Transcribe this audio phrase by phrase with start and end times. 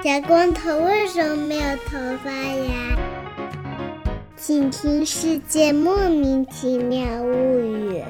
[0.00, 2.96] 小光头为什么没有头发呀？
[4.36, 8.00] 请听《世界莫名其妙物语》。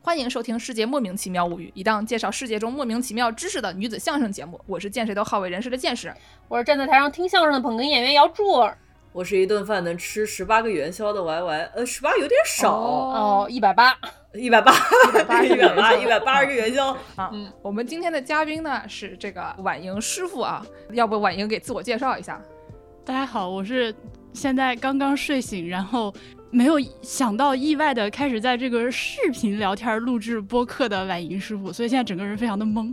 [0.00, 4.60] 欢迎收听《世界莫名其妙物语》，一档介绍世界中莫名其妙知识的女子相声节目。
[4.68, 6.14] 我是见谁都好为人师的见识，
[6.46, 8.78] 我是站在台上听相声的捧哏演员姚柱儿。
[9.12, 13.98] 我是一顿饭能吃十八个元宵的 Y Y，呃，十八有点少哦，一百八，
[14.38, 17.30] 一百八，一百八，一百八，一百八十个元宵啊。
[17.32, 22.40] 嗯，我们今天的嘉宾呢是这个婉莹师傅啊，要不婉莹给自我介绍一下？
[23.04, 23.94] 大家好，我是
[24.32, 26.12] 现在刚刚睡醒，然后
[26.50, 32.92] 没有想到意外的开始在这个视频聊天录制播客的婉莹师傅，所以现在整个人非常的懵。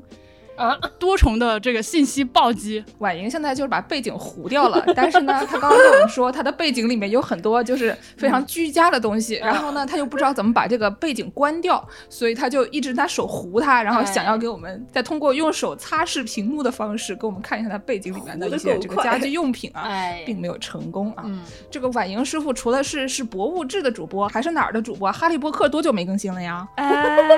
[0.55, 19.84] 啊，多重的这个信息暴击，婉莹现在就是把背景糊掉了，但是呢，她刚刚跟我们说，她的背景里面有很多就是非常居家的东西，然后呢，她又不知道怎么把这个背景关掉，所以她就一直拿手糊它，然后想要给我们再通过用手擦拭屏幕的方式给我们看一下她背景里面的一些这个家居用品啊，
[20.26, 21.26] 并没有成功啊。
[21.71, 25.12] 这个婉莹师傅除了是是博物志的主播，还是哪儿的主播？
[25.12, 26.68] 哈利波特多久没更新了呀？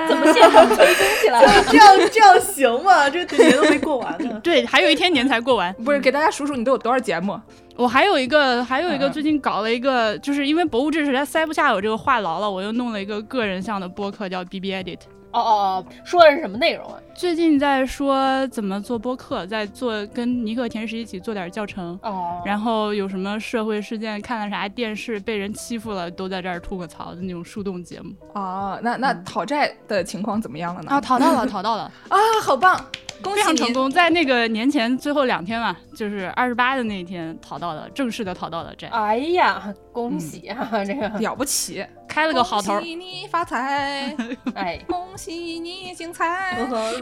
[0.08, 1.64] 怎么现场催更起来了？
[1.70, 3.05] 这样这样行吗？
[3.10, 5.72] 这个年都没过完呢， 对，还有一天年才过完。
[5.84, 7.38] 不是，给大家数数你都有多少节目？
[7.76, 15.00] 我还有一个，还有一个，最近搞了一个，就是因为博物志实在塞不下我这个话痨了，我又弄了一个个人向的播客，叫 B B Edit。
[15.36, 16.98] 哦哦哦，说的是什么内容啊？
[17.14, 21.98] 最近在说怎么做播客，在做跟尼克甜食一起做点教程。
[22.02, 22.40] 哦。
[22.44, 28.14] 然后有什么社会事件，看了啥电视，被人欺负了，都在这儿吐个槽的那种树洞节目。
[28.32, 30.90] 哦，那那讨债的情况怎么样了呢？
[30.90, 31.82] 啊，讨到了，讨到了。
[32.08, 32.82] 啊，好棒！
[33.22, 38.88] 非常成功，在那个年前最后两天嘛，就是二十八的那一天淘到了，正式的淘到了债。
[38.88, 42.74] 哎呀，恭喜啊，这个了不起，开了个好头。
[42.74, 44.14] 恭喜你发财，
[44.54, 46.26] 哎，恭喜你精彩。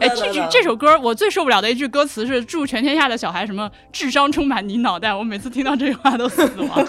[0.01, 6.85] 哎，这句这首歌我最受不了的一句歌词是“祝全天下的小孩什么智商充满你脑袋”，我每次听到这句话都死亡。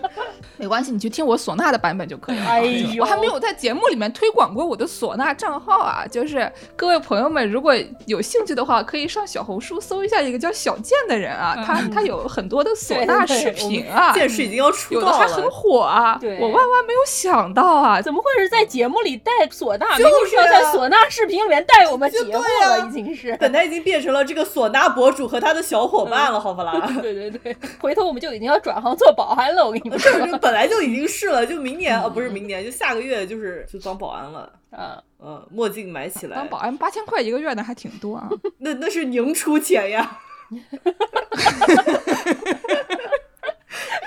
[0.56, 2.44] 没关系，你去听我唢呐的版本就可以了。
[2.46, 2.60] 哎
[2.94, 7.74] 呦，我还没有在节目里面推广过我的唢呐账号啊，就是各位朋友们如果
[8.06, 16.18] 有兴趣的话，可以上小红书搜一下一个叫小健的人啊，他他有很多的唢呐视频啊，健是已经要出道了，有的还很火啊。
[16.22, 19.86] 我万万没有想到啊，怎么会是在节目里带唢呐？
[19.98, 26.72] 就是要在唢呐视频里面带我们节目了，已经是，本来已经变成了这个唢呐博主和他的小伙伴了，好不啦？
[27.02, 30.10] 对对对，回头我们就已经要转行做保安了，我跟你们说。
[30.46, 34.48] 本来就已经是了，就明年哦，不是明年，就下个月就是就当保安了。
[34.70, 36.36] 嗯嗯，墨镜买起来。
[36.36, 38.28] 当保安八千块一个月呢还挺多啊。
[38.58, 40.20] 那那是您出钱呀。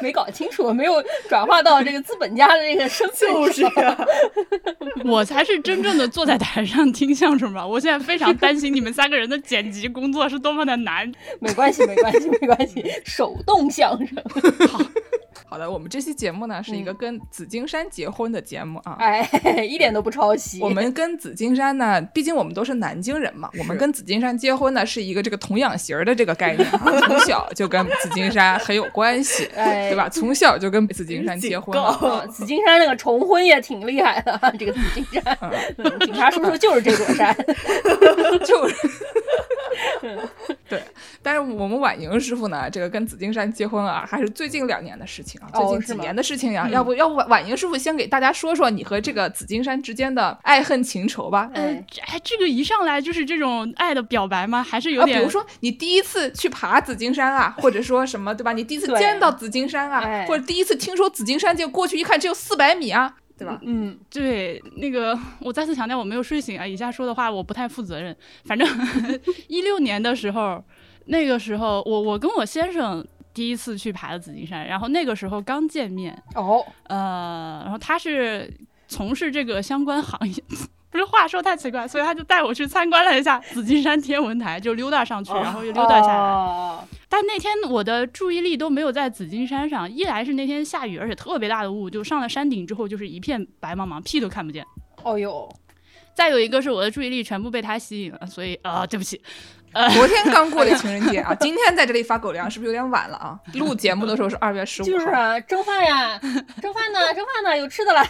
[0.02, 3.34] 没搞清楚，没有转化到这个资本家的这个身份。
[3.36, 3.98] 就是啊，
[5.04, 7.68] 我才是真正的坐在台上听相声吧。
[7.68, 11.12] 我现在非常担心你们三个人的剪辑工作是多么的难。
[11.42, 14.18] 没关系，没关系，没关系，手动相声。
[14.70, 14.80] 好。
[15.48, 19.28] 好的，我们这期节目呢是一个跟紫金山结婚的节目啊，哎，
[19.68, 20.62] 一点都不抄袭。
[20.64, 26.70] 我们跟紫金山呢，毕竟我们都是南京人嘛，我们跟紫金山结婚呢是一个这个童养媳儿的这个概念，
[27.06, 30.08] 从小就跟紫金山很有关系， 对吧？
[30.10, 31.78] 从小就跟紫金山结婚。
[32.32, 35.38] 紫金山那个重婚也挺厉害的，这个紫金山，
[36.02, 37.36] 警察叔叔就是这座山，
[38.46, 38.76] 就是。
[40.70, 40.82] 对，
[41.22, 46.68] 但是我们婉莹师傅呢，这个跟紫金山结婚啊，还是最近两年的事情啊，最近几年的事情呀。
[46.70, 51.50] 要不要不婉婉莹师傅先给大家说说你和这个紫金山之间的爱恨情仇吧？
[51.54, 54.64] 嗯，哎，这个一上来就是这种爱的表白吗？
[54.64, 55.18] 还是有点？
[55.18, 58.54] 比如说你第一次去爬紫金山啊，或者说什么对吧？
[58.54, 63.16] 你第一次见到紫金山啊，或者第一次听说紫金山，就过去一看只有四百米啊。
[63.40, 63.58] 对吧？
[63.64, 66.68] 嗯，对，那个我再次强调，我没有睡醒啊。
[66.68, 68.16] 以下说的话我不太负责任。
[68.44, 68.68] 反正
[69.48, 70.62] 一六年的时候，
[71.06, 78.54] 那个时候我我跟我先生第一次去爬了紫金山，然后那个时候刚见面哦，呃，然后他是
[78.90, 80.44] 从事这个相关行业。
[80.92, 86.80] 不是话说太奇怪，所以他就带我去参观了一下紫金山天文台，就溜达上去，然后又溜达下来。
[87.10, 94.64] 但那天我的注意力都没有在紫金山上，一来是那天下雨，而且特别大的雾，就上了山顶之后就是一片白茫茫，屁都看不见。
[95.04, 95.50] 哦呦，
[96.14, 99.20] 再有一个是我的注意力全部被他吸引了，所以啊，对不起。
[99.94, 103.40] 昨天刚过的 情人节啊，今天在这里发狗粮是不是有点晚了啊？
[103.54, 106.20] 录节目的时候是二月十五就是啊，蒸饭呀，
[106.62, 108.04] 蒸饭呢，蒸饭呢，有吃的了。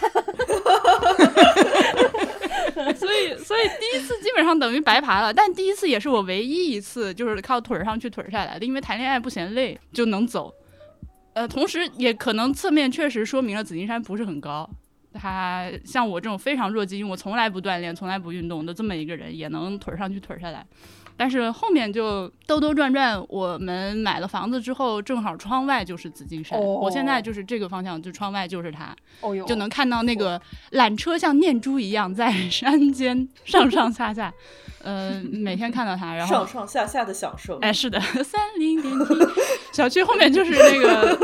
[2.94, 10.52] 所以，所以第一次基本上等于白爬了，但第一次也是我唯一一次就是靠腿上去腿下来的，因为谈恋爱不嫌累就能走。
[11.34, 14.68] 呃，同时也可能侧面确实说明了紫金山不是很高。
[15.12, 20.64] 他像我这种非常弱鸡，因我从来不锻炼、从来不运动的这么一个人，也能腿上去腿下来。
[21.20, 26.58] 但是后面就兜兜转转，我们买了房子之后，正好窗外就是紫金山。
[26.58, 28.96] 我现在就是这个方向，就窗外就是它，
[29.46, 30.40] 就能看到那个
[30.70, 34.32] 缆车像念珠一样在 山间上上下下。
[34.82, 37.58] 呃，每天看到它，然后上上下下的享受。
[37.58, 39.14] 哎，是的，三菱电梯
[39.74, 41.18] 小区后面就是那个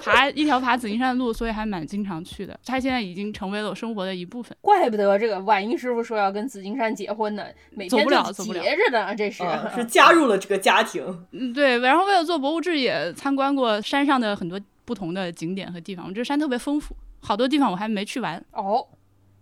[0.00, 2.56] 爬一条爬紫金山的路，所以还蛮经常去的。
[2.64, 4.56] 它现在已经成为了我生活的一部分。
[4.60, 9.42] 怪不得这个婉英师傅说要跟紫金山结婚呢，每天走不了着呢，这是
[9.74, 11.02] 是加入了这个家庭。
[11.32, 11.78] 嗯，对。
[11.78, 16.06] 然后为了做博物志，也参观过山上的很多不同的景点和地方。
[16.06, 18.44] 我这山特别丰富，好多地方我还没去完。
[18.52, 18.86] 哦，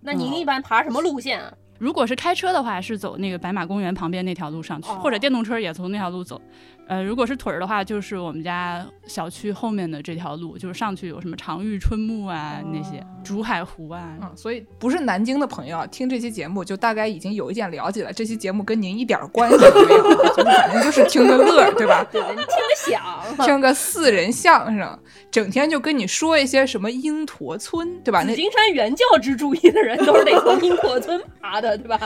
[0.01, 1.53] 那您一般爬什么路线啊？
[1.79, 6.41] 如果是开车的话，是走那个白马公园旁边那条路上去，或者电动车也从那条路走。
[6.87, 14.19] 呃，如果是腿儿的话，就是我们家小区后面的这条路，就是上去有什么长玉春木啊，那些竹海湖啊。
[14.21, 18.13] 嗯，所以不是南京的朋友听这期节目，就大概已经有一点了解了。
[18.13, 22.07] 这期节目跟您一点关系都没有，就是反正就是听个乐，对吧？
[22.13, 22.47] 对， 听个
[22.77, 23.03] 响，
[23.47, 24.99] 听个四人相声，
[25.31, 28.23] 整天就跟你说一些什么鹰驼村，对吧？
[28.27, 31.99] 那金山原教旨主义的人都是得从鹰驼村爬的，对吧？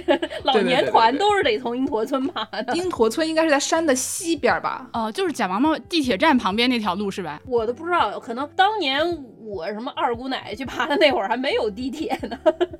[0.44, 2.76] 老年团都是得从鹰驼村爬的。
[2.76, 4.25] 鹰驼村应该是在山的西。
[4.26, 7.40] 西边吧，哦，就是贾王妈地铁站旁边那条路是吧？
[7.46, 9.00] 我都不知道，可能当年
[9.38, 12.36] 我什么二姑奶奶去爬的那会儿还没有地铁呢，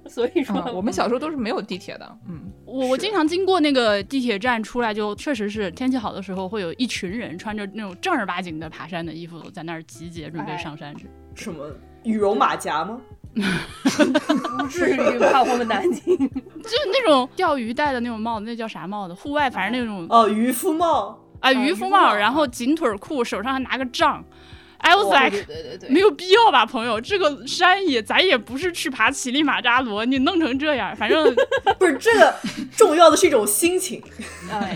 [0.08, 2.18] 所以说我们小时候都是没有地铁的。
[2.28, 11.08] 嗯，我我经常经过那个地铁站出来，就确实是天气好的时候，会有一群人穿着那种正儿八经的爬山的衣服在那儿集结，准备上山去。
[11.34, 11.70] 什么
[12.02, 13.00] 羽绒马甲吗？
[13.36, 16.24] 不至于吧，我们南京就
[16.70, 19.12] 是那种钓鱼戴的那种帽子，那叫啥帽子？
[19.12, 21.18] 户外反正那种哦，渔夫帽。
[21.40, 24.24] 啊，渔夫帽，然后紧腿裤，手上还拿个杖。
[24.78, 31.34] I was like，对对对，没有必要吧，朋友，这个山也咱也不是去爬乞力马扎罗，你弄成这样，反正
[31.78, 32.34] 不是这个
[32.76, 34.02] 重要的是一种心情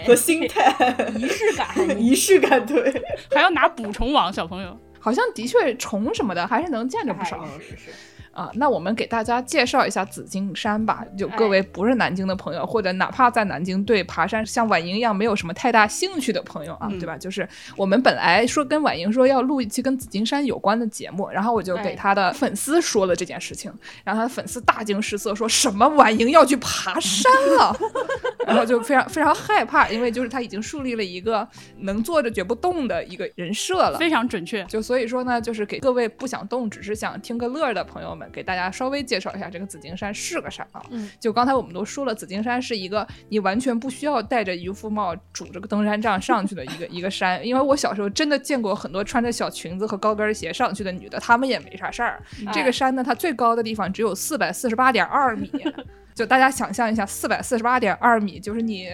[0.06, 1.68] 和心态，仪式感，
[2.00, 2.90] 仪式感，对，
[3.30, 7.92] 还要拿捕虫网，小朋友，好像的确虫什么的还是能见着不少，是是。
[8.32, 11.04] 啊，那我们给大家介绍一下紫金山吧。
[11.18, 17.16] 就各位不是南京的朋友，或者哪怕在南京对爬山像婉莹一样没有什么太大兴趣的朋友啊，对吧？
[17.18, 17.46] 就是
[17.76, 23.72] 我们本来说跟婉莹说要录一期跟紫金山有关的节目，然后我就给他的粉丝说了这件事情，
[24.04, 27.76] 然后他的粉丝大惊失色，说什么婉莹要去爬山了，
[28.46, 31.46] 然后就非常非常害怕，因为就是他已经树立了一个
[31.78, 34.64] 能坐着绝不动的一个人设了，非常准确。
[34.64, 38.30] 就所以说呢，就是给各位不想动，只是想听个乐的朋友们。
[38.30, 40.82] 给大家稍微介绍一下，这个紫金山是个啥啊？
[40.90, 47.44] 嗯，就刚才我们都说了，紫金山是一个你完全不需要戴着渔夫帽、拄着个登山杖上去的一个 一个山。
[47.44, 52.22] 因为我小时候真的见过很多穿着小裙子和高跟鞋上去的女的，她们也没啥事儿。
[52.52, 55.50] 这个山呢，它最高的地方只有四百四十八点二米。
[56.14, 58.88] 就大家想象一下，四百四十八点二米，就是你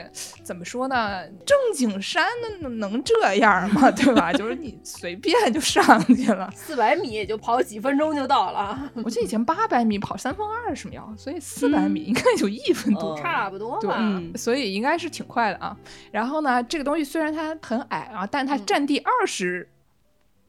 [0.44, 1.26] 怎么说呢？
[1.44, 2.24] 正经山
[2.60, 3.90] 能能这样吗？
[3.92, 4.32] 对吧？
[4.32, 8.92] 就是你随便就上去了，四百米也就跑几分钟就到了。
[8.94, 13.98] 我记得以前八百米跑三分二十秒，所以四百米应该有一分多，差不多吧。
[14.36, 15.76] 所以应该是挺快的啊。
[16.12, 19.68] 然后呢，这个东西虽然它很矮啊，但它占地二十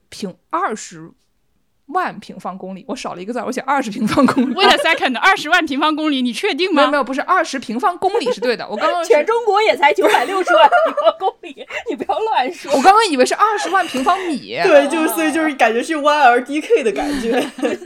[0.08, 1.12] 平二十。
[1.88, 4.54] 万平方公里，我少了一个字，我写二十平方公里。
[4.54, 6.82] Wait a second，二十万平方公里，你确定吗？
[6.82, 8.68] 没有没有，不是二十平方公里是对的。
[8.68, 12.70] 我刚刚 全中国也才九百六十万平方公里，你不要乱说。
[12.72, 14.58] 我刚刚以为是二十万平方米。
[14.64, 17.32] 对，就是所以就是感觉是 Y R D K 的感觉。
[17.60, 17.76] 对，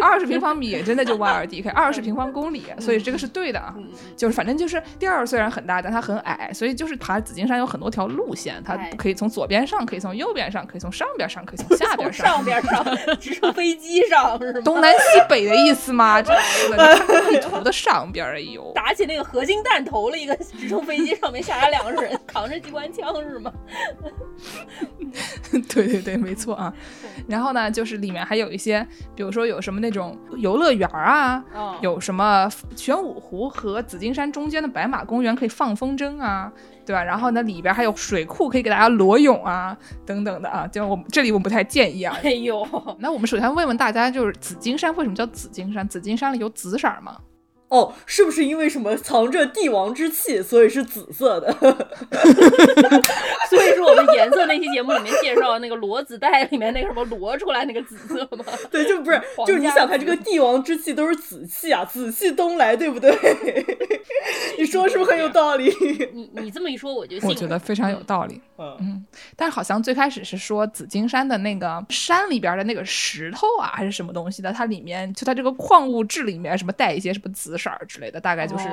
[0.00, 3.74] 二十平方米真的就 Y R D K，二十平方公里，所以这个是对的啊。
[4.16, 12.28] 就是反正就是地儿虽然很大，但它很矮，所以就是爬紫金山有很多条路线，它可以从左边上，可以从右边上，可以从上边上，可以从下边上。
[12.28, 12.84] 上边上，
[13.54, 14.52] 飞机上是。
[14.62, 16.20] 东南西北的意思吗？
[16.22, 16.32] 这
[17.30, 23.52] 地图的上边儿有打起那个合金弹头了一个直升飞机，上面下来两个人扛着机关枪是吗？
[25.68, 26.72] 对对对，没错啊。
[27.26, 31.42] 然后呢，就是里面还有一些，比如说有什么那种游乐园啊，
[31.80, 36.52] 有什么玄武湖和紫金山中间的白马公园可以放风筝啊。
[36.88, 37.04] 对吧？
[37.04, 39.76] 然后呢，里边还有水库可以给大家裸泳啊，
[40.06, 40.66] 等等的啊。
[40.66, 42.16] 就我这里我们不太建议啊。
[42.22, 42.66] 哎呦，
[42.98, 45.86] 那我们首先问问大家，就是紫金山为什么叫紫金山？
[45.86, 47.18] 紫金山里有紫色吗？
[47.68, 51.52] 哦，是不是因为什么藏着帝王之气，所以是紫色的？
[53.48, 58.44] 所以说我们颜色那期节目里面介绍那个罗子带里面那个什么罗出来那个紫色吗？
[58.70, 63.10] 对，就不是，就是你想看这个帝王之气都是紫气啊，紫气东来，对不对？
[64.58, 65.72] 你说是不是很有道理？
[66.12, 67.28] 你你这么一说，我就信。
[67.28, 68.40] 我觉得非常有道理。
[68.58, 69.04] 嗯，
[69.36, 78.68] 但是好像最开始是说紫金山的那个山里边的那个石头啊，还是什么东西的，它里面就它这个矿物质里面什么带一些什么紫色之类的，大概就是，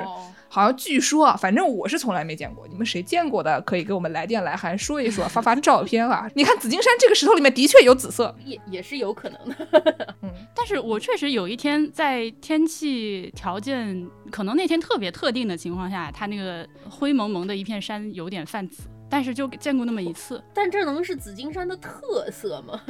[0.48, 6.30] 好像据说，反正我是从来没见过，你们谁见过的可以给我们来电来函说一说，发发照片啊。
[6.34, 10.14] 你看紫金山这个石头里面的确有紫色，也也是有可能的。
[10.22, 18.82] 嗯， 但是我确实有一天在天气条件可能那天特别特定的情况下，它那个灰蒙蒙的一片山有点泛紫。
[19.08, 22.80] 但是就见过那么一次， 但这能是紫金山的特色吗？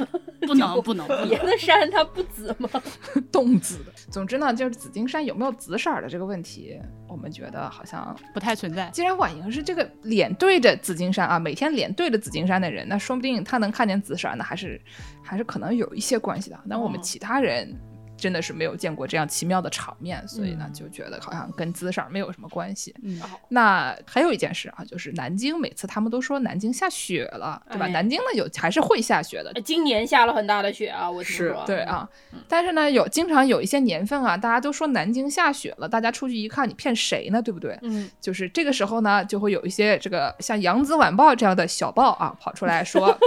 [0.41, 2.69] 不能 不能，别的山它不紫吗？
[3.31, 3.91] 冻紫的。
[4.09, 8.89] 总之呢，就是紫金山有没有紫色的这个问题，我们觉得好像不太存在。
[8.91, 14.81] 既然婉莹是这个脸对着紫金山啊，每天脸对着紫金山的人，那说不定他能看见紫色，那还是
[15.21, 16.59] 还是可能有一些关系的。
[16.65, 17.75] 那我们其他人。
[18.17, 22.93] 真的是没有见过这样奇妙的场面，所以呢，就觉得好像跟姿势没有什么关系。
[23.03, 27.87] 嗯，那还有一件事啊，就是南京每次他们都说南京下雪了，对吧？
[27.87, 31.63] 南京呢有还是会下雪的，今年下了很大的雪啊，我听说。
[31.65, 32.09] 对啊，
[32.47, 37.41] 但是呢，有经常有一些年份啊，大家都说南京下雪了，大家出去一看，你骗谁呢？
[37.41, 37.77] 对不对？
[37.83, 43.17] 嗯，就是这个时候呢，就会有一些这个像《扬子晚报》这样的小报啊，跑出来说。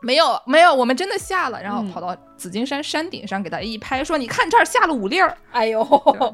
[0.00, 5.84] 没有没有，我们真的下了，然后跑到紫金山山顶上给他一拍，说：“你看这儿下了五粒儿。”哎呦，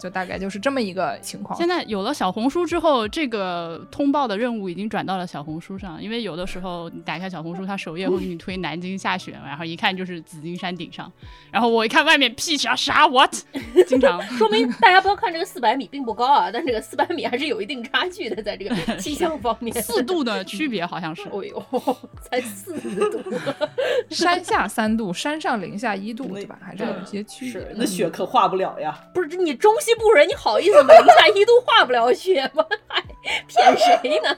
[0.00, 1.58] 就大概就是这么一个情况。
[1.58, 11.10] 现在有了小红书之后，这个通报的任务已经转到了小红书上，因为有的时候你打开小红书，它首页会给你推南京下雪，然后一看就是紫金山顶上，
[11.50, 13.34] 然后我一看外面屁啥啥 what，
[13.88, 21.22] 经常说明大家不要看这个四百米并不高啊，但这个四百米还是有一定差距的，在这个气象方面，四度的区别好像是。
[21.34, 21.66] 哎呦，
[22.22, 22.74] 才四
[23.10, 23.22] 度。
[24.10, 26.58] 山下三度，山上零下一度，对吧？
[26.62, 27.66] 还是有一些区别。
[27.74, 28.98] 那雪可化不了呀！
[29.14, 30.94] 不是你中西部人，你好意思吗？
[30.94, 32.64] 零下一度化不了雪吗？
[33.48, 34.30] 骗谁呢？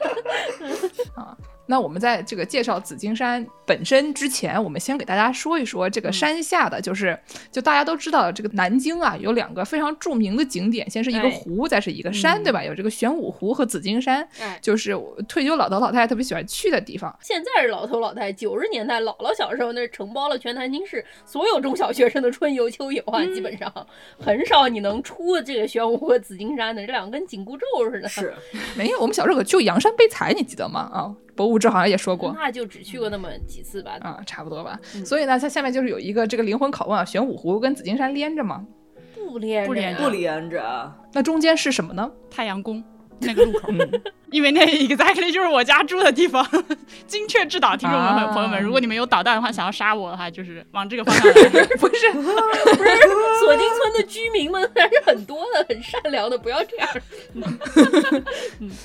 [1.17, 1.37] 啊。
[1.66, 7.18] 那我们在这个介绍紫金山本身之前，我们先给大家说一说这个山下的，就是
[7.50, 12.62] 就大家都知道这个南京啊，有两个非常著名的景点，先是一个湖，再是一个山，对吧？
[12.62, 14.26] 有这个玄武湖和紫金山，
[14.61, 14.96] 就是
[15.28, 17.14] 退休老头老太太特别喜欢去的地方。
[17.20, 23.73] 现在是老头老太，九十年代姥姥小时候，那是承包了全南京市所有中小学生的春游秋游啊，基本上
[24.20, 28.08] 很少你能出这个玄武湖和紫金山的，这两个跟紧箍咒似的。
[28.08, 28.32] 是，
[28.76, 30.80] 没有，我们小时候可就阳山被踩，你记得吗？
[30.92, 31.14] 啊。
[31.37, 34.81] 博物志好像也说过，那就只去过那么几次吧，啊，差不多吧。
[35.05, 38.66] 所以呢，它下面就是有一个这个灵魂拷问啊：玄武湖跟紫金山连着吗？
[39.14, 40.93] 不连，不连，不连着。
[41.12, 42.11] 那中间是什么呢？
[42.31, 42.83] 太阳宫。
[43.20, 43.73] 那个路口，
[44.30, 46.46] 因为那 exactly 就是我家住的地方。
[47.06, 51.64] 精确制导，听众们朋友们，如果你们有导弹的话，想要杀我的话，就是往这个方向来。
[51.78, 52.92] 不是，不是，
[53.40, 56.88] 锁定村的居民们还是很多的，很善良的，不要这样。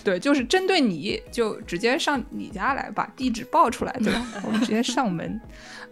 [0.03, 4.25] 对，就是针对你，就直接上你家来，把地址报出来，对吧？
[4.45, 5.39] 我们直接上门。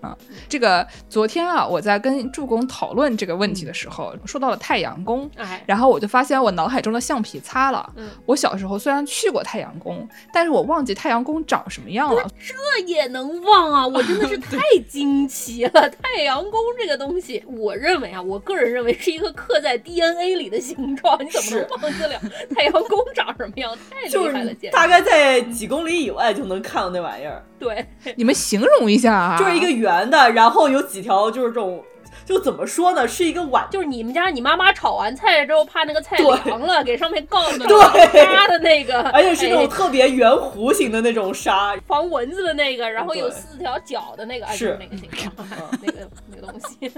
[0.02, 5.30] 啊，这个昨天啊，我在跟助攻讨论这个问题的时候，说到了太阳宫，
[5.66, 7.92] 然后我就发现我脑海中的橡皮擦了。
[8.26, 12.24] 我小时候虽然去过太阳宫，但是我忘记太阳宫长什么样了。
[12.40, 13.88] 这也能忘啊？
[13.88, 15.90] 我真的是 太惊奇了！
[16.02, 22.20] 太阳宫这个东西，我认为啊，我个人认为是一个刻在 DNA 里的形状，你怎么能忘得了
[22.56, 23.78] 太阳宫长什么样？
[23.90, 24.76] 太厉害了，简直！
[24.76, 27.44] 大概在几公里以外就能看到那玩意儿。
[27.60, 31.84] 对，你们形容一下啊，就是一个圆圆的，然后有几条就是这种，
[32.24, 45.48] 就怎么说呢，是一个碗，就是你们家你妈妈炒完菜之后，怕那个菜凉了，给上面杠的对沙的那个，而且是那种特别圆弧形的那种沙，防蚊子的那个，然后有四条角的那个，是那个形状，
[45.82, 46.92] 那个那个东西。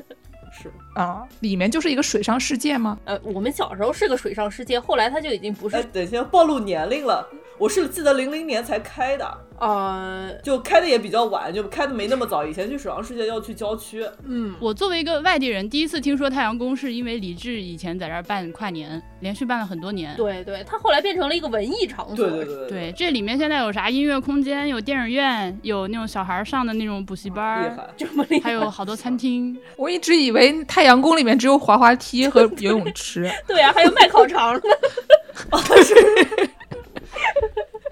[0.53, 2.99] 是啊，里面就是一个水上世界吗？
[3.05, 5.77] 呃，我们小时候是个水上世界，后来它就已经不是。
[5.77, 7.25] 哎，等一下，暴露年龄了，
[7.57, 9.25] 我是记得零零年才开的。
[9.61, 12.43] 呃，就开的也比较晚，就开的没那么早。
[12.43, 14.03] 以前去水上世界要去郊区。
[14.25, 20.15] 嗯，我作为一个外地人，第一次听说太阳宫，是因为李志以前在这儿办跨年，连续办了很多年。
[20.17, 22.27] 对对，他后来变成了一个文艺场所。
[22.27, 29.55] 对对对对，这里面现在有啥音乐空间，有电影院，有那种小孩上的那种补习班，厉害，这么厉害，还有好多餐厅。
[29.77, 33.31] 我一直以为太阳宫里面只有滑滑梯和游泳池。
[33.47, 34.61] 对啊，还有卖烤肠的。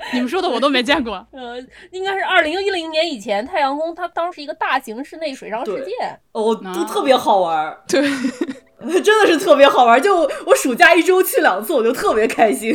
[0.13, 1.25] 你们说的我都没见过。
[1.31, 1.57] 呃，
[1.91, 5.91] 应该是二零一零年以前，太阳宫它当时一个大型室内水上世界。
[6.31, 7.77] 哦，都特别好玩。
[7.87, 8.01] 对。
[9.03, 12.73] 真的是特别好玩，就我暑假一周去两次，我就特别开心。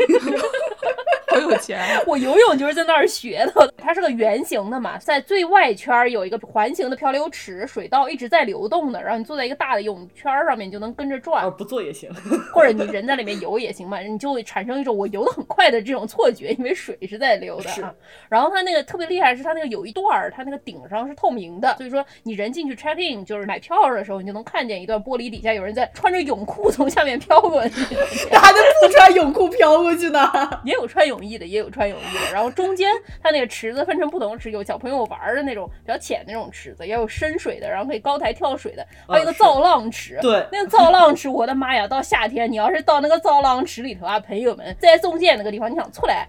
[1.35, 1.81] 好有钱！
[2.07, 3.73] 我游泳就是在那儿学的。
[3.77, 9.03] 它是个圆形的嘛，在最外圈有一个环形的漂流池，水道一直在流动的。
[9.03, 11.51] 然后你坐在一个大的泳圈上面，你就能跟着转。
[11.57, 12.11] 不坐也行，
[12.53, 17.69] 或者你人在里面游也行嘛，你就会产生一种我游的很快的这种错觉，因为水是在流的。
[17.69, 17.85] 是。
[18.29, 25.91] 然后它那个特别厉害是它那个有一段儿，它那个顶上是透明的，所以说你人进去 check in 就是买票的时候，你就能看见一段玻璃底下有人在。
[25.95, 27.95] 穿着泳裤从下面飘过去，
[28.35, 30.21] 还能不穿泳裤飘过去呢？
[30.65, 32.33] 也有穿泳衣的，也有穿泳衣的。
[32.33, 32.91] 然后中间
[33.23, 40.19] 它那个池子分成不同的池，有小朋友玩的那种比较浅那种池子，也有深水的，然后可以高台跳水的，还有一个造浪池。
[40.21, 41.89] 对，那个造浪池，我的妈呀！
[41.89, 46.29] 到夏天你要是到那个造浪池里头啊，朋友们在中间那个地方，你想出来？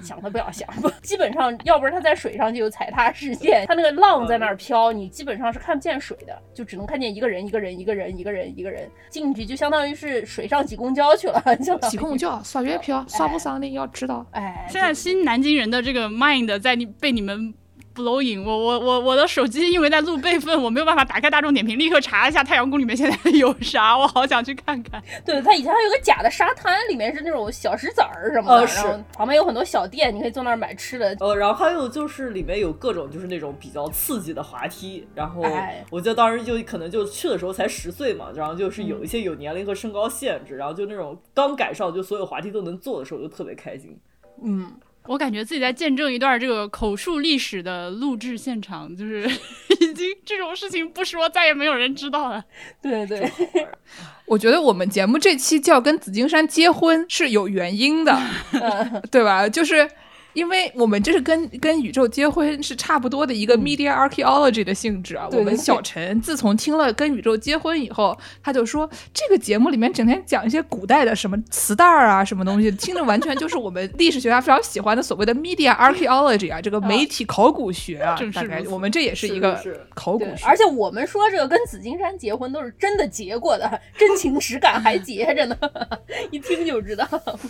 [0.00, 0.68] 想都不要想，
[1.02, 11.42] 基本上要不是他在水上就有踩踏事件，他那个浪在那儿飘，你基本上是看不见水的，就只能看见一个人一个人一个人一个人一个人进去，就相当于是水上挤公交去了，
[11.90, 14.24] 挤公交耍月票耍不上的要知道。
[14.32, 17.52] 哎，现在新南京人的这个 mind 在你被你们。
[17.94, 25.02] blowing，我我我我的手机因为在录备份，我没有办法打开大众点评，立刻查一下太阳宫里面现在有啥，我好想去看看。
[25.24, 31.16] 对，它以前还有个假的沙滩，里面是那种小石子儿什么的，然后旁边有很多小店，你可以坐那儿买吃的。
[31.20, 35.42] 呃，然后还有就是里面有各种就是那种比较刺激的滑梯，然后
[35.90, 43.98] 我记得当时就可能就去的时候才十岁嘛，然后就是有一些有年龄和身高限制，然后就那种刚赶上就所有滑梯都能坐的时候，就特别开心。
[44.42, 44.72] 嗯。
[45.06, 49.28] 我感觉自己在见证一段这个口述历史的录制现场，就是
[49.80, 52.44] 已经这种事情不说，再也没有人知道了。
[52.80, 53.30] 对对，
[54.26, 58.16] 我觉得我们节目这期叫跟紫金山结婚是有原因的，
[59.10, 59.48] 对吧？
[59.48, 59.88] 就是。
[60.34, 65.28] 因为我们这是跟跟宇宙结婚是差不多的一个 media archaeology 的性质啊。
[65.32, 78.18] 我们小陈自从听了跟宇宙结婚以后，他就说这个节目里面整天讲一些古代的什么磁带啊什么东西，听着完全就是我们历史学家非常喜欢的所谓的 media archaeology 啊， 这个媒体考古学啊。
[78.32, 79.60] 大概我们这也是一个
[79.94, 80.44] 考古学。
[80.46, 85.56] 而且我们说这个跟紫金山结婚都是真的结过的， 真情实感还结着呢，
[86.30, 87.06] 一听就知道。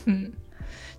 [0.06, 0.32] 嗯。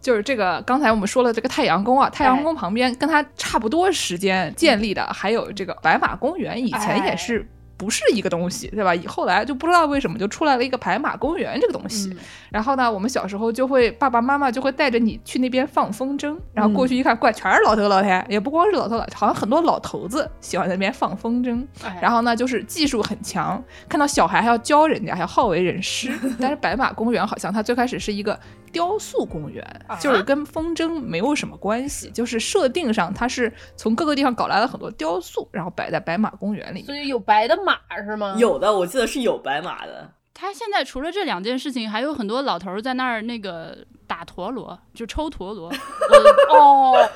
[0.03, 7.47] 就是这个，刚才我们说了这个太阳宫啊，太阳宫旁边跟它差不多时间建立的，还有这个白马公园，以前也是。
[7.75, 8.95] 不是一个东西，对吧？
[8.95, 12.15] 以后来就不知道为什么就出来了一个白马公园这个东西。
[12.49, 21.61] 然后呢，我们小时候就会爸爸妈妈就会带着你去那边放风筝，然后过去一看，怪全是老头老太，也不光是老头老，好像很多老头子喜欢在那边放风筝。
[21.99, 26.09] 然后呢，就是技术很强，看到小孩还要教人家，还要好为人师。
[26.39, 28.39] 但是白马公园好像它最开始是一个
[28.73, 29.65] 雕塑公园，
[30.01, 36.83] 就是跟风筝没有什么关系，就是设定上它是从各个地方搞来了很多雕塑，然后摆在白马公园里。
[36.83, 37.77] 所以有白的马。
[38.03, 38.35] 是吗？
[38.37, 40.09] 有的，我记得是有白马的。
[40.33, 45.71] 他现在除了这两件事情，还有很多老头在那儿那个打陀螺，就抽陀螺。
[46.49, 47.07] 哦，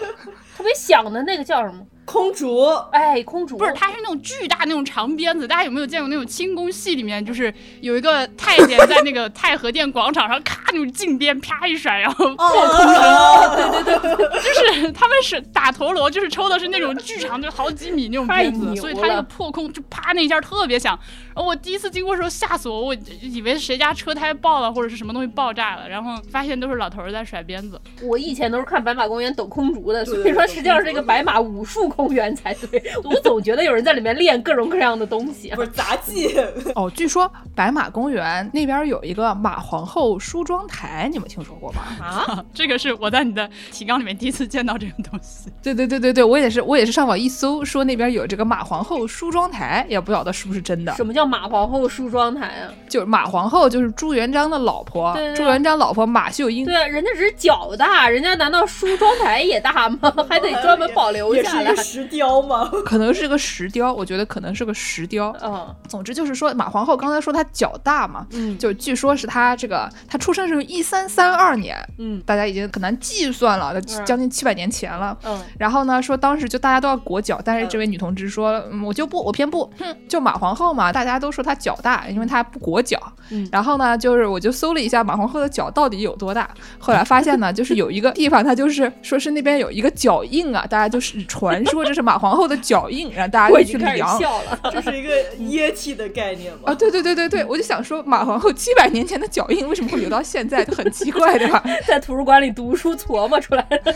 [0.56, 1.84] 特别响的那个叫什么？
[2.08, 5.46] 空竹，哎，空竹不是，它是那种巨大那种长鞭子。
[5.46, 13.84] 大家有没有见过那种清宫戏里面，就是有一个太监在那个太和殿广场上，咔那种劲鞭啪一甩，然后破空声。
[13.84, 20.98] 对对对，就是他们是打陀螺，就是抽的是那种巨长，就好几米那种鞭子，所以他那个破空就啪那一下特别响。
[21.44, 27.80] 我第一次经过的时候吓死我，我以为谁家车胎爆了或者是什么东西爆炸了，然后发现都是老头在甩鞭子。
[28.04, 31.88] 我以前都是看白马公园抖空竹的，所以说实际上是一个白马武术。
[31.98, 36.36] 公园才对， 我总觉得有人在里面练各种各样的东西，不是杂技
[36.76, 36.92] 哦。
[36.94, 41.82] 据说白马公园那边有一个马皇后梳妆台，你们听说过吗？
[42.00, 45.50] 啊， 这个是我在你的提纲里面第一次见到这个东西。
[45.64, 50.94] 对对对对对，我也是，我也是上网一搜，说那边有这个马皇后梳妆台，也不晓得是不是真的。
[50.96, 52.72] 什么叫马皇后梳妆台啊？
[52.88, 56.66] 就是马皇后，就是朱元璋的老婆，朱元璋老婆马秀英。
[56.66, 60.14] 对，人家只是脚大，人家难道梳妆台也大吗？
[60.30, 61.76] 还得专门保留下来。
[61.76, 62.70] 石雕吗？
[62.86, 65.36] 可能是个石雕，我觉得可能是个石雕。
[65.44, 75.18] 嗯，总之就是说，马皇后刚才说她脚大嘛，嗯，就据说是她这个，她出生是一三三二年，嗯，大家已经很难计算了，将近七百年前了。
[75.24, 83.00] 嗯，然后呢，说当时就大家都要裹脚，但是这位女同志说，我就不，我偏不，哼，就马皇后嘛，大家都说她脚大，因为她不裹脚。
[83.30, 86.50] 嗯，然后呢，就是我就搜了一下马皇后的脚到底有多大，
[86.80, 91.86] 后来发现呢， 就是有一个地方，它就是说是那边有一个脚印啊，大家就是传说。
[91.86, 94.08] 这是马皇后的脚印，然后大家就去量。
[94.20, 96.60] 笑了， 这是一个液体的概念吗？
[96.66, 101.64] 啊，对对对对对，我就想说马皇后七百年前的脚印为什么会留到现在，就很奇怪，对吧？
[101.88, 103.96] 在图书馆里读书琢磨出来的。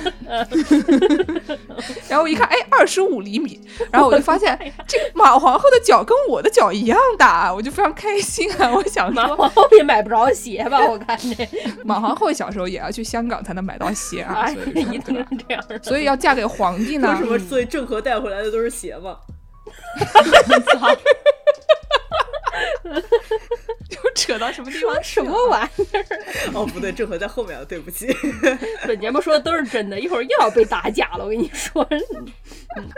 [2.07, 3.59] 然后我一看，哎，二十五厘米，
[3.91, 4.57] 然后我就发现
[4.87, 8.71] 这个马皇后的脚跟我的脚一样大，我就非常开心啊！
[8.73, 10.79] 我想说，马皇后也买不着鞋吧？
[10.87, 11.47] 我看这
[11.83, 15.63] 马皇后小时候也要去香港才能买到鞋啊，所以一定是这样。
[15.81, 17.09] 所以要嫁给皇帝呢？
[17.11, 17.39] 为什么？
[17.39, 19.17] 所以郑和带回来的都是鞋吗？
[23.91, 25.03] 又扯到什么地方？
[25.03, 26.05] 什么玩意儿？
[26.53, 28.07] 哦，不对，郑和在后面了，对不起。
[28.87, 31.23] 本节目说的都是真的，一会儿又要被打假了。
[31.23, 31.87] 我跟你说，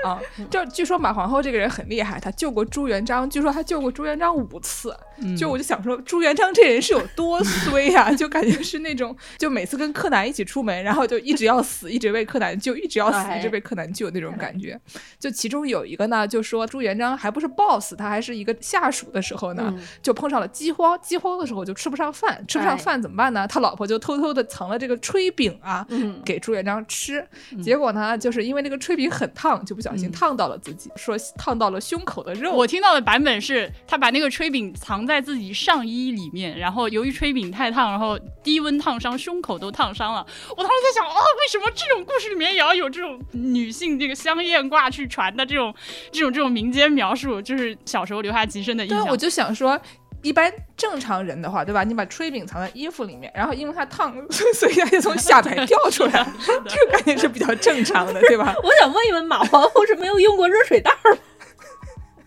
[0.04, 4.96] 啊，就据说马皇后这个人很厉害，她救过朱元璋，据说她救过朱元璋五次。
[5.38, 8.12] 就我就想说，朱元璋这人是有多衰呀？
[8.12, 14.80] 就感觉是那种，就每次跟柯南一起出门，然后就一直要死，一直被柯南救，一直要死，一直被柯南救那种感觉。
[15.20, 23.48] 就其中有一个呢，就说朱元璋还不是 boss，他还是一个下属的时候呢，就碰上了饥荒，饥荒的时候就吃不上饭，吃不上饭怎么办呢？
[23.48, 25.86] 他老婆就偷偷的藏了这个炊饼啊，
[26.26, 27.26] 给朱元璋吃。
[27.64, 32.54] 结果呢，就是因为那个炊饼很烫，就不小心烫到了自己，说烫到了胸口的肉。
[32.54, 40.26] 我听到的版本是他把那个炊饼藏在自己上衣里面，然后由于炊饼太烫，然后低温烫伤胸口都烫伤了。
[40.52, 45.74] 我当时在想，哦，为什么这种故事里面也要有这种女性这个香艳挂去传的这种
[46.12, 47.42] 这种这种民间描述？
[47.42, 49.08] 就是小时候留下极深的印象。
[49.08, 49.80] 我就想说。
[50.24, 51.84] 一般正常人的话，对吧？
[51.84, 54.16] 你把炊饼藏在衣服里面，然后因为它烫，
[54.54, 56.26] 所以它就从下摆掉出来，
[56.68, 58.56] 这个感觉是比较正常的，对吧？
[58.64, 61.18] 我想问一问，马皇后是没有用过热水袋吗？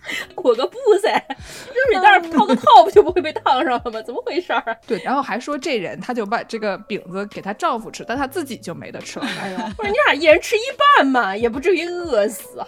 [0.34, 4.02] 裹个布噻，热水袋套个套不就不会被烫上了吗？
[4.02, 4.76] 怎么回事儿？
[4.86, 9.26] 对，然后还说这人，他就把这个饼子给她丈夫吃，但她自己就没得吃了。
[9.40, 10.60] 哎呀， 不是你俩一人吃一
[10.96, 12.64] 半嘛，也不至于饿死。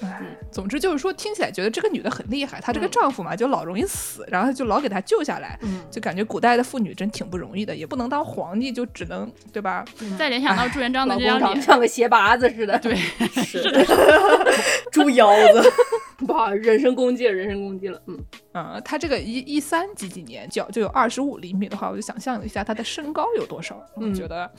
[0.51, 5.59] 总之就是说，听起来觉得这个女的很厉害，她这个丈夫嘛就老容易死，然后就老给她救下来，
[5.91, 9.85] 就感觉古代的妇女真挺不容易的，也不能当皇帝，就只能对吧？
[10.19, 12.97] 再联想到朱元璋的这张脸，像个鞋拔子似的，对，
[13.45, 13.85] 是的，
[14.91, 15.73] 猪腰子，
[16.17, 17.28] 不好，人身攻击。
[17.31, 18.19] 人身攻击了，嗯
[18.53, 24.51] 嗯，他这个一一三几几年脚就有二十五厘米的话，我就想象一下他的身高有多少，我觉得。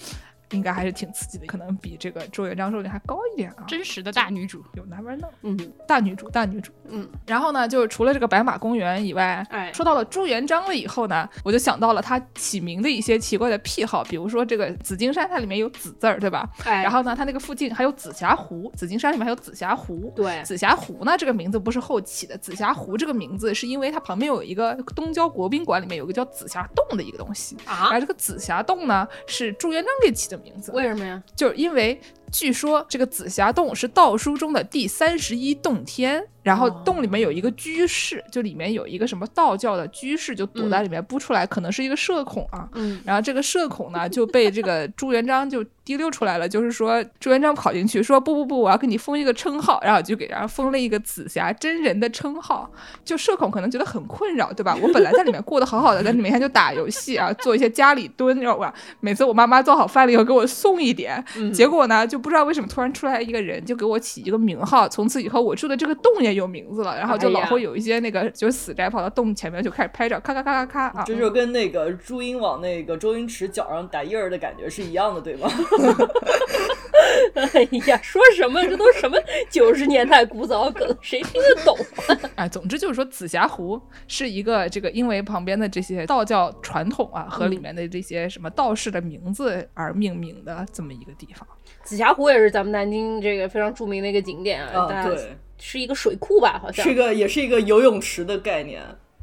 [0.51, 3.63] 应该还是挺刺激的，可能比这个朱元璋说的还高一点啊！
[3.67, 5.57] 真实的大女主有 never know，嗯，
[5.87, 7.07] 大女主，大女主，嗯。
[7.27, 16.49] 然后呢，就是除了这个白马公园以外，哎，说到了朱元璋了以后呢，我就想到了他起名的一些奇怪的癖好，比如说这个紫金山，它里面有紫字儿，对吧？
[16.65, 16.81] 哎。
[16.81, 20.11] 然后呢，它那个附近还有紫霞湖，紫金山里面还有紫霞湖。
[20.15, 20.41] 对。
[20.43, 27.89] 紫霞湖呢，这个名字不是后起的，紫霞湖这个名字是因为它旁边有一个东郊国宾馆，里面有个叫紫霞洞的一个东西啊。
[27.91, 30.71] 而这个紫霞洞呢，是朱元璋给起的名字。
[30.71, 31.21] 为什么呀？
[31.35, 31.99] 就是因为
[32.31, 36.27] 据说这个紫霞洞是道书中的第三十一洞天。
[36.41, 42.67] 然后洞里面有一个居士，就里面有一个什么道教的居士，就躲在里面不出来，可能是一个社恐啊。
[42.73, 42.99] 嗯。
[43.05, 52.71] 然后这个社恐呢，就被这个朱元璋就提溜出来了，就是说朱元璋跑进去说不不不，我要给你封一个称号，然后就给人家封了一个紫霞真人的称号。
[53.03, 54.75] 就社恐可能觉得很困扰，对吧？
[54.81, 58.73] 我本来在里面过得好好的，在里面天就打游戏啊，做一些家里蹲，知道吧？
[59.01, 67.19] 每次我妈妈做好饭了以后给我送一点，结果呢就不知道为什么突然出来一个人，就给我起一个名号，从此以后我住的这个洞也有名字了，然后。
[67.19, 71.03] 就老会有一些那个就是死宅跑到洞前面就开始拍照，咔咔咔咔咔啊！
[71.05, 75.49] 这就跟那个朱茵往那个周星驰脚上打印儿的感觉是一样的，对吗？
[77.35, 79.17] 哎呀，说什么这都什么
[79.49, 81.77] 九十年代古早梗，谁听得懂？
[82.35, 91.45] 哎，总之就是说紫霞湖是一个这个因为旁边的这些道教传统啊和里面的这些什么道士的名字而命名的这么一个地方。
[91.89, 95.35] 紫霞湖也是咱们南京这个非常著名的一个景点啊，对。
[95.57, 98.79] 是一个水库吧，好像是个，也是一个游泳池的概念。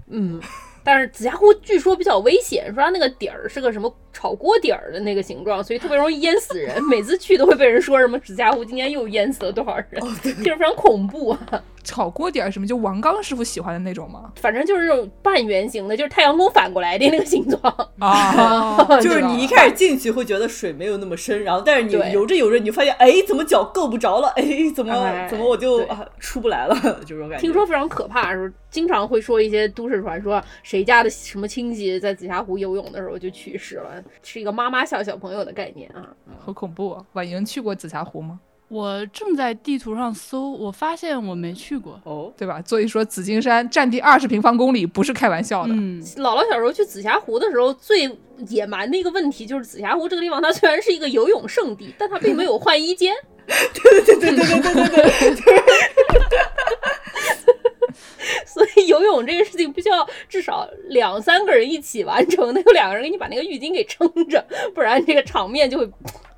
[0.09, 0.41] 嗯，
[0.83, 6.83] 但是紫霞湖据说比较危险，说它那个底儿是个什么炒锅底儿的那个形状，所以特别容易淹死人。
[6.85, 11.63] 每次去都会被人说什么紫霞湖今天又淹死了多少人，就是非常恐怖啊。
[11.85, 12.67] 炒锅底儿什么？
[12.67, 14.33] 就王刚师傅喜欢的那种吗？
[14.41, 17.63] 反正就是这种半圆形的，就是太阳宫反过来的那个形状
[18.01, 18.83] 啊。
[19.01, 24.29] 就是你一开始进去会觉得水没有那么深，然后但是你游着游着，你就发现哎，怎么脚够不着了？
[24.35, 25.87] 哎，怎么怎么我就
[26.19, 26.75] 出不来了？
[27.05, 27.41] 就这种感觉。
[27.41, 36.09] 听说非常可怕，说经常会说一些都市传说，谁家的什么亲戚在紫霞湖游泳的时候就去世了，是一个妈妈笑小朋友的概念啊。
[36.39, 36.91] 好恐怖！
[36.93, 38.41] 啊婉莹去过紫霞湖吗？
[38.69, 42.61] 我正在地图上搜，我发现我没去过哦，对吧？
[42.67, 45.73] 所以说紫金山占地二十平方公里不是开玩笑的。
[45.73, 48.11] 嗯，姥姥小时候去紫霞湖的时候，最
[48.49, 53.15] 野蛮的一个问题就是紫霞湖这个地方，它虽然是一个游泳圣地，但它并没有换衣间。
[53.47, 55.55] 对对对对对对对对，
[58.47, 65.89] 所以游泳这个事情必须要至少两三个人一起完成，得有两个人给你把那个浴巾给撑着，不然这个场面就会。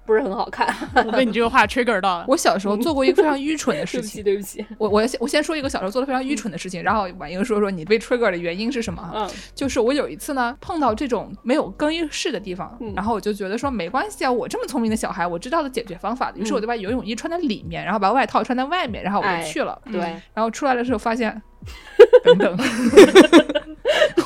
[0.09, 0.67] 不是很好看，
[1.07, 2.25] 我被你这个话 trigger 到了。
[2.27, 9.13] 我小时候做过一个非常愚蠢的事情， 对不起，我我先我先说一个小时候做的非常愚蠢的事情，然后婉莹说说你被 trigger 的原因是什么？
[9.15, 19.79] 嗯，就是我有一次呢碰到这种没有更衣室的地方，然后我就觉得说没关系啊，我这么聪明的小孩，我知道的解决方法，于是我就把游泳衣穿在里面，然后把外套穿在外面，然后我就去了。
[19.93, 20.01] 对，
[20.33, 21.43] 然后出来的时候发现，
[22.25, 22.57] 等等，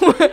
[0.00, 0.30] 我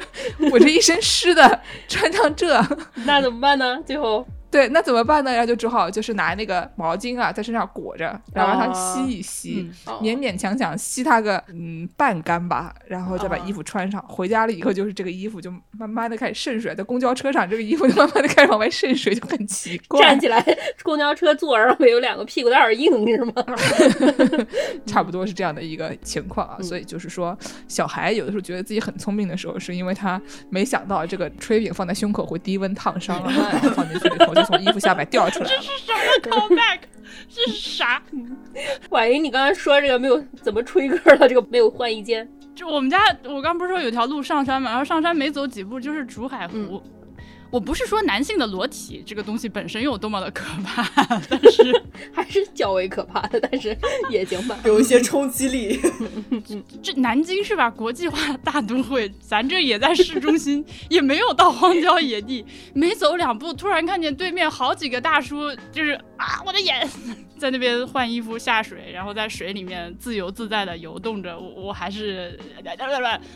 [0.51, 2.62] 我这一身湿的穿成这，
[3.05, 3.79] 那怎么办呢？
[3.83, 4.23] 最后。
[4.51, 5.31] 对，那怎么办呢？
[5.31, 9.69] 然后就只好就是拿那个毛巾啊，在身上裹着，然后让它吸一吸，
[10.01, 14.03] 勉勉强强吸它个嗯半干吧，然后再把衣服穿上。
[14.07, 20.01] 回家了以后，就是这个衣服就慢慢的开始渗水，在公交车上，这个衣服就慢慢的开始往外渗水，就很奇怪。
[20.01, 20.43] 站起来，
[20.83, 23.33] 公交车座上面有两个屁股蛋儿硬是吗？
[24.88, 26.57] 差不多是这样的一个情况啊。
[26.62, 33.29] 所以就是说，小孩有的时候觉得自己很聪明的时候，是因为他没想到这个炊饼放在胸口会低温烫伤了，
[33.75, 34.38] 放进去以后。
[34.43, 35.99] 从衣服下面掉出来了，这是什么
[36.38, 36.80] callback？
[37.30, 38.02] 这是啥？
[38.89, 42.28] 婉莹，你刚才说这个没有怎么吹歌了，这个没有换衣间。
[42.56, 46.82] 就我们家，我刚不是说有条路上山嘛，然后上山没走几步就是竹海湖。
[47.51, 50.83] 我不是说男性的裸体这个东西本身有多么的可怕，
[51.29, 51.83] 但是
[52.13, 53.75] 还是较为可怕的，但是
[54.09, 55.79] 也行吧，有一些冲击力。
[56.83, 57.69] 这南京是吧？
[57.69, 66.88] 国际化大都会，咱这也在市中心，也没有到荒郊野地，没走两步，突然看见对面好几个大叔，就是啊，我的眼，
[67.38, 71.39] 在那边换衣服下水，然后在水里面自由自在的游动着。
[71.39, 72.39] 我我还是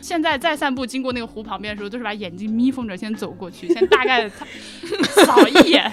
[0.00, 4.03] 现在再散步经过那个湖旁边的时候，都是把眼睛眯缝着先走过去，先大。
[4.04, 4.28] 大概
[5.24, 5.90] 扫一眼。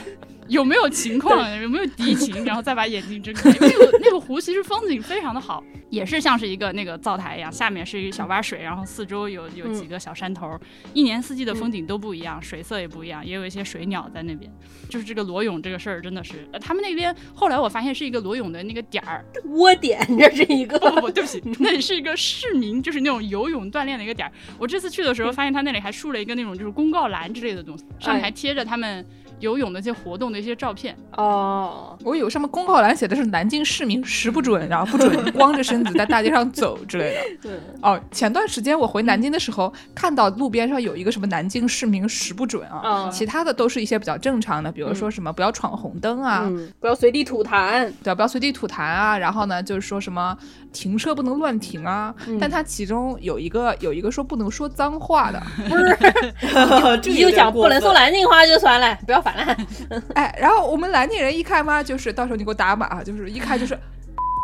[0.51, 1.49] 有没有情况？
[1.61, 2.43] 有没有敌情？
[2.45, 3.49] 然后再把眼睛睁开。
[3.59, 10.59] 那个那个湖其实风景非常的好，也是像是一个那个灶台一样，下面是一个小洼水，然后四周有有几个小山头，
[10.93, 14.51] 一年四季的风景都不一样，水色也不一样，也有一些水鸟在那边。
[14.89, 24.31] 就是这个裸泳这个事儿真的是，他们那边后来我发现是一个裸泳的那个点儿窝点，这是一个不不对不起， 那是一个市民，就是那种游泳锻炼的一个点儿。
[24.57, 29.05] 我这次去的时候发现他那里还竖了一个那种就是公告栏之类的东西，上面还贴着他们。
[29.41, 30.95] 游泳的一些活动的一些照片。
[31.17, 37.19] 哦，我有上面公告栏写的是南京市民十不准，然后不准光着身子在大街上走之类的。
[37.49, 46.49] 对，哦，前段时间我回南京的时候，看到路边上有一个什么南京市民十不准啊，其他的都是一些比较正常的，比如说什么不要闯红灯啊，
[46.79, 50.37] 不要随地吐痰，对，不要随地吐痰啊，然后呢就是说什么
[50.71, 59.30] 停车不能乱停啊，但它其中有一个有一个说不能说脏话的，不是， 你就讲不能说南京话就算了，不要烦。
[60.15, 63.77] 哎，然后我们南京人一看嘛，就是到时候你给我打码，就是一看就是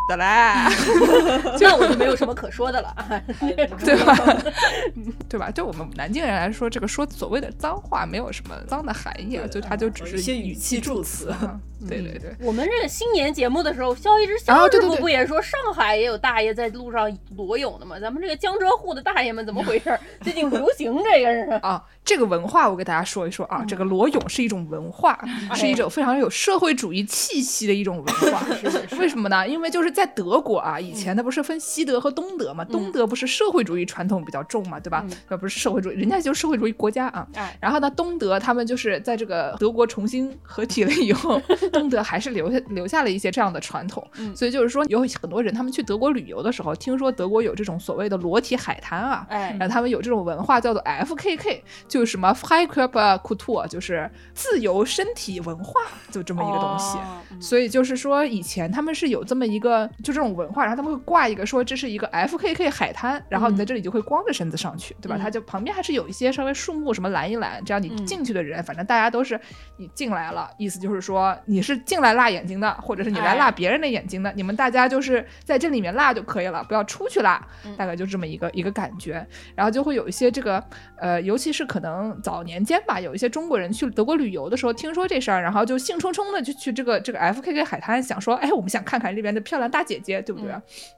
[0.08, 0.26] 的嘞
[1.60, 2.96] 那我就没有什么可说的了，
[3.84, 4.16] 对吧？
[5.30, 5.52] 对吧？
[5.54, 11.34] 对我们南京人来说，这个说所谓的脏话没有什么脏的含义啊，就它就只是一些语气助词。
[11.88, 18.00] 对对对，我们这个新年节目的时候，肖一之肖师傅不也说上海也有大爷在路上裸泳的吗？
[18.00, 19.96] 咱们这个江浙沪的大爷们怎么回事？
[20.22, 25.20] 最近流行这个是啊，这个文化我给大家说一说啊，这个裸泳是一种文化，
[25.54, 28.44] 是一种非常有社会主义气息的一种文化。
[28.98, 29.48] 为什么呢？
[29.48, 35.04] 因为就是在德国啊，以前它不是分西德和东德嘛，东德不是社会主义传统比较重嘛，对吧？
[35.28, 37.28] 那不是社会主义，人家就是社会主义国家啊。
[37.60, 41.42] 然后呢，东德他们就是在这个德国重新合体了以后。
[41.74, 44.06] 东德还是留下留下了一些这样的传统，
[44.36, 55.82] 所以就是说有很多人他们去德国旅游的时候，听说德国有这种所谓的裸体海滩啊，哎，然后他们有这种文化叫做 F K K，就是什么 High Körper Kultur，就是自由身体文化，
[56.12, 56.98] 就这么一个东西。
[57.40, 65.20] 所以就是说以前他们是有这么一个就这种文化，然后他们会挂一个说这是一个 F K K 海滩，然后你在这里就会光着身子上去，对吧？
[65.22, 69.40] 它就旁边还是有一些稍微树木什么拦一拦，这样你进去的人，反正大家都是
[69.78, 71.62] 你进来了，意思就是说你。
[71.68, 77.46] 是进来辣眼睛的，或者是你来辣别人的眼睛的，你们大家就是在这里面辣就可以了，不要出去辣，
[77.78, 79.28] 大概就这么一个一个感觉。
[79.54, 80.64] 然后就会有一些这个，
[80.96, 90.52] 呃，尤其是可能早年间吧，有一些中国人去德国旅游的时候，听说这事儿，然后就兴冲冲的就去这个这个 F K K 海滩，想说，哎，我们想看看这边的漂亮大姐姐，对不对？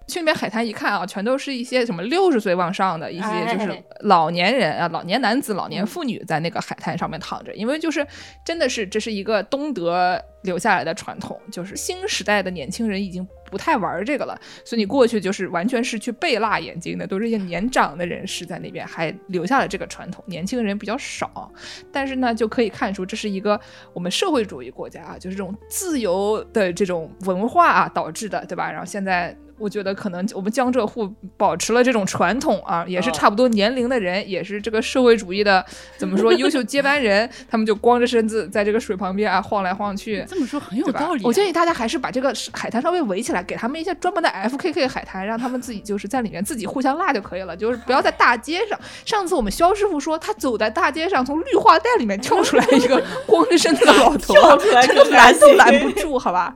[0.08, 8.06] 去那边海滩一看啊，全都是一些什么六十岁往上的一些就是老年人啊，老年男子、老年妇女在那个海滩上面躺着，因为就是
[8.44, 10.20] 真的是这是一个东德。
[10.44, 21.52] 留下来的传统就是新时代的年轻人已经不太玩这个了，所以你过去就是完全是去被辣眼睛的，都是一些年长的人士在那边还留下了这个传统，年轻人比较少。
[21.92, 23.60] 但是呢，就可以看出这是一个
[23.94, 28.72] 我们社会主义国家啊，就是这种自由的这种文化啊导致的，对吧？
[28.72, 29.36] 然后现在。
[29.60, 35.64] 我觉得可能我们江浙沪保持了这种传统啊，也是差不多年龄的人，也是这个社会主义的
[35.98, 40.26] 怎么说优秀接班人，他们就光着身子在这个水旁边啊晃来晃去。
[40.28, 41.24] 这么说很有道理。
[41.24, 48.80] 我建议大家还是把这个海滩稍微围起来，给他们一些专门的 F K K 海滩，让他们自己就是在里面自己互相拉就可以了，就是不要在大街上。
[49.06, 56.56] 上次我们肖师傅说，他走在大街上，从绿化带里面跳出来一个 光着身子的老头，跳出来这个拦都拦不住，好吧？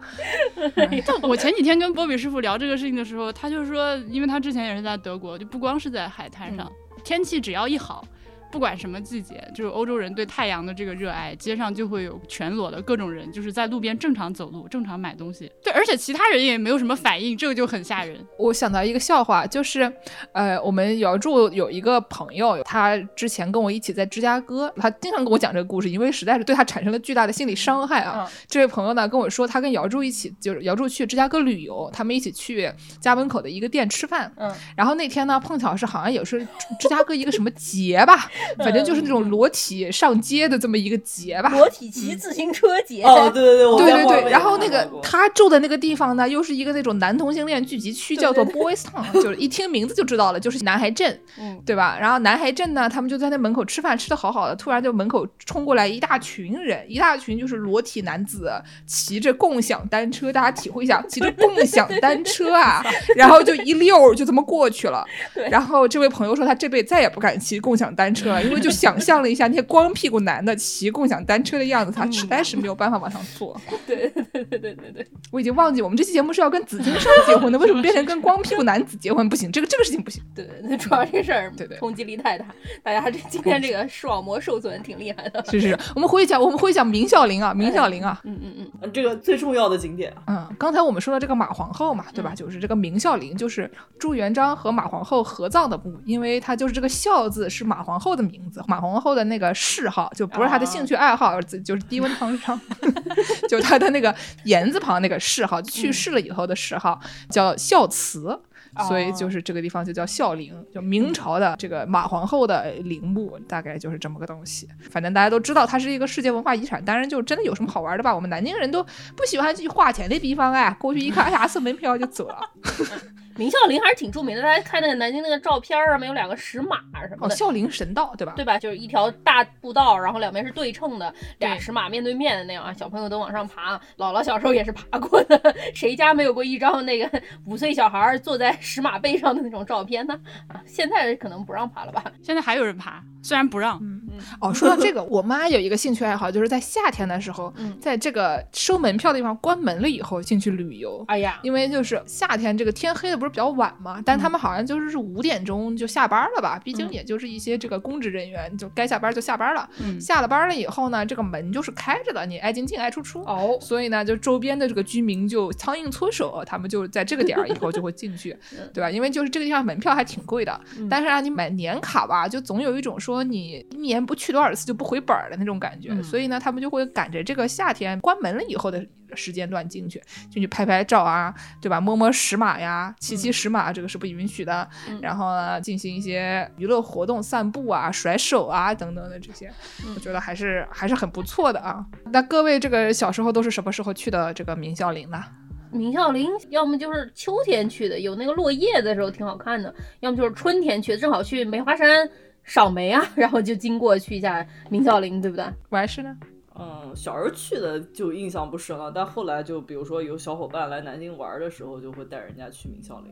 [1.22, 6.72] 我前几天跟波比师傅聊这个事情的时候，他就说，因为他之前也是在德国，就不光是在海滩上，
[7.04, 8.06] 天气只要一好。
[8.54, 15.52] 不管什么季节，就是欧洲人对太阳的这个热爱，街上就会有全裸的各种人，就是在路边正常走路、正常买东西。
[15.64, 18.24] 对，而且其他人也没有什么反应，这个就很吓人。
[18.38, 19.92] 我想到一个笑话，就是，
[20.34, 28.30] 呃，我们姚柱有一个朋友，他之前跟我一起在芝加哥，他经常跟我讲这个故事，因为实在是对他产生了巨大的心理伤害啊。
[28.48, 34.32] 这位朋友呢跟我说，他跟姚柱一起，就是姚柱去芝加哥旅游，他们一起去家门口的一个店吃饭。
[34.38, 36.48] 嗯，然后那天呢碰巧是好像也是
[36.80, 38.30] 芝加哥一个什么节吧。
[38.58, 43.04] 反正就是那种裸体上街的这么一个节吧，裸体骑自行车节。
[43.04, 44.32] 哦，对对对，对对对。
[44.32, 51.20] 然后那个他住的那个地方呢，又是一个那种男同性恋聚集区，叫做 Boys Town， 就是一听名字就知道了，就是男孩镇，
[51.66, 51.98] 对吧？
[52.00, 58.52] 然后男孩镇呢，他们就在那门口吃饭，吃的好好的，突然就门口冲过来一大群人，一大群就是裸体男子
[58.86, 62.84] 骑着共享单车，大家体会一下，骑着共享单车啊，
[63.16, 65.06] 然后就一溜就这么过去了。
[65.50, 73.60] 然后这位朋友说，他这辈子再也不敢骑共享单车了，因为就想象了一下那些光屁股男的骑共享单车的样子，他实在是没有办法往上坐。
[73.88, 79.28] 对对对对对对，我已经忘记我们这期节目是要跟紫金山结婚的，为什么变成跟光屁股男子结婚？
[79.30, 80.22] 不行，这个这个事情不行。
[80.36, 82.46] 对，对主要这事儿对对冲击力太大，
[82.84, 85.44] 大家这今天这个视网膜受损挺厉害的。
[85.52, 90.14] 是是是，我们回去讲，我们回去讲明孝陵啊，明孝陵啊，嗯嗯嗯，这个最重要的景点。
[90.28, 92.34] 嗯，刚才我们说的这个马皇后嘛，对吧？
[92.34, 93.70] 就是这个明孝陵，就是
[94.00, 102.60] 朱元璋和马皇后合葬的墓，因为他就是这个孝字是马皇后的名字，马皇后的那个谥号就不是他的兴趣爱好，就是低温烫伤，
[103.50, 104.14] 就他的那个
[104.46, 108.40] 言字旁那个谥号，去世了以后的谥号叫孝慈，
[108.88, 114.68] 所以就是这个地方就叫孝陵，就明朝的这个马皇后的陵墓，大概就是这么个东西。
[114.90, 118.14] 反正大家都知道它是一个世界文化遗产，当然就真的有什么好玩的吧？
[118.14, 118.84] 我们南京人都
[119.16, 122.40] 不喜欢去花钱的地方哎，过去一看，哎呀，收门票就走了。
[123.36, 127.34] 明孝陵还是挺著名的，大家看那个南京那个照片上面有两个石马什么的。
[127.34, 128.34] 哦，孝陵神道对吧？
[128.36, 128.60] 对吧？
[128.60, 132.72] 就是一条大步道，然后两边是对称的，俩石马面对面的那样啊。
[132.74, 135.56] 小朋友都往上爬，姥姥小时候也是爬过的。
[135.74, 140.20] 谁家没有过一张那个五岁小孩坐在石马背上的那种照片呢？
[140.48, 142.04] 啊，现在可能不让爬了吧？
[142.22, 143.80] 现在还有人爬，虽然不让。
[143.82, 144.20] 嗯嗯。
[144.40, 151.04] 哦，说到这个，我妈有一个兴趣爱好，就是在夏天的时候，在这个收门票的地方关门了以后进去旅游。
[151.08, 153.24] 哎呀，因为就是夏天这个天黑的。
[153.24, 154.02] 不是比较晚嘛？
[154.06, 156.60] 但他们好像就是是五点钟就下班了吧？
[156.62, 159.70] 毕竟也就是一些这个公职人员，就该下班就下班了。
[159.98, 163.22] 下了班了以后呢，这个门就是开着的，你爱进进爱出出。
[163.22, 168.36] 哦，所以呢，就周边的这个居民就苍蝇搓手，他们就在这个点儿以后就会进去，
[168.74, 168.92] 对吧？
[168.92, 170.60] 因为就是这个地方门票还挺贵的，
[170.90, 176.02] 但是让你买年卡吧，就总有一种说你一年不去多少次就不回本儿的那种感觉。
[176.02, 178.84] 所以呢，他们就会赶着这个夏天关门了以后的。
[179.16, 181.80] 时间段进去，进去拍拍照啊，对吧？
[181.80, 184.68] 摸摸石马呀，骑骑石马，这个是不允许的。
[185.04, 189.54] 然后呢，进行一些娱乐活动，散步啊，甩手啊，等等的这些，
[189.94, 191.86] 我觉得还是还是很不错的啊。
[192.06, 195.24] 那各位这个小时候都是什么时候去的这个明孝陵呢？
[195.72, 202.10] 明孝陵要么就是秋天去的，有那个落叶的时候挺好看的；要么就是春天去，正好去梅花山
[202.44, 205.46] 赏梅啊， 然后就经过去一下明孝陵，对不对？
[205.70, 206.18] 完事呢？
[206.56, 213.12] 嗯，小时候去的就印象不深了，但后来就比如说有小伙伴来南京玩的时候，就会带人家去明孝陵。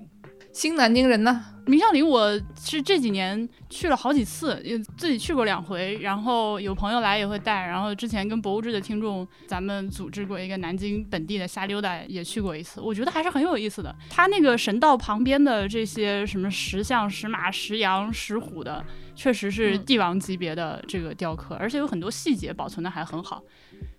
[0.53, 1.43] 新南京人呢？
[1.65, 7.65] 明孝陵我是这几年去了好几次，也自己去过两回，然后有朋友来也会带。
[7.65, 13.95] 然后之前跟博物志的听众，咱们组织过一个南京本地的瞎溜达，也去过一次，我觉得还是很有意思的。
[14.07, 18.85] 它那个神道旁边的这些什么石像、石马、石羊、石虎的。
[19.21, 23.39] 确实是帝王级别的这个雕刻，而且有很多细节保存的还很好。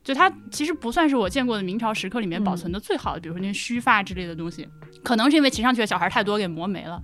[0.02, 4.66] 就它其实不算是我见过的明朝石刻里面保存的最好的，比如说那些须发之类的东西，
[5.04, 7.00] 可能是因为骑上去的小孩太多给磨没了。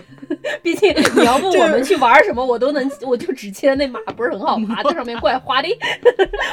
[0.62, 5.68] 毕竟 你要不我们去玩什么，我都能，我就只骑那马不是很好爬，在上面怪滑 的，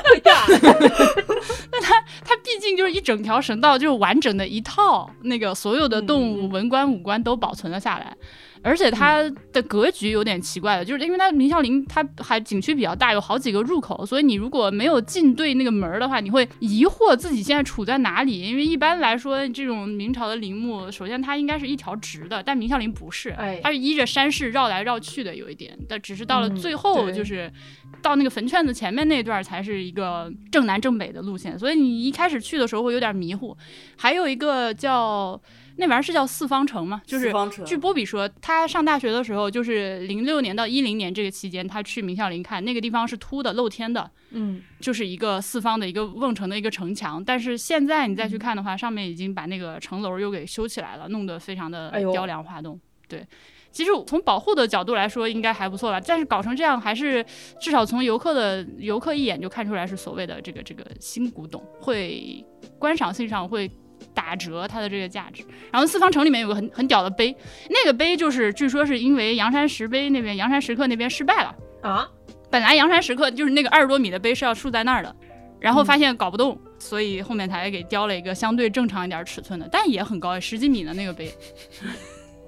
[0.05, 0.33] 会掉。
[1.69, 8.15] 那它它毕竟就是一整条神道，就是完整的一套，那个所有的动物文官武官都保存了下来。
[8.61, 18.41] 而且它的格局有点奇怪的，就是因为它明孝陵它还景区比较大，有好几个入口，所以你如果没有进对那个门儿的话，你会疑惑自己现在处在哪里。
[18.41, 25.77] 因为一般来说，这种明朝的陵墓，首先它应该是一条直的，但明孝陵不是，它是依着山势绕来绕去的，有一点。
[25.87, 27.51] 但只是到了最后，就是
[28.01, 33.55] 到那个坟圈子前面那段才是一个正南正北的路线，所以你一开始去的时候会有点迷糊。
[33.95, 35.41] 还有一个叫。
[35.79, 37.01] 那玩意儿是叫四方城吗？
[37.05, 37.33] 就是
[37.65, 47.23] 据波比说，他上大学的时候，就是零六年到一零年这个期间，他去明孝陵看那个地方是凸的、露天的，嗯，就是一个四方的一个瓮城的一个城墙。
[47.23, 52.77] 但是现在你再去看的话，上面已经把那个城楼又给修起来了，弄得非常的雕梁画栋。
[53.07, 53.25] 对，
[53.71, 56.01] 其实从保护的角度来说，应该还不错吧。
[56.05, 57.25] 但是搞成这样，还是
[57.61, 62.45] 至少从游客的游客一眼就看出来是所谓的这个这个新古董，会
[62.77, 63.71] 观赏性上会。
[64.19, 65.41] 打折它的这个价值，
[65.71, 67.33] 然后四方城里面有个很很屌的碑，
[67.69, 71.55] 那个碑就是据说是因为阳山石碑那边阳山石刻那边失败了。
[71.81, 72.05] 啊，
[72.51, 75.15] 本来阳山石刻就是那个二十多米的碑是要竖在那儿的，
[75.57, 81.31] 然后发现搞不动，所以后面才给雕了一个相对正常一点尺寸的，但也很高，十几米的那个碑。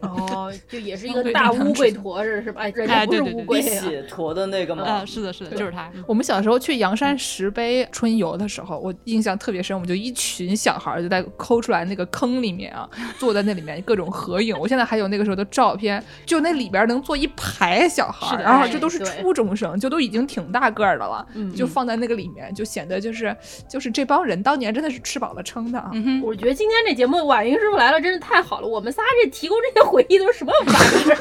[0.02, 2.62] 哦，就也是一个大乌龟驼着是吧？
[2.62, 4.84] 哎，不是乌龟血驼的那个吗？
[4.84, 5.90] 啊，是的，是的，就是它。
[6.08, 12.90] 我们小时候去阳山石碑春游的时候，我印象特别深，我们就一群小孩就在抠出来那个坑里面啊，
[13.20, 14.58] 坐在那里面各种合影。
[14.58, 21.26] 我现在还有那个时候的照片，就那里边能坐一排小孩，然后这都是初中生，就都已经挺大个儿的了，
[21.56, 23.36] 就放在那个里面，就显得就是
[23.70, 25.92] 就是这帮人当年真的是吃饱了撑的啊。
[26.24, 29.91] 我觉得今天这节目婉莹师傅来了真是太好了，我们仨这提供这些。
[29.92, 30.72] 回忆都是什么玩意
[31.12, 31.16] 儿？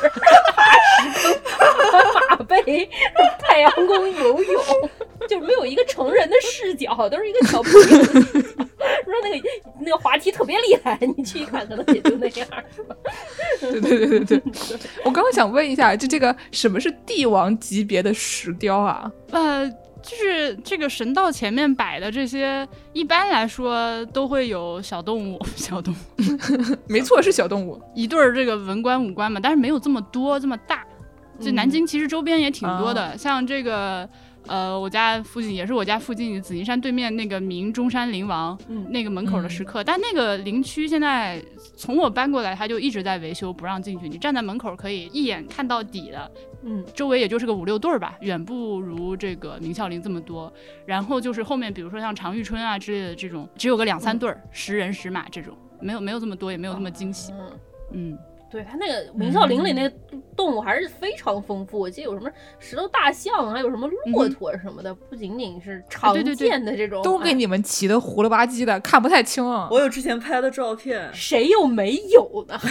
[0.54, 0.70] 爬
[1.10, 1.34] 石
[1.90, 2.88] 坑、马背、
[3.40, 4.64] 太阳宫游泳，
[5.28, 7.80] 就没有一个成人的视角，都是一个小朋友。
[7.80, 9.48] 说那个
[9.80, 12.48] 那个滑梯特别厉害，你去一看，可能也就那样，
[13.60, 14.42] 对对对对对。
[15.04, 19.10] 我刚刚想问一下，就这个什么是帝王级别的石雕啊？
[19.32, 19.70] 呃。
[20.10, 30.84] 就是这个神道前面摆的这些，一般来说都会有小动物， 小动物， 没错，是小动物，一对儿这个文官武官嘛，但是没有这么多这么大。
[31.40, 34.08] 就南京其实周边也挺多的，像这个。
[34.46, 38.58] 呃，我家附近也是我家附近紫金山对面那个明中山陵王，
[38.88, 41.40] 那个门口的石刻，但那个陵区现在
[41.76, 44.08] 从我搬过来，他就一直在维修，不让进去。
[44.08, 46.28] 你站在门口可以一眼看到底的，
[46.62, 50.52] 嗯，周围也就是个五六对儿吧，远不如这个明孝陵这么多。
[50.86, 57.32] 然后就是后面，比如说像常遇春啊之类的这种，只有个两三对儿，十人十马这种，没有没有这么多，也没有那么惊喜，
[57.92, 58.18] 嗯。
[58.50, 59.94] 对他那个明孝陵里那个
[60.36, 62.28] 动物还是非常丰富，我记得有什么
[62.58, 69.68] 石头大象，还有什么骆驼什么的，不仅仅是常见的这种，都给你们骑的糊了吧唧的，看不太清啊。
[69.70, 72.58] 我有之前拍的照片，谁又没有呢？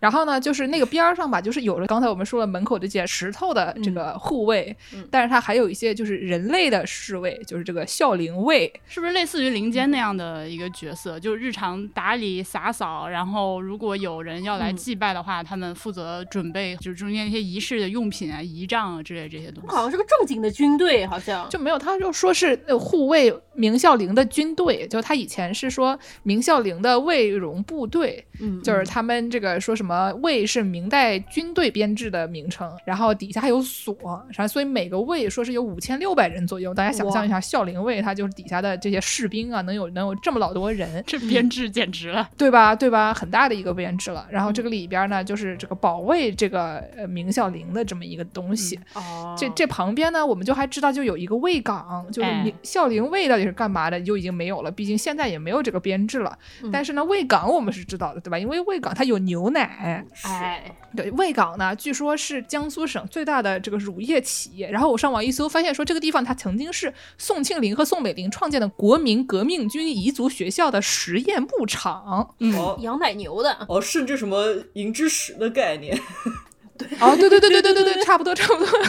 [0.00, 4.74] 然后呢，就是那个边儿上吧，就是有了刚才我们说了门口这些石头的这个护卫，
[5.10, 11.20] 但是它还有一些就是人类的侍卫，就是这个孝陵卫，是不是类似于林间那样的一个角色？
[11.20, 12.42] 就是日常打理。
[12.54, 19.68] 打扫，然后如果有人要来祭拜的话，他们负责准备，就是中间一些仪式的用品啊、仪仗啊之类这些东西。
[19.68, 33.96] 好像是个正经的军队，好像就没有，他就说是护卫明孝陵的军队，就他以前是说明孝陵的卫戎部队，嗯，就是他们这个说什么卫是明代军队编制的名称，然后底下还有所，
[34.30, 36.72] 然后所以每个卫说是有五千六百人左右。
[36.72, 42.28] 大家想象一下，孝陵卫他就是底下的这些士兵啊，能有能有这么老多人，这编制简直了。
[42.36, 42.74] 对 吧？
[42.74, 43.12] 对吧？
[43.14, 44.26] 很大的一个编制了。
[44.30, 48.78] 然后这个里边呢，就是这个保卫这个呃明孝陵的这么一个东西。
[48.94, 49.34] 哦。
[49.38, 54.70] 这这旁边呢，我们就还知道就有一个卫岗，就是明孝陵卫到底是干嘛的，就已经没有了。
[54.70, 56.38] 毕竟现在也没有这个编制了。
[56.72, 58.38] 但是呢，卫岗我们是知道的，对吧？
[58.38, 60.04] 因为卫岗它有牛奶。
[60.22, 60.76] 哎。
[60.96, 64.70] 对，卫岗呢，据说是江苏省最大的这个乳业企业。
[64.70, 72.33] 然后我上网一搜，发现说这个地方它曾经是宋庆龄和宋美龄创建的国民革命军彝族学校的实验牧场。
[72.38, 73.66] 嗯，养奶牛的。
[73.68, 75.98] 哦，甚至什么银之石的概念，
[76.76, 78.68] 对，哦，对对对对对对对，差不多差不多。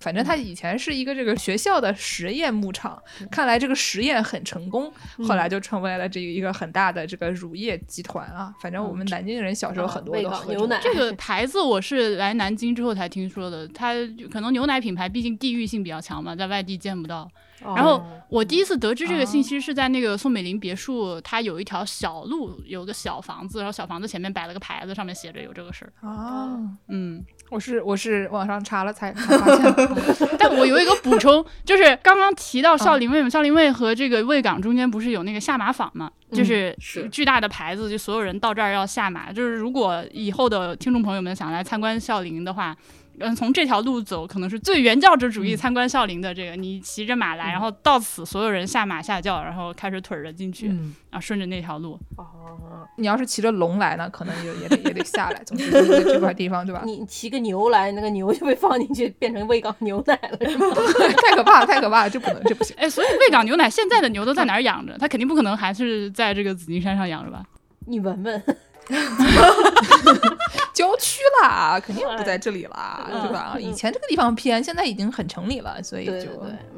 [0.00, 3.00] 反正他以前是一个这个学校的实验牧场，
[3.30, 4.92] 看来这个实验很成功，
[5.28, 8.52] 后来就成为了这一个很大的这个乳业集团啊。
[8.60, 10.80] 反正我们南京人小时候很多都喝牛奶。
[10.82, 13.94] 这个牌子我是来南京之后才听说的，它
[14.28, 17.30] 可能牛奶品牌毕竟地域性比较强嘛，在外地见不到。
[17.64, 25.92] 然后我第一次得知这个信息是在那个宋美龄别墅，它有一条小路，有个小房子，然后小房子前面摆了个牌子，上面写着有这个事儿。
[26.00, 30.28] 哦，嗯，我是我是网上查了才才发现。
[30.38, 36.10] 但我有一个补充，就是刚刚提到少林卫嘛，少林卫和这个卫岗中间不是有那个下马坊嘛？
[36.32, 36.76] 就是
[37.10, 39.32] 巨大的牌子，就所有人到这儿要下马。
[39.32, 42.76] 就是如果以后的听众朋友们想来参观少林的话。
[43.22, 46.56] 嗯，从这条路走，可能是最原教旨主义参观孝陵的这个。
[46.56, 50.70] 你骑着马来，然后到此所有人下马下轿，然后开始腿着进去，
[51.10, 51.98] 啊，顺着那条路。
[52.16, 55.42] 哦，你要是骑着龙来呢，可能就也得也得下来。
[55.44, 56.82] 总之就是这块地方，对吧？
[56.86, 60.66] 你骑个牛来，那个牛就被放进去，变成喂港牛奶了，是吗？
[61.22, 62.74] 太可怕了，太可怕了，这不能，这不行。
[62.78, 64.96] 哎，所以喂港牛奶，现在的牛都在哪儿养着？
[64.98, 67.42] 它肯定不可能还是在这个紫金山上养着吧？
[67.86, 68.42] 你闻闻。
[70.72, 73.56] 郊区啦，肯定不在这里啦，对吧？
[73.58, 76.28] 以前这个地方偏，现在已经很城里了，所以就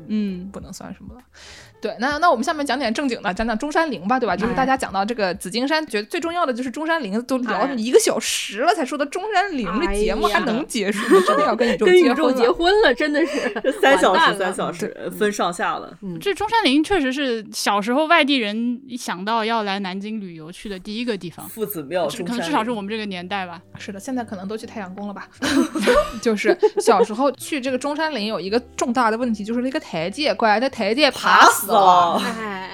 [0.09, 1.20] 嗯，不能算什么了。
[1.80, 4.34] 对，那那我们下面讲点正经的，讲讲中山陵吧，对吧？
[4.34, 11.07] 就是大家讲到这个紫金山，觉得最重要的就是中山陵，都聊一个小时了才说到中山陵，这节目还能结束？
[11.28, 15.95] 真的要跟宇宙结婚了，真的是三小时，三小时分上下了。
[16.18, 23.61] 这中山陵确实是小时候外地人一想到要来南京旅游去的第一个地方，夫子庙，可能至少是我们这个年代吧。
[23.85, 25.28] 是的，现在可能都去太阳宫了吧？
[26.22, 31.70] 就是小时候去这个中山陵有一个重大的问题，就是那个台阶，乖那台阶爬死。
[31.70, 32.18] 哦，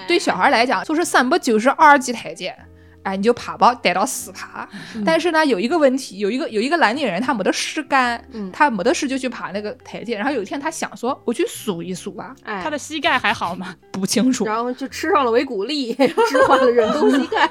[0.07, 2.55] 对小孩来讲，就是三百九十二级台阶。
[3.03, 4.69] 哎，你就爬吧，逮到死爬。
[5.05, 8.23] 但是呢，有一个问题，有一个有一个蓝领人，他没得事干，
[8.53, 10.17] 他没得事就去爬那个台阶。
[10.17, 12.35] 然后有一天，他想说，我去数一数吧。
[12.45, 13.75] 他的膝盖还好吗？
[13.93, 14.45] 不清楚。
[14.45, 17.51] 然后就吃上了维骨力， 置换了人工膝盖。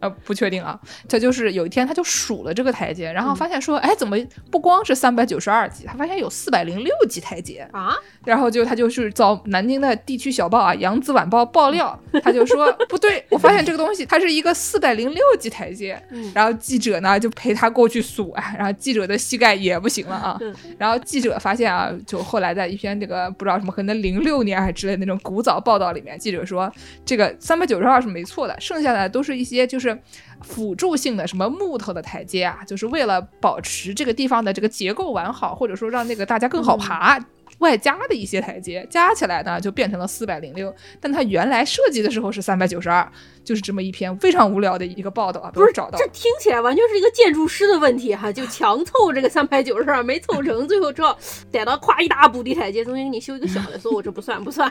[0.00, 0.78] 呃，不确定啊。
[1.08, 4.16] 他就是有一天，他就数了这个台阶，然后发现说，哎，怎么
[4.50, 7.96] 不光是三百九十二级，他发现有四百零六级台阶啊。
[8.24, 16.00] 然后就他就是找南京的地区小报啊，《扬子晚报》爆料， 他就说不对，我发现这个东西它是一个四百零六级台阶。
[16.34, 20.38] 然后记者呢就陪他过去数啊，然后记者的膝盖也不行了啊。
[20.76, 26.70] 然后记者发现啊，就后来在一篇这个不知道什么可能零六年还之类那种古早报道里面，记者说
[27.06, 29.98] 这个三百九十二是没错的，剩下的都是一些就是
[30.42, 37.18] 辅助性的什么木头的台阶啊，就是为了保持这个地方的这个结构完好，或者说让那个大家更好爬。
[37.60, 43.10] 外加的一些台阶加起来呢，就变成了四百零六，但它原来设计的时候是三百九十二，
[43.44, 45.50] 就是这么一篇非常无聊的一个报道啊。
[45.50, 51.16] 不是找到，这听起来完全是一个建筑师的问题哈，就强凑这个三百九十二没凑成，最后之后
[51.50, 54.70] 逮到夸一大补地台阶，中间给你修一个小的，所以我这不算不算。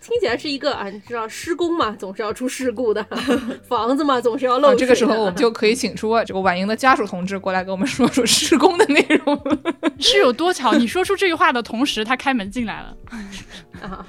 [0.00, 3.06] 听起来是一个啊，你知道施工嘛，总是要出事故的，
[3.68, 4.78] 房子嘛总是要漏水。
[4.78, 9.40] 这个时候我们就可以请出这个婉莹的家属同志过来跟我们说说施工的内容，
[10.00, 10.72] 是有多巧？
[10.74, 12.96] 你说出这句话的同时，他开门进来了，
[13.82, 14.06] 啊，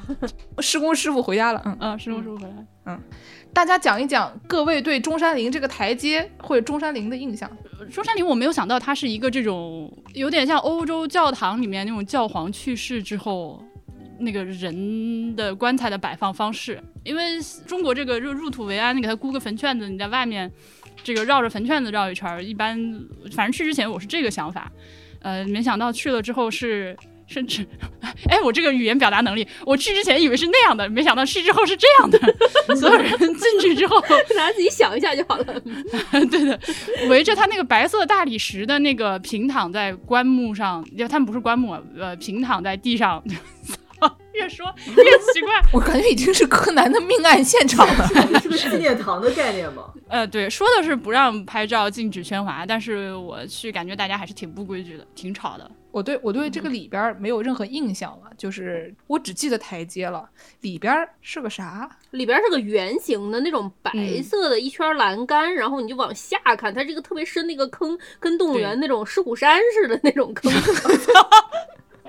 [0.59, 2.99] 施工师傅回家了，嗯嗯，施工师傅回来，嗯，
[3.53, 7.49] 大家讲一讲各位对中山陵这个台阶或者中山陵的印象。
[7.91, 13.61] 中山陵我没有想到它是一个这种有点像欧洲教堂里面那种教皇去世之后。
[14.22, 20.51] 那个人的棺材的摆放方式，因为中国这个入入土为安，你给他箍个坟圈子，你在外面
[21.03, 22.78] 这个绕着坟圈子绕一圈，一般
[23.34, 24.72] 反正去之前我是这个想法，
[25.22, 26.95] 呃，没想到去了之后是
[27.28, 27.65] 甚至，
[28.30, 32.19] 哎，我这个语言表达能力，我去之前以为是那样的，没想到去之后是这样的，
[32.76, 35.45] 所有人进去之后，大家自己想一下就好了。
[36.30, 36.59] 对的，
[37.07, 43.24] 围着他那个白色大理石的那个平躺在棺木上，因为他们不是棺木，呃，平躺在地上。
[44.51, 48.07] 越说越奇怪， 我感觉已经是柯南的命案现场了，
[48.41, 49.91] 是个纪念堂的概念吗？
[50.09, 55.69] 呃，对，说的是不让拍照，禁止喧哗，但是我去感觉大家还是挺不规矩的，挺吵的。
[55.91, 60.29] 我对我对这个里边没有任何印象了，就是我只记得台阶了，
[60.61, 61.89] 里边是个啥？
[62.11, 63.91] 里边是个圆形的那种白
[64.21, 70.49] 色的一圈栏杆，然后你就往下看，它这个特别深的一个坑，跟动物园那种狮虎山似的那种坑。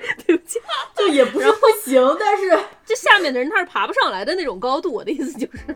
[0.26, 0.58] 对不起，
[0.96, 4.92] 就也不是不行，但是 这下面的人他是爬不上来的那种高度。
[4.92, 5.74] 我的意思就是，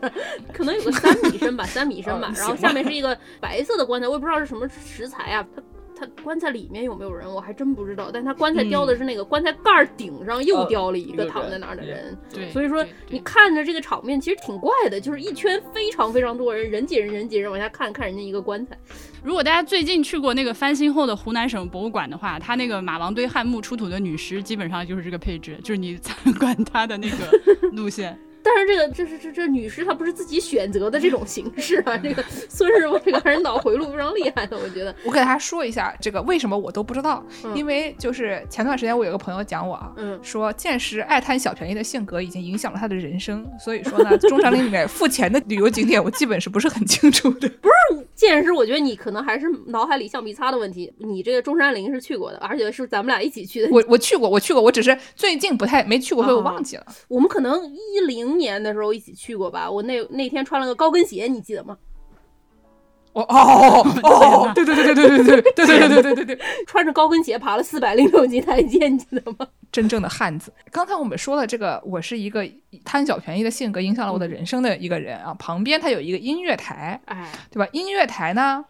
[0.53, 2.31] 可能有个三米深吧，三米深吧。
[2.35, 5.45] 然后下面是一个白色的棺材，我也不知道是什么石材啊。
[5.55, 5.61] 它
[5.97, 8.11] 它棺材里面有没有人，我还真不知道。
[8.13, 12.15] 但他棺材雕的是那个棺材盖顶上又雕了一个躺在那儿的人。
[12.31, 18.77] 对，所以说你看着这个场面其实挺怪的，就是一圈非常非常多人，人挤人，人挤人往下看看人家一个棺材。
[19.23, 27.15] 如果大家最近去过那个翻新后的湖南省博物馆的话，它那个马王堆汉墓出土的女尸基本上就是这个配置，就是你 参观它的那个
[27.71, 28.17] 路线。
[28.47, 34.95] 但是这个这是这这女士她不是自己选择的这种形式啊，这个孙师傅这个人脑回路非常厉害的，我觉得。
[35.03, 37.23] 我给大家说一下这个为什么我都不知道，
[37.53, 47.49] 因为就是前段时间我有个朋友讲我啊，说见识爱贪小便宜的性格已经影响了他的人生，所以说呢，中山陵里面付钱的旅游景点我基本是不是很清楚的。
[47.49, 48.07] 不是。
[48.15, 50.91] 剑师，我觉得你可能还是脑海里橡皮擦的问题。
[50.97, 53.69] 你这个中山陵是去过的，而且是咱们俩一起去的。
[53.71, 56.85] 我我去过，我去过，我只是最近不太没去过，所以我忘记了。
[57.07, 59.69] 我们可能一零年的时候一起去过吧。
[59.69, 61.77] 我那那天穿了个高跟鞋，你记得吗？
[63.13, 64.51] 哦哦哦！
[64.53, 69.47] 对对对对对对对对对对对对对对，穿着高跟鞋爬了四百零六级台阶，你记得吗？
[69.71, 70.53] 真正的汉子。
[70.71, 72.47] 刚才我们说了这个，我是一个
[72.85, 75.33] 贪小便宜的性格影响了我的人生的一个人啊。
[75.39, 77.67] 旁边他有一个音乐台，哎，对吧？
[77.71, 78.63] 音乐台呢，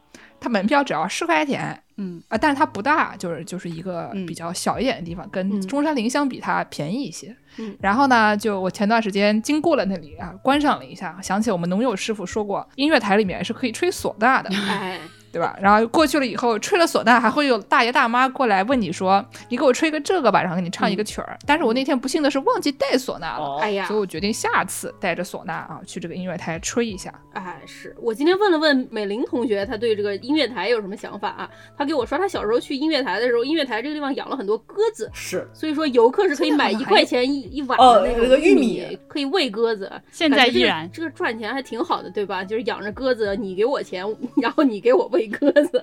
[0.47, 7.35] 它门票只要十块钱，嗯啊，但是它不大，就是就是一个比较小一点的地方，跟中山陵相比，它便宜一些。
[7.57, 14.49] 嗯，然后呢，就我前段时间经过了那里啊，观赏了一下，想起我们农友师傅说过，音乐台里面是可以吹唢呐的。
[14.55, 14.97] 哎。
[15.37, 15.55] 对吧？
[15.61, 21.37] 然后过去了以后，吹了唢呐，还会有大爷大妈过来问你说：“你给我吹个这个吧。”然后给你唱一个曲儿。
[21.45, 27.13] 但是我那天不幸的是忘记带唢呐了，哎呀，所以我决定下次带着唢呐啊去这个音乐台吹一下。
[27.33, 31.47] 哎，是我今天问了问美玲同学，她对这个音乐台有什么想法啊？
[31.77, 39.91] 她给我说，她小时候去音乐台的时候，音乐台这个地方养了很多鸽子，是，所以说游客是可以买一块钱一一碗的那个玉米，可以喂鸽子。
[40.11, 42.43] 现在依然这个赚钱还挺好的，对吧？
[42.43, 44.03] 就是养着鸽子，你给我钱，
[44.41, 45.81] 然后你给我喂鸽子。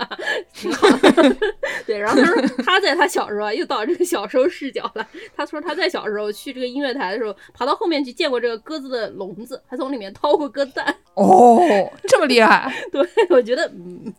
[0.53, 0.89] 挺好，
[1.87, 1.99] 对。
[1.99, 5.07] 然后他说他在他小时候又到这个小时候视角了。
[5.37, 10.95] 他说他在小时候去这个音乐台的时候，爬到后面去见过这个鸽子的笼子，还从里面掏过鸽蛋。
[11.15, 11.61] 哦，
[12.09, 12.73] 这么厉害！
[12.91, 14.13] 对，我觉得嗯，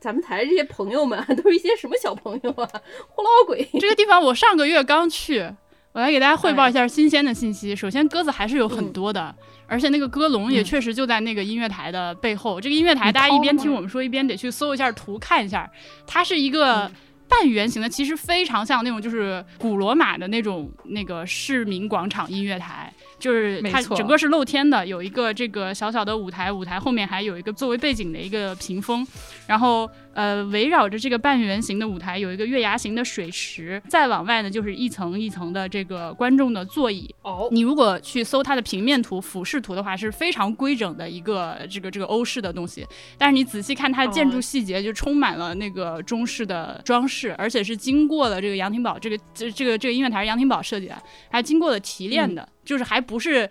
[0.00, 2.68] 咱们台这些朋友们都是一些什么小朋友啊，
[3.08, 3.68] 胡老鬼。
[3.78, 5.48] 这个地方我上个月刚去，
[5.92, 7.74] 我来给大家汇报一下新鲜的信息。
[7.74, 9.34] 首先，鸽子还是有很多的。
[9.66, 12.60] 而且那个鸽笼也确实就在那个音乐台的背后。
[12.60, 15.68] 这个音乐台，大家一边听我们说，一边得去搜一下图看一下。
[16.06, 16.90] 它是一个
[17.28, 22.92] 半圆形的，其实非常像那种就是古罗马的那种那个市民广场音乐台。
[23.18, 29.06] 就是它整个是露天的，有一个这个小小的舞台，舞台后面还有一个作为背景的一个屏风，
[29.46, 37.14] 然后呃围绕着这个半圆形的舞台有一个月牙形的水池，再往外呢就是一层一层的这个观众的座椅。
[37.22, 42.86] 哦，你如果去搜它的平面图、俯视图的话，是非常规整的一个这个这个欧式的东西，
[43.16, 50.96] 但是你仔细看它的建筑细节，就充满了那个中式的装饰，而且是经过了这个杨廷宝这个这这个这个音乐台是杨廷宝设计的，
[51.30, 52.48] 还经过了提炼的。
[52.62, 53.50] 就是还不是，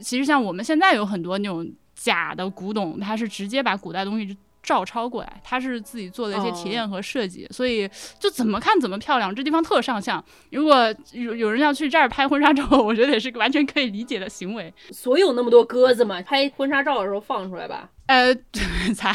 [0.00, 7.88] 其实像我们现在有很多那种假的古董，它是直接把古代东西照抄过来，他是自己做的一些提炼和设计，所以
[8.18, 9.34] 就怎么看怎么漂亮。
[9.34, 14.72] 这地方特上相，如果有有人要去这儿拍婚纱照， 我觉得也是个完全可以理解的行为。
[14.90, 17.88] 所有那么多鸽子嘛，拍婚纱照的时候放出来吧。
[18.06, 18.34] 呃，
[18.94, 19.14] 才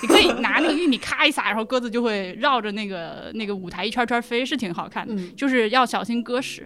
[0.00, 5.20] 你可以拿那个玉米咔一撒，然后鸽子就会绕着那个那个舞台一圈圈飞，是挺好看的。
[5.36, 6.64] 就是要小心鸽屎。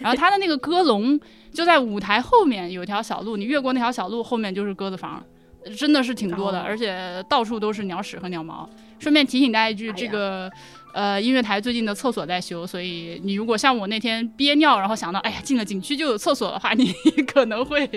[0.00, 1.18] 然后它的那个鸽笼
[1.52, 5.24] 就在舞台后面有一条小路，你越过那条小路，后面就是鸽子房，
[5.76, 8.68] 真的是挺多的，而且到处都是鸟屎和鸟毛。
[8.98, 10.50] 顺便提醒大家一句，这个。
[10.94, 16.92] 呃，音乐台最近的厕所在修，所以你如果像我那天憋尿，然后想到，哎呀，进了景区就有厕所的话，你
[17.26, 17.88] 可能会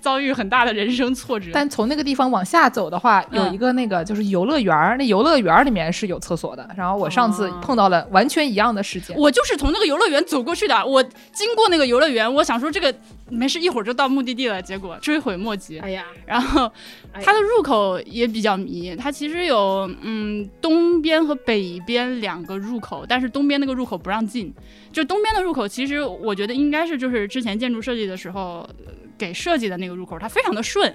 [0.00, 1.50] 遭遇很大的人生挫折。
[1.54, 6.68] 但从那个地方往下走的话，有一个那个就是游乐园，那游乐园里面是有厕所的。
[6.76, 10.84] 然后我上次碰到了完全一样的事件，我就是从那个游乐园走过去的。
[10.84, 11.02] 我
[11.32, 12.94] 经过那个游乐园，我想说这个
[13.32, 15.78] 没事，一会儿就到目的地了，结果追悔莫及。
[15.78, 16.70] 哎呀，然后
[17.14, 22.42] 它的入口也比较迷，它其实有嗯东边和北边两。
[22.42, 24.52] 个入口，但是东边那个入口不让进。
[24.90, 28.68] 就东边的入口，其实我觉得应该是就是之前建筑设计的时候
[29.16, 30.92] 给设计的那个入口，它非常的顺，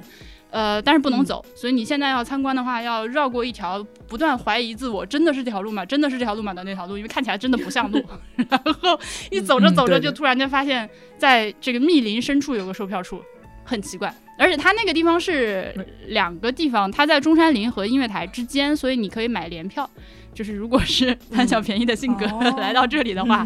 [0.50, 1.44] 呃，但是不能走。
[1.56, 5.86] 所以你现在要参观的话，要绕过一条不断怀疑自我，真的是这条路吗？
[5.86, 8.04] 真的是这条路吗的那条路，因为看起来真的不像路。
[8.50, 13.22] 然后一走着走着，就突然间发现，在这个密林深处有个售票处，
[13.64, 14.14] 很奇怪。
[14.40, 15.74] 而且它那个地方是
[16.10, 19.90] 两个地方，它在中山陵和音乐台之间，所以你可以买联票。
[20.34, 22.28] 就是如果是 贪小便宜的性格
[22.60, 23.46] 来到这里的话，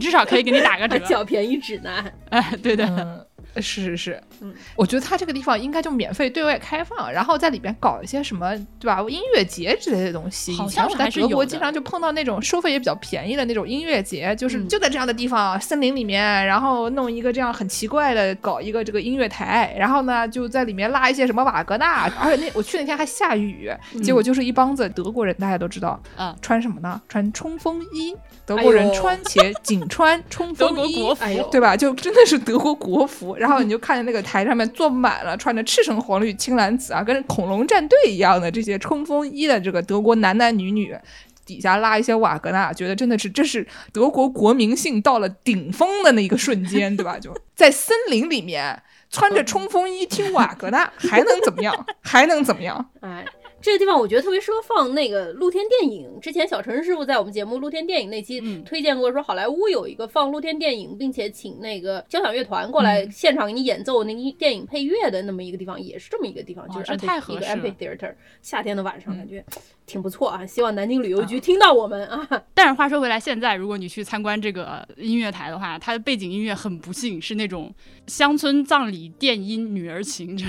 [0.00, 0.98] 至少可以给你打个折。
[0.98, 3.28] 贪小便宜指南， 哎，对的。
[3.56, 9.04] 是是是，嗯，我觉得他这个地方应该就免费对外开放，然后在里边搞一些什么，对吧？
[9.08, 10.54] 音乐节之类的东西。
[10.54, 23.70] 好像我在德国经常就碰到那种收费也比较便宜的那种音乐节，就是就在这样的地方森林里面，然后弄一个这样很奇怪的搞一个这个音乐台，然后呢就在里面拉一些什么瓦格纳，而且那我去那天还下雨，
[24.02, 27.00] 结果就是一帮子德国人，大家都知道，嗯，穿什么呢？
[27.08, 31.04] 穿冲锋衣，德国人穿且仅穿冲锋衣，
[31.50, 31.76] 对吧？
[31.76, 33.36] 就真的是德国国服。
[33.42, 40.96] 然后你就看见那个台上面坐满了穿着赤橙黄绿青蓝紫啊，跟恐龙战队一样的这些冲锋衣的这个德国男男女女，
[41.44, 47.18] 底下拉一些瓦格纳，觉得真的是这是德国国民性到了顶峰的那个瞬间，对吧？
[47.18, 48.80] 就在森林里面
[49.10, 51.86] 穿着冲锋衣听瓦格纳，还能怎么样？
[52.00, 52.90] 还能怎么样？
[53.02, 53.24] 哎。
[53.62, 56.18] 这个地方我觉得特别适合放那个露天电影。
[56.20, 67.62] 之前小陈师傅在我们节目露天电影那期推荐过，说好莱坞有一个放露天电影，并且请那个交响乐团过来现场给你演奏那个电影配乐的那么一个地方，也是这么一个地方，就是太合适了。
[67.78, 69.44] Theater，夏天的晚上感觉
[69.86, 70.44] 挺不错啊。
[70.44, 72.28] 希望南京旅游局听到我们啊。
[72.54, 77.72] 但是话说回来，现在如果你去参观这个音乐台的话，它的背景音乐很不幸是那种
[78.08, 80.36] 乡村葬礼电音女儿情。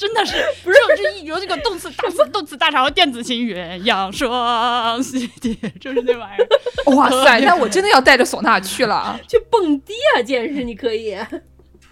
[0.00, 0.32] 真的是，
[0.64, 6.94] 不是这一有这个动词大词 动词大潮电子琴鸳鸯双栖蝶，就是那玩意儿。
[6.96, 10.22] 哇塞，那我真的要带着唢呐去了，去蹦迪啊！
[10.22, 11.14] 简直你可以。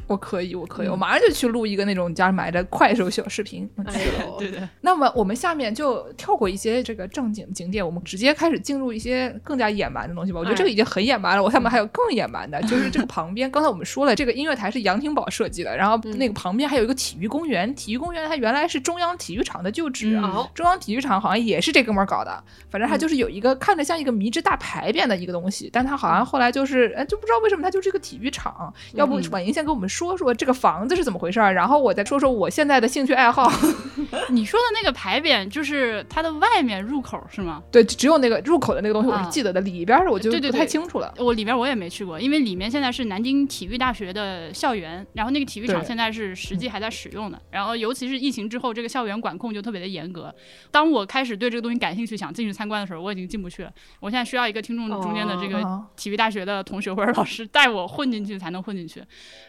[0.08, 3.68] 我可以，我可以，我马上就去录一个那种家买的快手小视频。
[4.38, 4.68] 对对。
[4.80, 10.40] 那么我们下面就跳过一些这个正经景点，我们直接开始进入一些更加野蛮的东西吧。
[10.40, 20.18] 我觉得这个已经很野蛮了，我下面还有更野蛮的，就是这个旁边，刚才我们说了，这个音乐台是杨廷宝设计的，然后那个旁边还有一个体育公园，体育公园它原来是中央体育场的旧址，
[20.54, 30.88] 中央体育场好像也是这哥们儿搞的，反正它就是有一个看着像一个迷之大牌匾的一个东西，但它好像后来就是哎就不知道为什么它就是一个体育场，要不婉莹先给我们说说说这个房。
[30.88, 31.52] 子是怎么回事儿？
[31.52, 33.50] 然后我再说说我现在的兴趣爱好。
[34.30, 37.62] 你说的那个牌匾就是它的外面入口是吗？
[37.72, 41.12] 对，只有那个入口的那个东西我是记得的，里边儿我就不太清楚了。
[41.18, 47.40] 我里边我也没去过，因为里面现在是南京体育大学的校园，然后那个体育场现在是实际还在使用的。
[47.50, 50.34] 然后尤其是疫情之后，这个校园管控就特别的严格。
[50.70, 53.72] 当我开始对这个东西感兴趣，想进去参观的时候，我已经进不去了。
[54.00, 55.62] 我现在需要一个听众中间的这个
[55.96, 59.02] 体育大学的同学或者老师带我混进去才能混进去。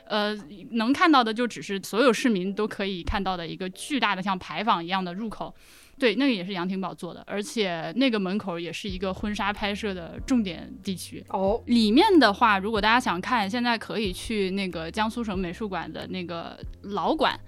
[0.07, 0.35] 呃，
[0.71, 5.53] 能看到的就只是所有市民都可以看到的一个巨大的像牌坊一样的入口，
[5.97, 11.23] 对，那个也是杨廷宝做的，而且那个门口也是一个婚纱拍摄的重点地区。
[11.29, 17.39] 哦，里面的话，如果大家想看，现在可以去那个江苏省美术馆的那个老馆。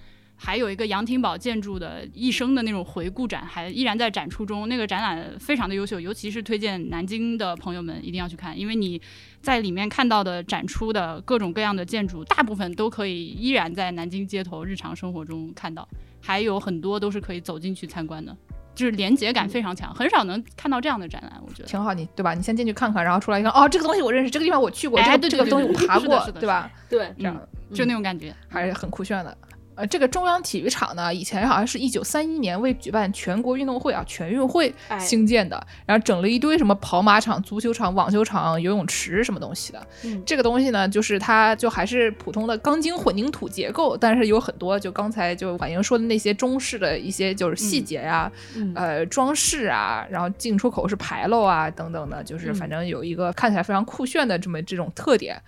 [0.43, 4.67] 还有一个杨廷宝建筑的一生的那种回顾展，还依然在展出中。
[4.67, 8.99] 那个展览非常的优秀，尤其是推荐南京的朋友们一定要去看，因为你
[9.39, 15.87] 在里面看到的展出的各种各样的建筑，大部分都可以依然在南京街头日常生活中看到，
[16.19, 18.35] 还有很多都是可以走进去参观的，
[18.73, 21.93] 就是连接感非常强，很少能看到这样的展览，我觉得挺好。
[21.93, 22.33] 你对吧？
[22.33, 26.71] 你先进去看看，然后出来一看，哦，这个东西我认识，这个地方我去过，哎，对，这个东西我爬过，对吧？
[26.89, 27.39] 对，这样
[27.71, 29.37] 就那种感觉，还是很酷炫的。
[29.81, 39.87] 呃，这个中央体育场呢，以前好像是一九三一年为举办全国运动会啊，全运会兴建的，然后整了一堆什么跑马场、足球场、网球场、游泳池什么东西的。
[40.23, 48.31] 这个东西呢，就是它就还是普通的钢筋混凝土结构，但是有很多就刚才就婉莹说的那些中式的一些就是细节呀，
[48.75, 55.41] 呃，装饰啊，然后进出口是牌楼啊等等的，就是反正有一个看起来非常酷炫的这么这种特点。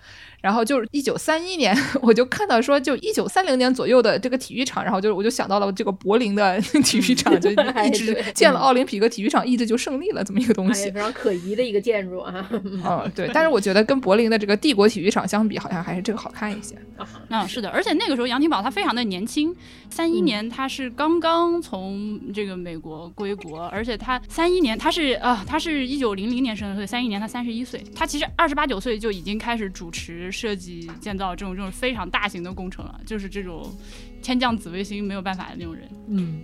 [0.44, 7.48] 然后就是一九三一年， 我就看到说，就一九三零年左右的这个体育场，然后就我就想到了这个柏林的 体育场，就
[7.82, 12.46] 一直建了奥林匹克体育场，一直就胜利了这么一个东西，非常可疑的一个建筑啊。
[12.84, 16.76] 哦，对，但是我觉得跟柏林的这个帝国体育场相比，好像还是这个好看一些。
[17.30, 19.50] 嗯，是的，而且那个时候杨廷宝他非常的年轻，
[19.88, 30.33] 三一年他是刚刚从这个美国归国，而且他三一年他是啊，他是一九零零年生的，所以三一年他三十一岁，他其实二十八九岁就已经开始主持。
[30.34, 33.72] 设计建造这种这种非常大型的工程了，就是这种
[34.22, 35.88] 天降紫微星没有办法的那种人。
[36.08, 36.40] 嗯。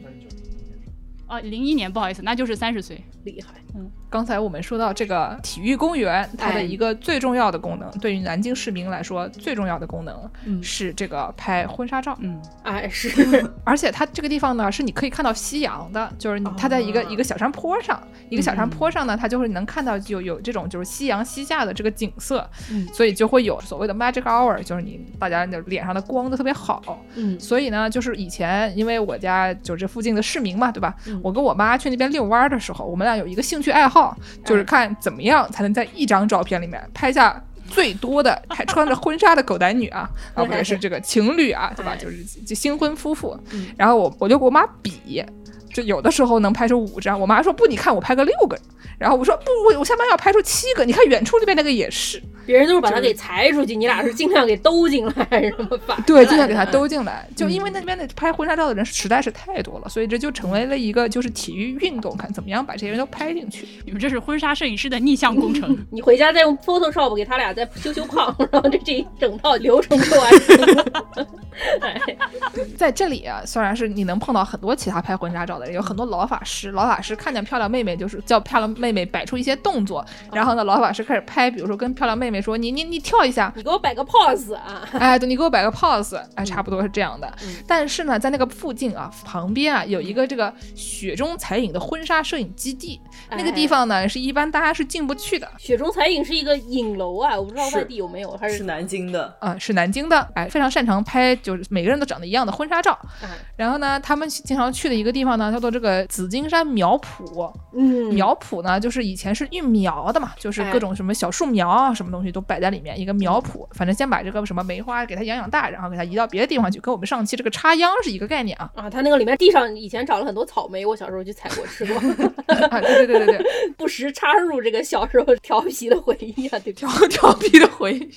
[1.27, 3.55] 哦，零一年，不好意思，那就是三十岁，厉害。
[3.75, 10.29] 嗯，刚才我们说到这个体育公园，它的一个最重要的功能，对于南京市民来说最重要的功能
[10.61, 12.17] 是这个拍婚纱照。
[12.21, 13.09] 嗯，哎是，
[13.63, 22.45] 而且它这个地方呢是你可以看到夕阳的，就是它在一个一个小山坡上，一个小山坡上呢，它就会能看到就有这种就是夕阳西下的这个景色，
[22.93, 27.01] 所以就会有所谓的 magic hour，就是你大家的脸上的光都特别好。
[27.15, 30.93] 嗯，所以呢，就是以前因为我家就这附近的市民嘛，对吧？
[31.23, 34.00] 我跟我妈去那边遛弯的时候，我们俩有一个兴趣爱好，
[34.45, 41.97] 就是看怎么样才能在一张照片里面拍下最多的还穿着婚纱的狗男女啊， 啊，或者是这个情侣啊，对吧？
[41.97, 43.39] 就是就新婚夫妇。
[43.77, 45.25] 然后我我就跟我妈比。
[45.73, 48.59] 就有的时候能拍出五张，我妈说不，你看我拍个六个，
[48.99, 52.21] 然后我说不，我我下班要拍出七个，你看远处那边那个也是，
[52.51, 55.97] 别人都是把他给裁出去，你俩是尽量给兜进来，什么法？
[56.05, 63.69] 对，尽量给他兜进来，就因为那边的拍婚纱照的人实在是太多了，所以这就成为了一个就是体育运动，看怎么样把这些人都拍进去。
[63.85, 70.85] 你们这是婚纱摄影师的逆向工程， 你回家再用 Photoshop 给他俩再修修框， 然后这这一整套流程就完成了。
[72.77, 87.31] 在这里啊，虽然是你能碰到很多其他拍婚纱照的人，有很多老法师，老法师看见漂亮妹妹就是叫漂亮妹妹摆出一些动作，然后呢，老法师开始拍，比如说跟漂亮妹妹面说你你你跳一下，你给我摆个 pose 啊，哎，对，你给我摆个 pose，哎，差不多是这样的。
[87.43, 87.57] 嗯。
[87.67, 93.01] 但是呢，在那个附近啊，旁边啊有一个这个雪中彩影的婚纱摄影基地，
[93.37, 95.49] 那个地哎方呢是一般大家是进不去的。
[95.59, 102.99] 雪中彩影是一个影楼啊，我不知道外地有没有，还是是南京的，啊、是南京的，哎，非常擅长拍，就是每个人都长得一样的婚纱照。
[103.23, 107.53] 哎然后呢，他们经常去的一个地方呢，叫做这个紫金山苗圃。
[107.75, 113.67] 嗯苗圃呢，就是以前是育苗的嘛，就是各种什么小树苗啊，什么东西都摆在里面，一个苗圃。
[113.73, 118.71] 反正先把这个什么梅花给它养养大，然后给它移到别的地方去，跟我们上期这个插秧是一个概念啊。
[118.75, 121.97] 啊，它那个里面地上以前长了很多草莓，我小时候去采过吃过，
[122.71, 123.47] 啊，对对对对对，
[123.79, 126.73] 不时插入这个小时候调皮的回忆啊，对？
[126.73, 128.11] 调 调皮的回忆。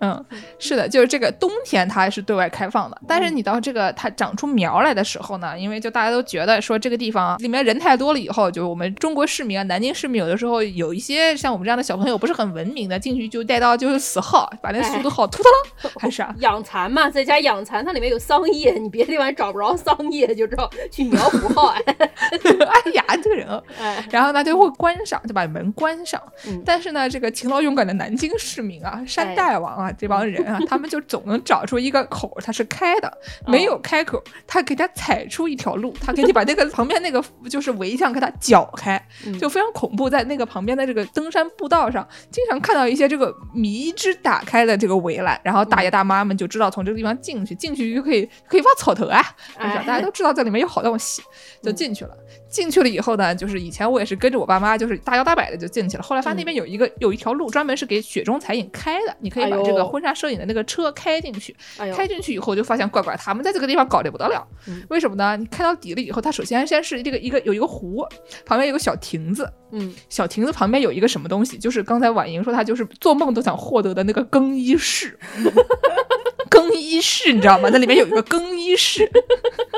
[0.00, 0.24] 嗯，
[0.58, 15.48] 是的，就是这个冬天它是对外开放的，但是你到这个它长出苗来的时候呢，因为就大家都觉得说这个地方里面人太多了以后，就我们中国市民啊，南京市民有的时候有一些像我们这样的小朋友不是很文明的，进去就带到就是死耗，把那速度耗秃秃
[15.88, 16.34] 了， 还是啊。
[16.40, 21.68] 养蚕嘛，在家养蚕，它里面有桑叶，你别的地方找不着桑叶，就知道去苗圃耗。
[21.68, 26.20] 哎哎呀，这个人啊，哎，然后呢就会关上，就把门关上。
[26.46, 33.08] 嗯但是呢，这个勤劳勇敢的南京市民啊，山哎大王啊，这帮人啊，他们就总能找出一个口儿，它是开的，
[33.46, 40.02] 哦没有开口，他给他踩出一条路，他给你把那个旁边那个就是围墙给他绞开，嗯就非常恐怖。
[40.12, 49.24] 在那个旁边的这个登山步道上，经常看到一些这个迷之打开的这个围栏，然后大爷大妈们就知道从这个地方进去，进去就可以可以挖草头啊，
[49.56, 51.22] 大家都知道这里面有好东西，
[51.62, 52.14] 就进去了。
[52.48, 56.02] 进去了以后呢，就是以前我也是跟着我爸妈，就是大摇大摆的就进去了。
[56.02, 61.54] 后来发现那边有一个、有一条路专门是给雪中彩影开的，你可以把这个婚纱摄影的那个车开进去。
[61.78, 64.46] 哎，开进去以后就发现怪怪，他们在这个地方搞得不得了。
[64.66, 65.36] 嗯为什么呢？
[65.36, 68.06] 你开到底了以后，它首先先是这个一个有一个湖，
[68.44, 75.18] 旁边有个小亭子，嗯，小亭子旁边有一个什么东西，就是刚才婉莹说她就是做梦都想获得的那个更衣室。
[76.68, 77.68] 更衣室，你知道吗？
[77.72, 79.10] 那里面有一个更衣室，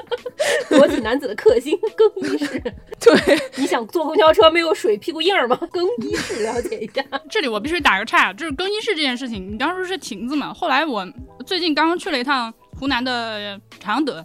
[0.68, 2.61] 国体男子的克星 更衣室，
[3.01, 5.59] 对，你想坐公交车没有水屁股印儿吗？
[5.72, 7.03] 更衣室了解一下。
[7.30, 11.07] 这里我必须打个岔，就是更衣室这件事情，你刚说是亭子嘛，后来我
[11.47, 14.24] 最近刚刚去了一趟湖南的常德。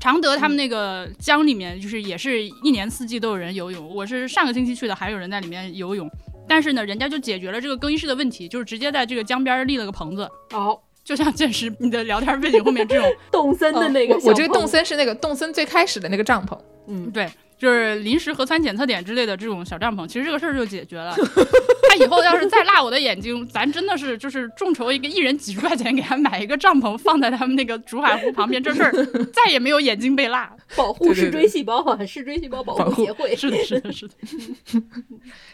[0.00, 3.92] 常德他们那个江里面，就是也是一年四季都有人游泳。
[3.92, 6.08] 我是上个星期去的，还有人在里面游泳。
[6.48, 10.22] 但是呢，人家就解决了这个更衣室的问题，就是直接在这个江边立了个棚子，
[10.52, 10.78] 哦，
[11.08, 16.54] 就像见识你的聊天背景后面这种， 动森的那个哦我我这个动森是那个动森最开始的那个帐篷，
[16.86, 21.16] 嗯，对，就是临时核酸检测点之类的这种小帐篷，其实这个事儿就解决了。
[21.88, 28.92] 他以后要是再辣我的眼睛，咱真的是就是众筹一个一人几十块钱给他买一个帐篷放在他们那个竹海湖旁边，这事儿
[29.32, 30.54] 再也没有眼睛被辣。
[30.76, 33.34] 保护视锥细胞啊，视锥细胞保护协会。
[33.34, 34.14] 是的，是的，是的。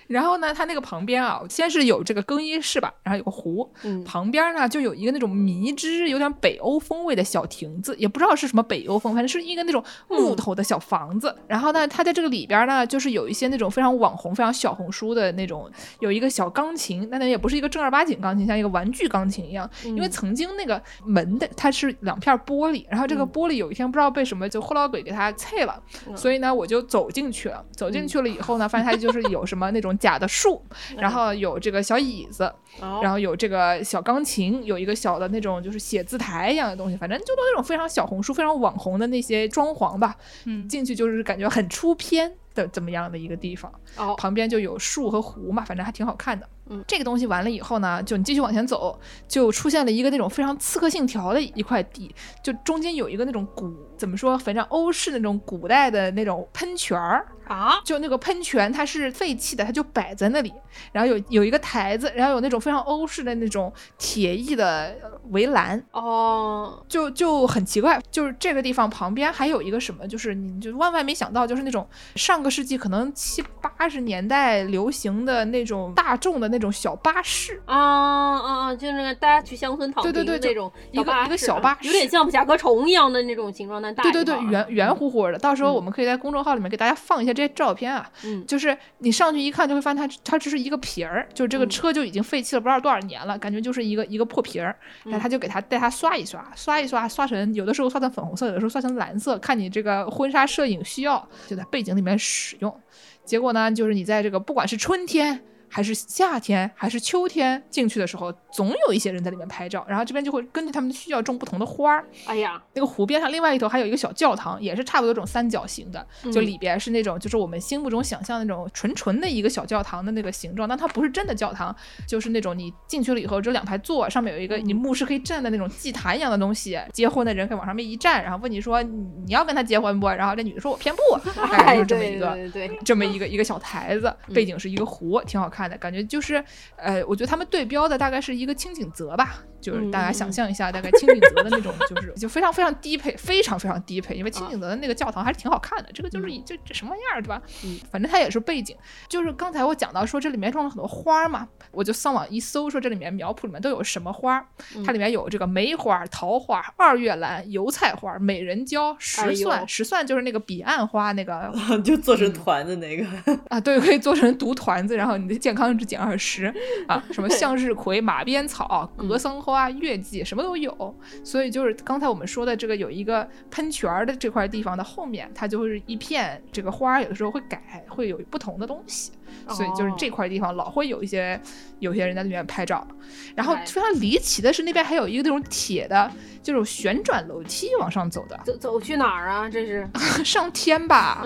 [0.07, 11.35] 然后呢，它那个旁边啊，先是有这个更衣室吧，然后有个湖，嗯旁边呢就有一个那种迷之有点北欧风味的小亭子，也不知道是什么北欧风，反正是一个那种木头的小房子。
[11.47, 19.69] 然后呢，它在这个里边呢，就是有一些那种非常网红、非常小红书的那种，有一个小钢琴，但那也不是一个正儿八经钢琴，像一个玩具钢琴一样。
[19.85, 25.83] 因为曾经那个门的它是两片玻璃，然后这个玻璃有一天不知道被什么就后老鬼给它碎了，
[26.17, 27.65] 所以呢我就走进去了。
[27.75, 30.62] 走进去了以后呢，发现它就是有什么那种假的树，
[30.97, 32.45] 然后有这个小椅子，
[32.80, 33.01] 哦。
[33.03, 40.16] 然后有这个小钢琴，有一个小的那种就是写字台一样的东西，反正就都那种非常小红书、非常网红的那些装潢吧。
[40.45, 40.68] 嗯。
[40.68, 46.49] 进去就是感觉很出片的这么样的一个地方，哦，旁边就有树和湖嘛，反正还挺好看的。
[46.70, 46.82] 嗯。
[46.86, 60.53] 这个东西完了以后呢，就你继续往前走，就出现了一个那种非常刺客信条的一块地，就中间有一个那种古怎么说，反正欧式那种古代的那种喷泉儿，啊，就那个喷泉它是废弃的，它就摆在那里，
[60.92, 71.86] 然后有有一个台子，然后有那种非常欧式的那种铁艺的呃围栏，哦，就就很奇怪，就是这个地方旁边还有一个什么，就是你就万万没想到，就是那种
[72.16, 78.74] 上个世纪可能七八十年代流行的那种大众的那种小巴士，啊啊啊！
[78.74, 81.86] 就是那个大家去乡村躺对对那种一个一个小巴士。
[81.86, 85.39] 有点像甲壳虫一样的那种形状，对对对，圆圆乎乎的。
[85.39, 102.80] 到时候嗯我们可以在公众号里面给大家放一下这些照片啊，嗯就是你上去一看就会发现它它只是一个皮儿，就是这个嗯车就已经废弃了不知道多少年了，感觉就是一个一个破皮儿，然后嗯他就给它带它刷一刷，刷一刷，刷成有的时候刷成粉红色，有的时候刷成蓝色，看你这个婚纱摄影需要，就在背景里面使用。
[103.24, 105.43] 结果呢，就是你在这个不管是春天。
[105.75, 109.85] 还是夏天，还是秋天进去的时候，总有一些人在里面拍照。
[109.89, 112.07] 然后这边就会根据他们的需要种不同的花儿。
[112.27, 121.75] 哎呀，那个湖边上另外一头还有一个小教堂，也是差不多这种三角形的，就里边是那种就是我们心目中想象那种纯纯的一个小教堂的那个形状，但它不是真的教堂，
[122.07, 130.07] 就是那种你进去了以后，这两排座上面有一个你牧师可以站的那种祭坛一样的东西，结婚的人可以往上面一站，然后问你说你要跟他结婚不？
[130.07, 131.03] 然后这女的说我偏不，
[131.35, 132.39] 大概就是这么一个
[132.85, 136.43] 这么一个一个小台子，背景是一个湖，挺好看的，感觉就是
[136.77, 139.45] 呃，我觉得他们对标的大概是一个清景泽吧。
[139.61, 144.15] 就是大家想象一下，大概清景泽的那种，就是就非常非常低配，非常非常低配。
[144.15, 147.41] 因为清景泽的那个教堂还是挺好看的，这个就是就这什么样，对吧？
[147.65, 148.77] 嗯，反正它也是背景。
[149.09, 154.47] 就是刚才我讲到说这里面种了很多花嘛，我就上网一搜，说这里面苗圃里面都有什么花？
[154.85, 159.67] 它里面有这个梅花、桃花、二月兰、油菜花、美人蕉、石蒜。
[159.67, 161.51] 石蒜就是那个彼岸花，那个
[161.83, 163.07] 就做成团子那个
[163.49, 166.53] 啊，对，可以做成独团子，然后你的健康值减二十
[166.89, 167.03] 啊。
[167.13, 169.71] 什么向日葵、马鞭草、格桑花。
[169.75, 170.95] 月季什么都有，
[171.25, 179.11] 所以就是刚才我们说的这个有一个喷泉儿的这块地方的后面，它就是一片这个花，有的时候会改，会有不同的东西，
[179.49, 181.41] 所以就是这块地方老会有一些
[181.81, 182.87] 有些人在里面拍照。
[183.35, 186.11] 然后非常离奇的是，那边还有一个那种铁的，
[186.43, 189.49] 就是旋转楼梯往上走的，走走去哪儿啊？
[189.49, 189.89] 这是
[190.25, 191.25] 上天吧？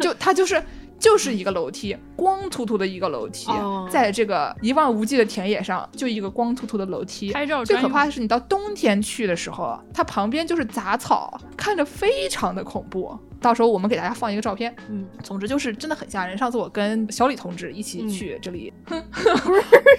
[0.00, 0.62] 就它就是。
[0.98, 3.50] 就是一个楼梯，光秃秃的一个楼梯，
[3.90, 7.32] 在这个一望无际的田野上，就一个光秃秃的楼梯。
[7.32, 13.16] 拍照最可怕的是，你到冬天去的时候，它旁边就是杂草，看着非常的恐怖。
[13.40, 14.74] 到时候我们给大家放一个照片。
[14.88, 16.36] 嗯，总之就是真的很吓人。
[16.36, 19.02] 上次我跟小李同志一起去这里， 不是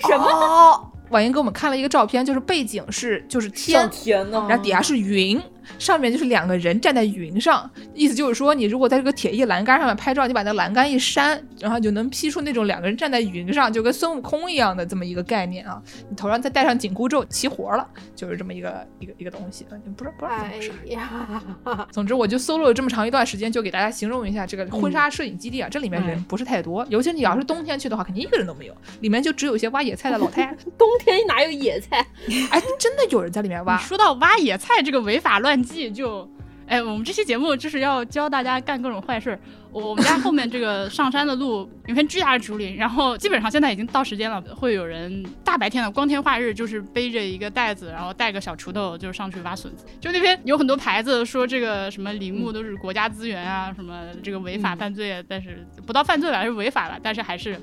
[0.09, 0.91] 什么？
[1.09, 3.89] 婉莹给我们看了一个照片，就是背景是就是天，
[4.31, 5.41] 然后底下是云。
[5.77, 15.81] 上面就是两个人站在云上，意思就是说，你如果在这个铁艺栏杆上面拍照，你把那栏杆一扇，然后就能 P 出那种两个人站在云上，就跟孙悟空一样的这么一个概念啊。
[16.09, 19.65] 你头上再戴上紧箍咒，齐活了，就是这么一个一个一个东西。
[19.85, 21.43] 你不知道不知道怎么回事呀。
[21.91, 25.67] 总之，我就搜了这么长一段时间，就给大家形容一下这个婚纱摄影基地啊。
[25.69, 30.55] 这里面人不是太多，尤其你要是冬天去的话，肯定一个人都没有，里面就只有一些挖野菜的老太太。
[30.77, 32.05] 冬天哪有野菜？
[32.49, 33.77] 哎，真的有人在里面挖。
[33.77, 35.58] 说到挖野菜这个违法乱。
[35.61, 36.29] 记就，
[36.67, 39.39] 哎，我们这期节目就是要教大家干各种坏事儿。
[39.71, 49.85] 我们家后面这个上山的路有片巨大的竹林，然后基本上现在已经到时间了，会有人大白天的光天化日，就是背着一个袋子，然后带个小锄头，就是上去挖笋子。
[50.01, 57.61] 就那边有很多牌子说这个什么林木都是国家资源啊，什么这个违法犯罪，但是不到犯罪吧，是违法了，但是还是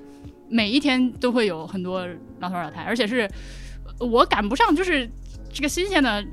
[0.49, 2.07] 每一天都会有很多
[2.39, 3.29] 老头老太，而且是
[3.99, 5.11] 我赶不上，就是
[5.53, 6.25] 这个新鲜的。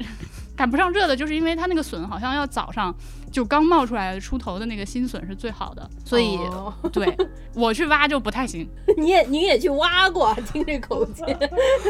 [0.55, 2.93] 赶不上热的，就是因为它那个笋好像要早上
[3.31, 6.39] 就刚冒出来出头的那个新笋是最好的，所以
[6.91, 7.15] 对
[7.55, 8.67] 我去挖就不太行。
[8.97, 11.23] 你也你也去挖过，听这口气，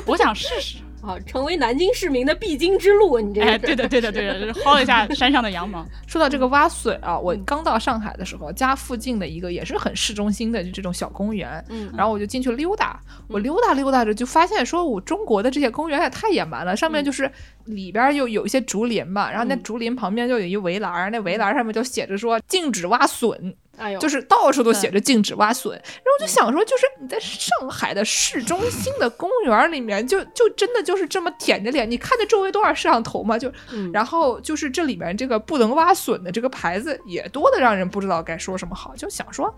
[0.06, 0.78] 我想试试。
[1.06, 5.86] 啊，成为南京市民的必经之路，你这哎，对的，对的，对的， 薅一下山上的羊毛。
[6.08, 17.30] 说到这个挖笋啊，我刚到上海的时候，家附近的一个也是很市中心的就这种小公园，嗯，然后我就进去溜达，我溜达溜达着就发现，说我中国的这些公园也太野蛮了，上面就是
[17.66, 23.54] 里边又有一些竹林嘛，然后那竹林旁边就有一围栏，那围栏上面就写着说禁止挖笋。
[23.78, 33.38] 哎呦，就是到处都写着禁止挖笋，然后我就想说，就是你在上海的市中心的公园里面，就就真的就是这么舔着脸，你看着周围多少摄像头嘛？
[33.38, 33.52] 就，
[33.92, 39.54] 然后就是这里面这个不能挖笋的这个牌子也多的让人不知道该说什么好，就想说。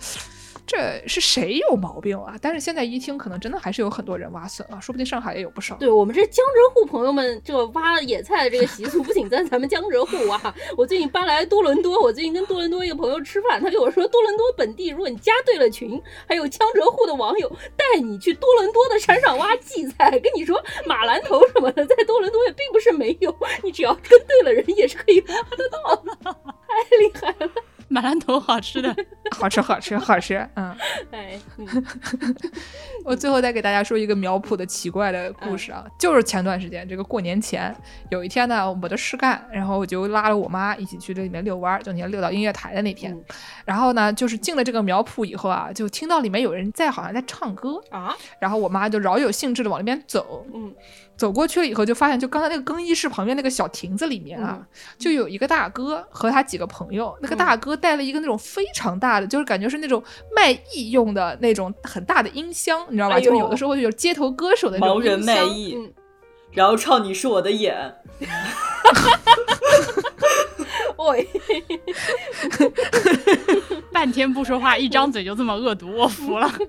[0.68, 2.36] 这是谁有毛病啊？
[2.42, 5.76] 但是现在一听，可能真的还是有很多人挖笋了，说不定上海也有不少。
[5.76, 10.56] 对我们这江浙沪朋友们，这挖野菜的这个习俗，不仅在咱们江浙沪挖。
[10.76, 17.48] 我最近搬来多伦多，我最近跟多伦多一个朋友吃饭，他跟我说，多伦多本地，如果你加对了群，还有江浙沪的网友
[17.78, 26.16] 带你去多伦多的山上挖荠菜，跟你说马兰头什么的，在多伦多也并不是没有，你只要跟对了人，也是可以挖得到的，
[26.68, 27.52] 太厉害了。
[27.90, 28.96] 马兰头好吃的，
[29.38, 30.76] 好吃好吃好吃，嗯，
[31.12, 31.40] 哎，
[33.04, 37.76] 我最后再给大家说一个苗圃的奇怪的故事啊，就是前段时间这个过年前
[38.10, 43.16] 有一天呢，我的事干，然后我就拉了我妈一起去这里面遛弯儿，就那天遛到音乐台的那天，
[43.66, 50.74] 然后呢，就是进了这个苗圃以后啊，就听到里面有人在好像在唱歌啊，然后我妈就饶有兴致的往那边走，嗯。
[51.18, 54.60] 走过去了以后，就发现就刚才那个更衣室旁边那个小亭子里面啊，
[54.98, 57.18] 就有一个大哥和他几个朋友。
[57.22, 60.04] 那个大哥带了一个那种非常大的，就是感觉是那种
[60.36, 63.20] 卖艺用的那种很大的音箱，你知道吧？
[63.20, 65.78] 就有的时候有街头歌手的那种盲人卖艺，
[66.52, 67.96] 然后唱《你是我的眼》。
[70.98, 71.28] 喂，
[73.92, 76.48] 半天不说话，一张嘴就这么恶毒，我服了。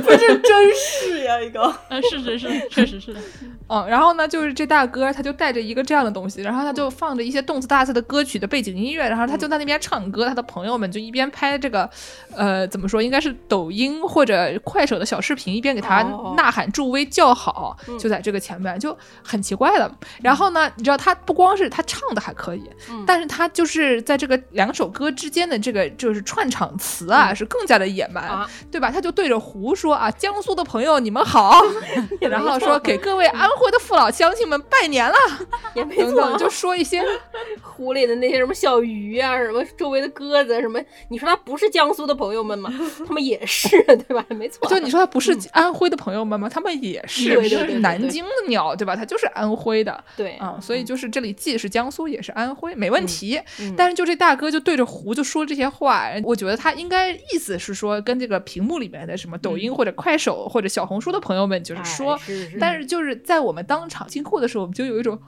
[0.00, 1.62] 不是，真是呀，一个。
[1.88, 3.20] 呃，是是是，确实是的。
[3.68, 11.88] 嗯，然后呢，就是这大哥他就带着一个这样的东西，然后他就放着一些动次大次的歌曲的背景音乐，然后他就在那边唱歌，他的朋友们就一边拍这个，
[12.34, 16.02] 呃，怎么说，应该是抖音或者快手的小视频，一边给他
[16.36, 19.90] 呐喊助威叫好，就在这个前面，就很奇怪的。
[20.22, 22.62] 然后呢，你知道他不光是他唱的还可以，
[23.06, 28.90] 但是他就是在这个两首歌之间的这个就是串场词啊，是更加的野蛮，对吧？
[28.90, 31.62] 他就对着湖说啊，江苏的朋友你们好，
[32.20, 33.48] 然后说给各位安。
[33.60, 35.14] 徽的父老乡亲们拜年了，
[35.76, 37.04] 也没错，就说一些
[37.60, 42.72] 湖里的那些什么小鱼啊，什么周围的鸽子，什么，你说他不是江苏的朋友们吗？
[43.06, 44.24] 他们也是，对吧？
[44.30, 44.66] 没错。
[44.66, 46.48] 就你说他不是安徽的朋友们吗？
[46.48, 48.96] 他们也是，是南京的鸟，对吧？
[48.96, 53.38] 他就是安徽的，对啊，所以就是这里既是江苏也是安徽，没问题。
[53.76, 62.18] 但是就这大哥就对着湖就说这些话，我觉得他应该意思是说跟这个屏幕里面的什么抖音或者快手或者小红书的朋友们就是说，
[62.58, 63.50] 但是就是在我。
[63.50, 65.20] 我们当场经过的时候，我们就有一种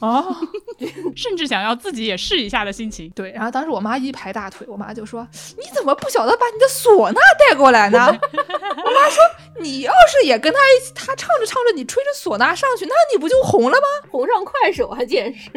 [0.00, 0.24] 啊，
[1.14, 3.10] 甚至想要自己也试一下的心情。
[3.10, 5.26] 对，然后当时我妈一拍大腿，我妈就说
[5.58, 7.98] ：“你怎么不晓得把你的唢呐带过来呢？”
[8.32, 9.22] 我妈说
[9.60, 14.08] ：“你要是也跟他一起，他唱着唱着，你吹着唢呐上去，那你不就红了吗？
[14.10, 15.50] 红上快手啊，简直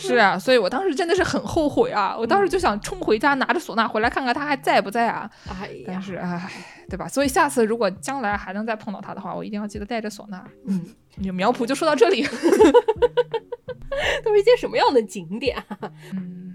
[0.00, 0.38] 是啊！
[0.38, 5.28] 所以我当时真的是很后悔啊，我当时就想冲回家拿着唢呐回来看看他还在不在啊。
[5.48, 6.50] 哎呀，但是哎，
[6.90, 7.08] 对吧？
[7.08, 10.44] 所以下次如果将来还能再碰到他的话，我一定要记得带着唢呐。
[10.66, 10.84] 嗯。
[11.32, 12.22] 苗圃就说到这里，
[14.24, 15.62] 都是一些什么样的景点？
[16.12, 16.45] 嗯。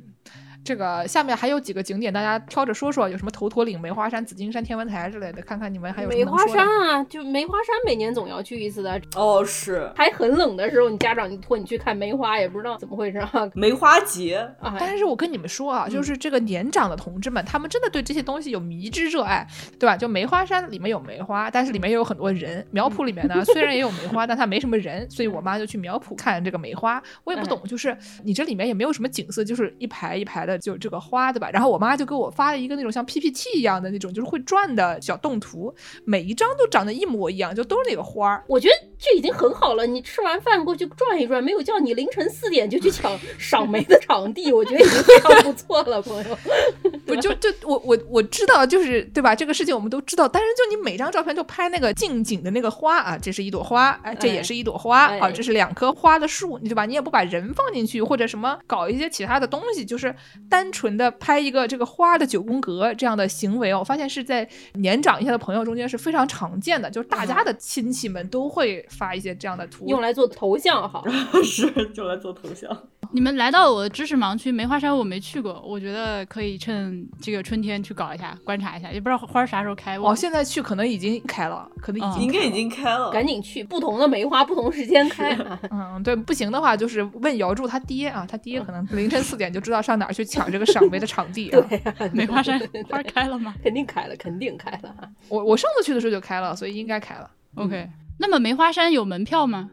[0.64, 14.76] 这个下面还有几个景点，大家挑着说说，有什么头陀岭、梅花山、紫金山、天文台之类的，看看你们还有梅花山啊，就梅花山每年总要去一次的哦，是还很冷的时候，你家长就托你去看梅花，也不知道怎么回事啊，梅花节啊。
[14.80, 19.48] 但是我跟你们说啊，就是这个年长的同志们，他们真的对这些东西有迷之热爱，
[19.80, 19.98] 对吧？
[19.98, 22.66] 就梅花山里面有梅花，但是里面也有很多人。
[22.72, 27.02] 苗圃里面呢， 虽然也有梅花，但它没什么人，所以我妈就去苗圃看这个梅花。
[27.24, 31.32] 我也不懂，就是你这里面也没有什么景色，就是一排一排的，就这个花。
[31.32, 31.50] 对吧？
[31.52, 35.74] 然后我妈就给我发了一个那种像 PPT 一样的那种，就是会转的小动图，
[36.04, 38.44] 每一张都长得一模一样，就都是那个花儿。
[38.48, 39.86] 我觉得这已经很好了。
[39.88, 46.38] 你吃完饭过去转一转，没有叫你凌晨四点就去抢 赏梅的场地，我觉得已经非常不错了，朋友。
[47.08, 49.36] 我就就我我我知道，就是对吧？
[49.36, 50.28] 这个事情我们都知道。
[50.28, 56.86] 但是就你每张照片就拍那个近景的那个花啊，这是一朵花，哎，这也是一朵花啊，这是两棵花的树，你对吧？
[56.86, 60.16] 你也不把人放进去，或者什么搞一些其他的东西，就是
[60.50, 61.12] 单纯的。
[61.20, 71.04] 拍一个这个花的九宫格这样的行为，我发现是在年长一些的朋友中间是非常常见的，就是大家的亲戚们都会发一些这样的图，用来做头像哈，
[71.44, 72.76] 是用来做头像。
[73.14, 79.98] 你们来到我的知识盲区梅花山，我没去过，我觉得可以趁这个春天去搞一下，观察一下，也不知道花啥时候开。
[79.98, 85.38] 哦，现在去可能已经开了，可能已经应该已经开了，赶紧去，不同的梅花不同时间开。
[85.72, 91.50] 嗯，对，不行的话就是问姚柱他爹啊，他爹可能凌晨四点就知道上哪儿去抢这个赏梅的场地。
[91.52, 91.82] 对，
[92.14, 92.58] 梅花山
[92.90, 93.54] 花开了吗？
[93.62, 94.96] 肯定开了，肯定开了。
[95.28, 97.30] 我我上次去的时候就开了，所以应该开了。
[97.56, 99.70] OK，那么梅花山有门票吗？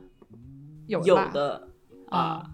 [0.89, 1.68] 有有的
[2.11, 2.45] 啊。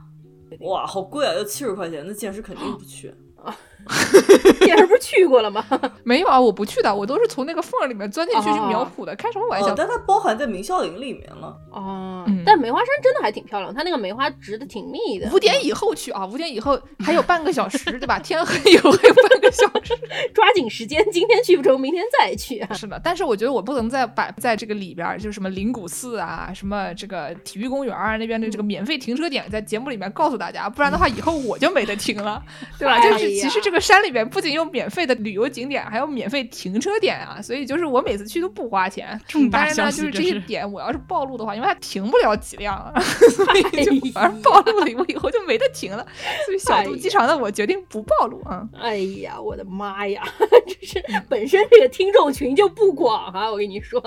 [0.61, 1.35] 哇，好贵啊！
[1.35, 3.57] 要七十块钱，那健身肯定不去啊。
[4.61, 5.63] 健身不是去过了吗？
[6.03, 9.15] 没有啊，我不去的，我都是从那个缝里面钻进去去苗圃的。
[9.17, 9.75] 开什么玩笑？
[9.75, 11.55] 但它包含在明孝陵里面了。
[11.71, 15.31] 哦，但梅花山真的还挺漂亮，它那个梅花植的挺密的。
[15.31, 18.19] 五点以后去啊，五点以后还有半个小时，对吧？
[18.19, 19.95] 天黑以后还有半个小时，
[20.33, 22.65] 抓紧时间，今天去不成，明天再去。
[22.75, 32.43] 是的，但是我觉得我不能再摆在这个里边，就是什么灵谷寺啊，什么这个体育公园啊那边的这个免费停车点，在节目里面告诉大家，不然的话以后我就没得停了，
[32.79, 33.01] 对吧？
[33.01, 39.21] 就是其实这个山里面不仅有免费的旅游景点，还有免费停车点啊，所以就是我每次去都不花钱。
[39.51, 46.07] 但是呢，就是这些点，我要是暴露的话，因为它停不了几辆， 所以就反正暴露了，我以后就没得停了。
[46.47, 48.69] 所以小肚鸡肠的我决定不暴露啊！
[48.79, 50.23] 哎呀，我的妈呀，
[50.67, 54.03] 这是本身这个听众群就不广啊，我跟你说。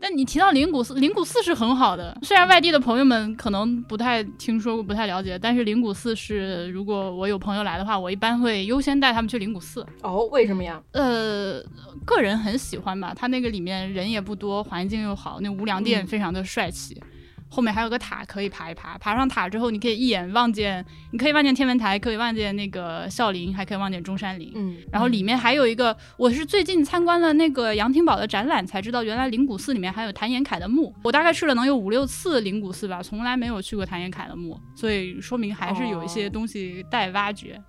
[0.00, 9.84] 但你提到灵谷寺，灵谷寺是很好的，虽然外地的朋友们可能不太听说过、不太了解，但是灵谷寺是如果我有朋友来的话，我一般会优先带他们去灵谷寺。
[10.02, 10.82] 哦，为什么呀？
[10.92, 11.62] 呃，
[12.04, 17.00] 个人很喜欢吧，它那个里面人也不多，环境又好，那无量殿非常的帅气，
[17.48, 18.96] 后面还有个塔可以爬一爬。
[18.96, 24.52] 爬上塔之后，你可以一眼望见，你可以望见天文台，可以望见那个孝陵，还可以望见中山陵。
[24.54, 30.94] 嗯，然后里面还有一个，我是最近参观了那个杨廷宝的展览，才知道原来灵谷寺里面还有谭延闿的墓。
[31.04, 37.60] 我大概去了能有五六次灵谷寺吧，从来没有去过谭延闿的墓，所以说明还是有一些东西待挖掘。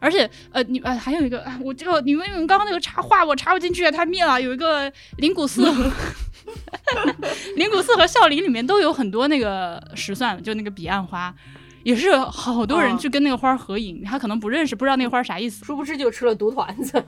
[0.00, 4.40] 而且呃，你呃还有一个，我这个你们你们刚刚那个插话我插不进去，太密了。
[4.40, 5.62] 有一个灵谷寺，
[7.56, 11.32] 灵谷寺和孝陵里面都有很多那个石蒜，就那个彼岸花。
[11.82, 16.92] 也是好多人去跟那个花合影，他可能不认识，不知道那个花啥意思，殊不知就吃了毒团子。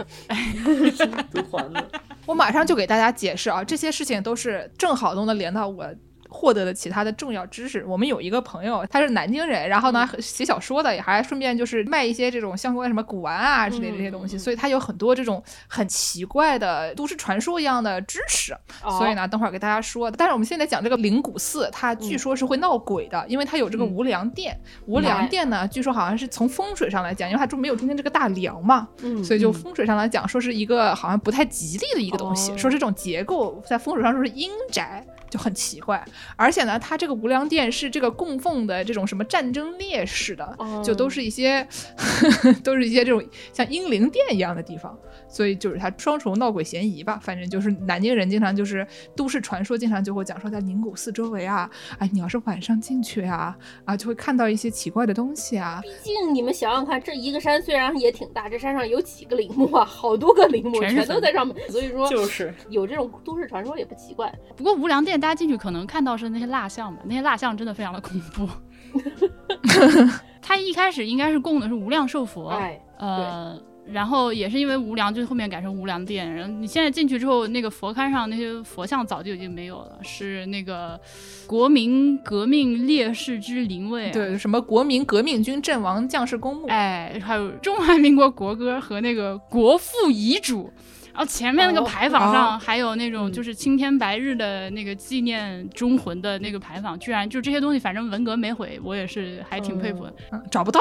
[1.31, 1.85] 毒团子，
[2.25, 5.87] 我马上就给大家解释啊，这些事情都是正好都能连到我。
[6.33, 7.85] 获得了其他的重要知识。
[7.87, 18.57] 我们有一个朋友，他是南京人，然后呢写小说的，也还顺便就是卖一些这种相关什么古玩啊之类的这些东西，所以他有很多这种很奇怪的都市传说一样的知识。
[18.99, 20.11] 所以呢，等会儿给大家说。
[20.11, 24.59] 但是我们现在讲这个灵谷寺，它据说是会闹鬼的，因为它有这个无梁殿。
[24.87, 28.89] 无梁殿呢，据说好像是从风水上来讲，因为它中没有中间这个大梁嘛，
[29.25, 35.05] 所以就风水上来讲，说是一个好像不太吉利的一个东西，说这种结构在风水上说是阴宅。
[35.33, 36.05] 就很奇怪，
[36.37, 41.67] 而且呢，它这个无量殿是这个供奉的这种什么战争烈士的，就都是一些，
[42.63, 47.19] 都是一些这种像英灵殿一样的地方，所以就是它双重闹鬼嫌疑吧。
[47.23, 48.87] 反正就是南京人经常就是
[49.17, 55.81] 都市传说，经常就会讲说在宁古寺周围啊，哎，你要是晚上进去啊，啊，就会看到一些奇怪的东西啊。
[55.83, 64.33] 毕竟你们想想看，这一个山虽然也挺大，这山上有几个陵墓啊，好多个陵墓全都在上面，所以说就是有这种都市传说也不奇怪。
[64.57, 65.13] 不过无量殿。
[65.23, 68.49] 大家进去可能看到是那些蜡像吧，那些蜡像真的非常的恐怖。
[70.43, 72.53] 他一开始应该是供的是无量寿佛，
[72.99, 76.31] 呃，然后也是因为无量，就后面改成无量殿。
[76.35, 81.01] 然后你现在进去之后，那个佛龛上那些佛像早就已经没有了，是那个
[81.47, 90.71] 国民革命烈士之灵位，对，什么国民革命军阵亡将士公墓，哎，还有中华民国国歌和那个国父遗嘱。
[91.13, 100.15] 然后前面那个牌坊上还有那种就是青天白日的那个纪念忠魂的那个牌坊，居然就这些东西，反正文革没毁，我也是还挺佩服的。
[100.51, 100.81] 找不到，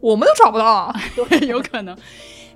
[0.00, 0.94] 我们都找不到，
[1.46, 1.96] 有可能。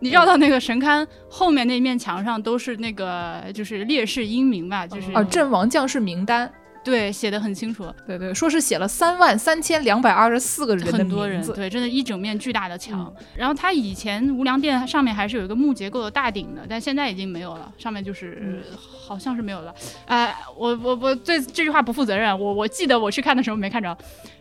[0.01, 6.51] 你绕到那个神龛后面那面墙上，都是那个就是烈士英名吧，就是啊阵亡将士名单。
[6.89, 7.93] 对，写的很清楚。
[8.07, 11.53] 对对，说是写了三万三千两百二十四个人的名字。
[11.53, 13.13] 对，真的，一整面巨大的墙。
[13.37, 18.63] 然后它以前无梁殿上面还是有一个木结构的大顶的，但现在已经没有了，上面就是
[19.07, 19.75] 好像是没有了。
[20.07, 22.39] 哎，我我我对这句话不负责任。
[22.39, 23.97] 我我记得我去看的时候没看着。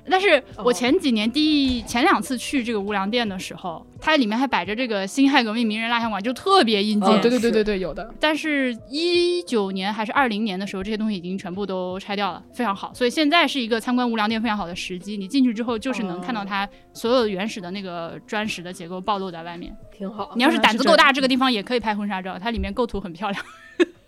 [0.10, 7.22] 但是我前几年第前两次去这个无良殿的时候，它里面还摆着这个辛亥革命名人蜡像馆，就特别应景。
[7.22, 8.14] 对对对对对，有的。
[8.20, 12.92] 但是，一九年还是二零年的时候，这些东西已经全部都拆掉了，非常好。
[12.94, 15.18] 所以现在是一个参观无良殿非常好的时机。
[15.18, 20.32] 你进去之后，就是能看到它所有原始的那个砖石的结构暴露在外面，挺好。
[20.36, 23.44] 你要是胆子够大，这个地方也可以拍婚纱照，它里面构图很漂亮。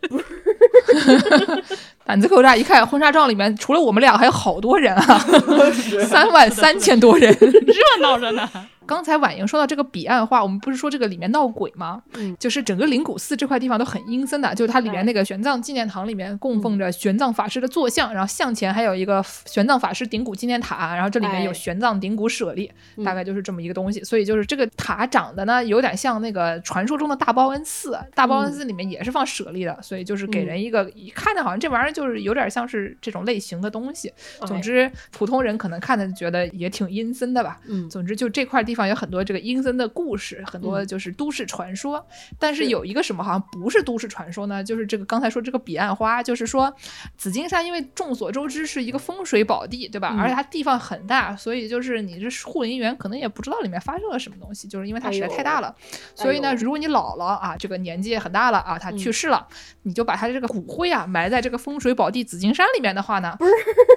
[0.10, 0.39] 不是。
[2.06, 5.20] 胆子够大，一看婚纱照里面除了我们俩，还有好多人啊，
[6.08, 8.50] 三万三千多人，热闹着呢。
[8.90, 12.02] 刚才婉莹说到这个彼岸花，我们不是说这个里面闹鬼吗？
[12.16, 22.72] 嗯，就是整个灵谷寺这块地方都很阴森的，就是它里面那个玄奘纪念堂里面供奉着玄奘法师的坐像，然后向前还有一个玄奘法师顶骨纪念塔，然后这里面有玄奘顶骨舍利，
[23.06, 24.04] 大概就是这么一个东西。
[24.04, 34.12] 所以就是这个塔长得呢有点像那个传说中的大报恩寺，大报恩寺里面也是放舍利的，所以就是给人一个一看着好像这玩意儿就是有点像是这种类型的东西。
[34.48, 37.60] 总之，普通人可能看的觉得也挺阴森的吧。
[37.68, 39.60] 嗯，总之就这块地方有很多这个阴。
[39.62, 42.02] 森的故事很多，就是都市传说。
[42.40, 44.64] 但是有一个什么好像不是都市传说呢？
[44.64, 46.74] 就是这个刚才说这个彼岸花，就是说
[47.18, 50.16] 紫金山，因为众所周知是一个风水宝地，对吧？
[50.18, 55.76] 而且它地方很大，所以就是你这护林员可能也不知道里面发生了什么东西，就是因为它实在太大了。
[56.16, 59.46] 所以呢，如果你老了啊，这个年纪很大了啊，他去世了，
[59.84, 63.38] 你就把他的这个骨灰啊埋在这个风水宝地紫金山里面的话呢，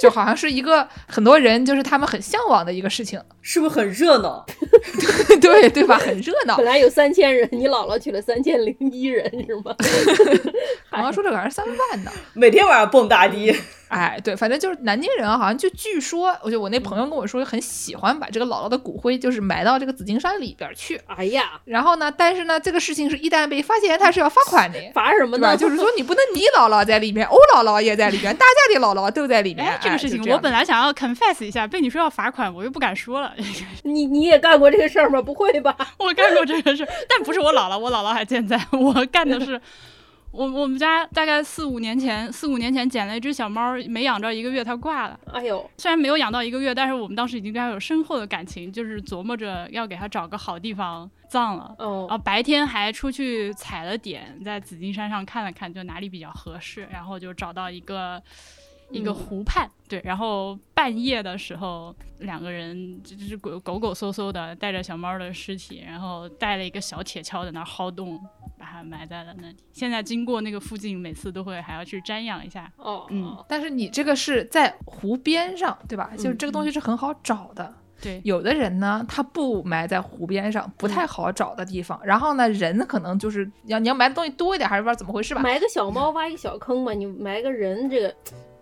[0.01, 4.45] 就好像是一个很多人就是他们很向往的一个事情，是不是很热闹？
[5.41, 5.53] 对。
[5.63, 5.99] 对对吧？
[5.99, 6.57] 很热闹。
[6.57, 9.75] 本来有三千人，你姥姥娶了三千零一人，是吗？
[10.91, 13.55] 好像说这玩意儿三万呢，每天晚上蹦大迪。
[13.93, 20.99] 哎，对，反正就是南京人啊，好像就据说，我就我那朋友跟我说，很喜欢把这个姥姥的骨灰就是埋到这个紫金山里边去。
[21.07, 24.79] 哎呀，然后呢，但是呢，这个事情是一旦被发现，他是要罚款的。
[24.95, 25.55] 罚什么呢？
[25.55, 29.79] 就是说你不能你姥姥在里面，欧姥姥也在里面，大家的姥姥都在里面。
[29.83, 33.35] 这个事情我本来想要 confess 一下，被你说要罚款，我又不敢说了。
[33.85, 35.21] 你你也干过这个事儿吗？
[35.21, 35.77] 不会吧？
[35.99, 38.59] 我干过这个事儿，但不是我姥姥，我姥姥还健在。
[38.71, 39.61] 我干的是。
[40.33, 45.21] 我我们家大概四五年前，四五年前捡了一只小猫，没养着一个月，它挂了。
[45.33, 51.75] 哎呦，虽然没有养到一个月，但是我们当时已经对它有深厚的感情，就是琢磨着要给它找个好地方葬了。
[51.79, 58.21] 哦，白天还出去踩了点，在紫金山上看了看，就哪里比较合适，然后就找到一个。
[58.91, 59.67] 一个湖畔。
[59.89, 68.21] 对，然后半夜的时候，两个人就是狗狗狗嗖嗖的带着小猫的尸体，然后带了一个小铁锹在那儿薅洞，
[68.52, 68.52] 把
[68.83, 69.57] 它埋在了那里。
[69.73, 72.71] 现在经过那个附近，每次都会还要去瞻仰一下。
[72.77, 76.11] 哦，嗯，但是你这个是在湖边上，对吧？
[76.17, 77.73] 就是这个东西是很好找的。
[78.01, 82.01] 对，有的人呢，他不埋在湖边上，不太好找的地方。
[82.03, 85.41] 然后呢，人可能就是要你要埋的东西多一点，还是不知道怎么回事吧？
[85.41, 88.13] 埋个小猫挖一个小坑嘛，你埋个人这个。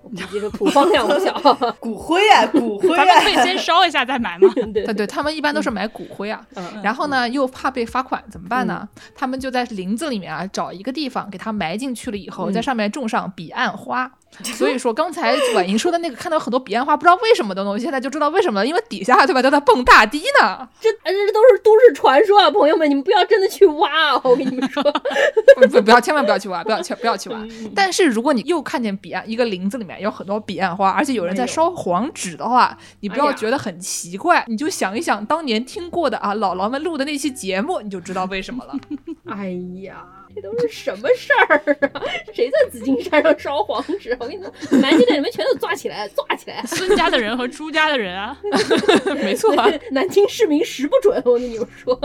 [0.03, 1.33] 我估计这土方量不小，
[1.79, 4.49] 骨灰啊，骨灰啊，咱们可以先烧一下再买嘛。
[4.73, 6.41] 对对，他们一般都是买骨灰啊。
[6.83, 8.89] 然后呢，又怕被罚款，怎么办呢？
[9.15, 14.11] 他们就在林子里面啊，找一个地方给它埋进去了，以后在上面种上彼岸花。
[14.45, 20.69] 所以说，刚才婉莹说的那个看到很多彼岸花，不知道为什么的东西，现在就知道为什么了，因为底下对吧都在蹦大迪呢。
[20.81, 24.21] 这这都是都市传说啊，朋友们，你们不要真的去挖啊！
[24.23, 24.81] 我跟你们说，
[25.61, 27.39] 不不不要，千万不要去挖，不要去不要去挖。
[27.75, 38.75] 但是如果你又看见彼岸一个林子里面有很多彼岸花，而且有人在烧黄纸的话，你不要觉得很奇怪，你就想一想当年听过的啊姥姥们录的那期节目，你就知道为什么了。
[39.27, 39.51] 哎
[39.83, 40.20] 呀。
[40.35, 41.57] 这都是什么事儿
[41.93, 42.03] 啊？
[42.33, 44.17] 谁在紫金山上烧黄纸？
[44.21, 46.63] 我跟你说，南京的人们全都抓起来，抓起来！
[46.67, 48.37] 孙家的人和朱家的人啊，
[49.23, 49.55] 没错。
[49.93, 51.99] 南京市民十不准，我跟你们说。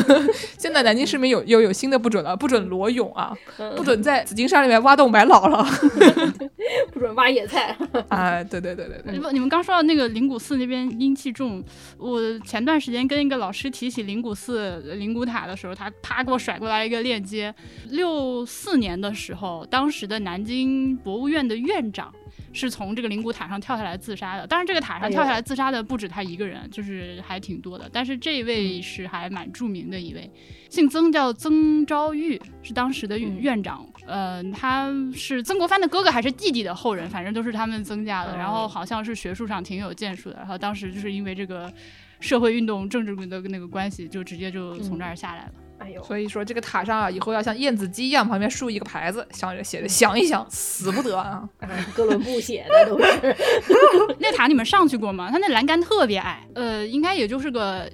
[0.58, 3.36] 现在南京市民有又有新的不准了，不准裸泳啊，
[3.76, 5.64] 不准在紫金山里面挖洞埋姥姥，
[6.92, 7.76] 不准挖野菜。
[8.08, 9.12] 啊，对对对对对。
[9.12, 11.62] 你们你们刚说到那个灵谷寺那边阴气重，
[11.98, 17.54] 我前段时间跟一个老师提起灵谷寺灵谷塔的时候，他啪给我甩过来一个链接。
[17.90, 22.12] 六四年的时候，当时的南京博物院的院长
[22.52, 24.46] 是从这个灵谷塔上跳下来自杀的。
[24.46, 27.88] 当然，这个塔上跳下来自杀的不止他一个人，就是还挺多的。
[27.92, 30.30] 但是这位是还蛮著名的一位，
[30.68, 33.86] 姓曾，叫曾昭玉，是当时的院长。
[34.06, 38.36] 呃，他是曾国藩的哥哥还是弟弟的后人，反正都是他们曾家的。
[38.36, 40.36] 然后好像是学术上挺有建树的。
[40.36, 41.72] 然后当时就是因为这个
[42.18, 45.52] 社会运动、政治的那个关系，就直接就从这儿下来了。
[45.80, 51.42] 哎呦，所以说这个塔上啊，以后要像燕子鸡一样，旁边竖一个牌子，想着写着想一想，死不得啊！
[51.96, 53.36] 哥伦布写的都是。
[54.20, 55.30] 那塔你们上去过吗？
[55.32, 57.90] 它那栏杆特别矮，呃，应该也就是个。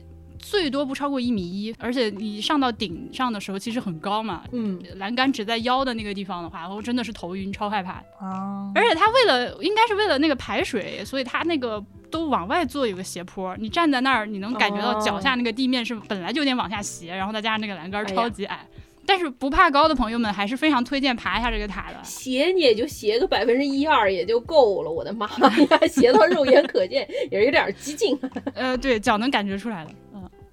[0.48, 8.70] 最多不超过一米一，而且你上到顶上的时候其实很高嘛，嗯，栏杆只在腰的那个地方的话，我真的是头晕，超害怕啊！
[8.72, 18.64] 而且它为了应该是为了那个排水，所以它那个都往外做有个斜坡，你站在那儿你能感觉到脚下那个地面是本来就有点往下斜，然后再加上那个栏杆超级矮，
[19.04, 21.98] 但是不怕高的朋友们还是非常推荐爬一下这个塔的。
[22.04, 28.16] 斜你也就斜个百分之一二也就够了，我的妈呀， 斜到肉眼可见也是有点激进。
[28.54, 29.90] 呃，对，脚能感觉出来的。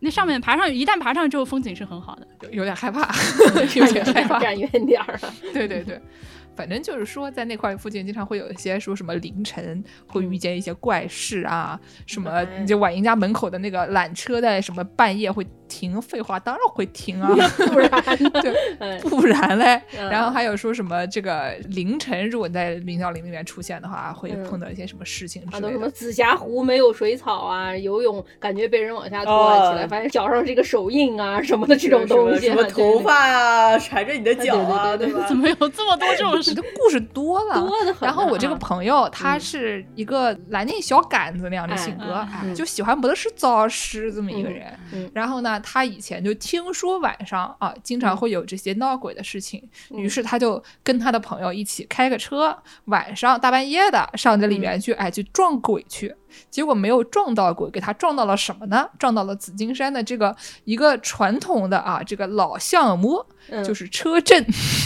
[0.04, 3.10] 那上面爬上，一旦爬上之后，风景是很好的，有点害怕，
[3.76, 5.20] 有点害怕 站远点儿。
[5.54, 6.00] 对对对。
[6.56, 15.44] 反正就是说，在那块附近经常会有一些说什么凌晨会遇见一些怪事啊，什么就婉莹家门口的那个缆车在什么半夜会
[15.74, 16.00] 停？
[16.02, 17.30] 废话当然会停啊，
[17.72, 17.90] 不然
[18.80, 19.82] 对， 不然嘞。
[19.92, 25.72] 然后还有说什么这个凌晨如果在明孝陵里面出现的话，会碰到一些什么事情之类的。
[25.72, 35.26] 什么紫霞湖没有水草啊，游泳感觉被人往下拖起来，发现脚上这个手印啊什么的这种东西，什么头发啊缠着你的脚啊，对吧？
[35.28, 36.40] 怎么有这么多这种？
[36.46, 38.06] 你的故事多了，多的很。
[38.08, 44.66] 然后我这个朋友，他是一个南京小杆子那样的性格，就喜欢不得事找事这么一个人。
[45.14, 56.14] 然后呢，他以前就听说晚上啊，经常会有这些闹鬼的事情，于是他就跟他的朋友一起开个车，晚上大半夜的上这里面去，哎，去撞鬼去。
[56.50, 58.88] 结果没有撞到鬼，给他撞到了什么呢？
[58.98, 60.36] 撞到了紫金山的这个
[60.66, 63.24] 一个传统的啊，这个老项目，
[63.64, 64.44] 就是车震。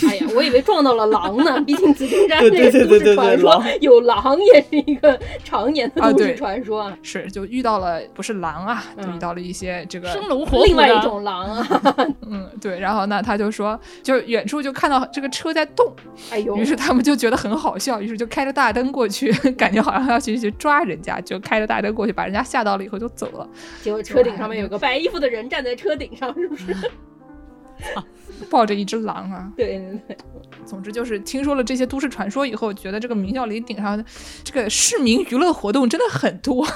[0.09, 6.91] 哎呀，我以为撞到了狼呢， 毕竟紫金山这个都市传说有狼也是一个常年的都市传说。
[7.01, 11.95] 是，就遇到了不是狼啊，就遇到了一些这个生龙活虎另外一种狼啊。
[12.29, 12.79] 嗯，对。
[12.79, 15.91] 然后呢，他就说，就远处就看到这个车在动，
[16.31, 21.36] 哎呦，于是他们就觉得很好笑，于是就开着大灯过去，感觉好像要去去抓人家，就。
[21.39, 23.49] 开着大灯过去，把人家吓到了以后就走了。
[23.81, 26.75] 结果车顶上面有个白衣服的人站在车顶上，是不是？
[28.49, 29.51] 抱着一只狼啊！
[29.55, 30.17] 对对对。
[30.65, 34.03] 总之就是听说了这些都市传说以后，觉得这个明孝陵顶上
[34.43, 36.65] 这个市民娱乐活动真的很多。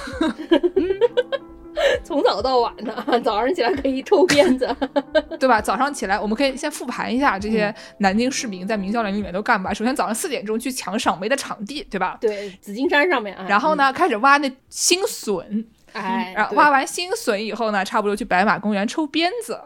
[2.03, 4.67] 从早到晚的， 早上起来可以抽鞭子，
[5.39, 5.61] 对吧？
[5.61, 9.73] 早上起来，我们可以先复盘一下这些南京市民在明孝陵里面都干嘛。
[9.73, 12.17] 首先，早上四点钟去抢赏梅的场地，对吧？
[12.21, 13.37] 对，紫金山上面。
[13.47, 15.65] 然后呢，开始挖那新笋。
[15.93, 19.59] 哎，然后挖完新笋以后呢，差不多去白马公园抽鞭子。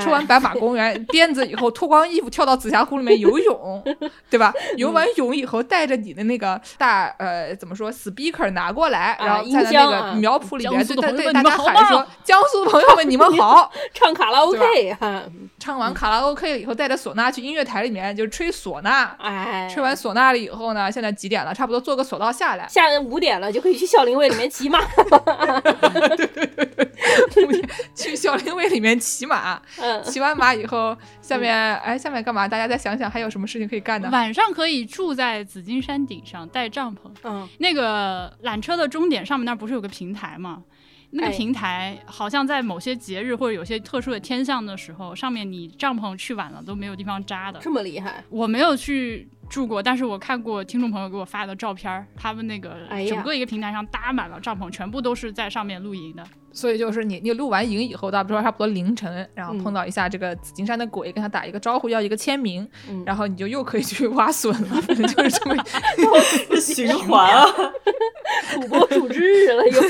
[0.00, 3.82] 去完白马公园 鞭子以后，脱光衣服跳到紫霞湖里面游泳，
[4.30, 4.52] 对吧？
[4.76, 15.22] 游完泳以后，带着你的那个大呃怎么说 speaker 拿过来，然后在那个苗圃里面对对大家喊说：“江苏朋友们，你们好！” 唱卡拉 OK 哈，
[15.58, 19.14] 唱完卡拉 OK 了以后，带着唢呐去音乐台里面就吹唢呐。
[19.18, 21.54] 哎，吹完唢呐了以后呢，现在几点了？
[21.54, 22.66] 差不多坐个索道下来。
[22.68, 24.80] 下午五点了，就可以去孝陵卫里面骑马。
[26.10, 29.60] 对对对对，去孝陵卫里面骑马。
[29.78, 32.48] 嗯，骑完马以后，下面哎，下面干嘛？
[32.48, 34.10] 大家再想想，还有什么事情可以干的？
[34.10, 37.10] 晚上可以住在紫金山顶上，带帐篷。
[37.24, 40.62] 嗯，那个缆车的终点上面那不是有个平台吗？
[41.12, 47.58] 那个平台好像在某些节日或者有些特殊的天象的时候，上面你帐篷去晚了都没有地方扎的。
[47.60, 48.22] 这么厉害？
[48.28, 52.76] 我没有去住过，但是我看过听众朋友给我发的照片，他们那个
[53.08, 56.24] 整个一个平台上搭满了帐篷，全部都是在上面露营的。
[56.52, 62.68] 所以就是你，你录完影以后，到不说差不多凌晨，然后碰到一下这个紫金山的鬼，跟他打一个招呼，要一个签名，
[63.06, 65.56] 然后你就又可以去挖笋了，反 正就是这么
[66.60, 67.46] 循环啊，
[68.52, 69.80] 土拨鼠之日了又。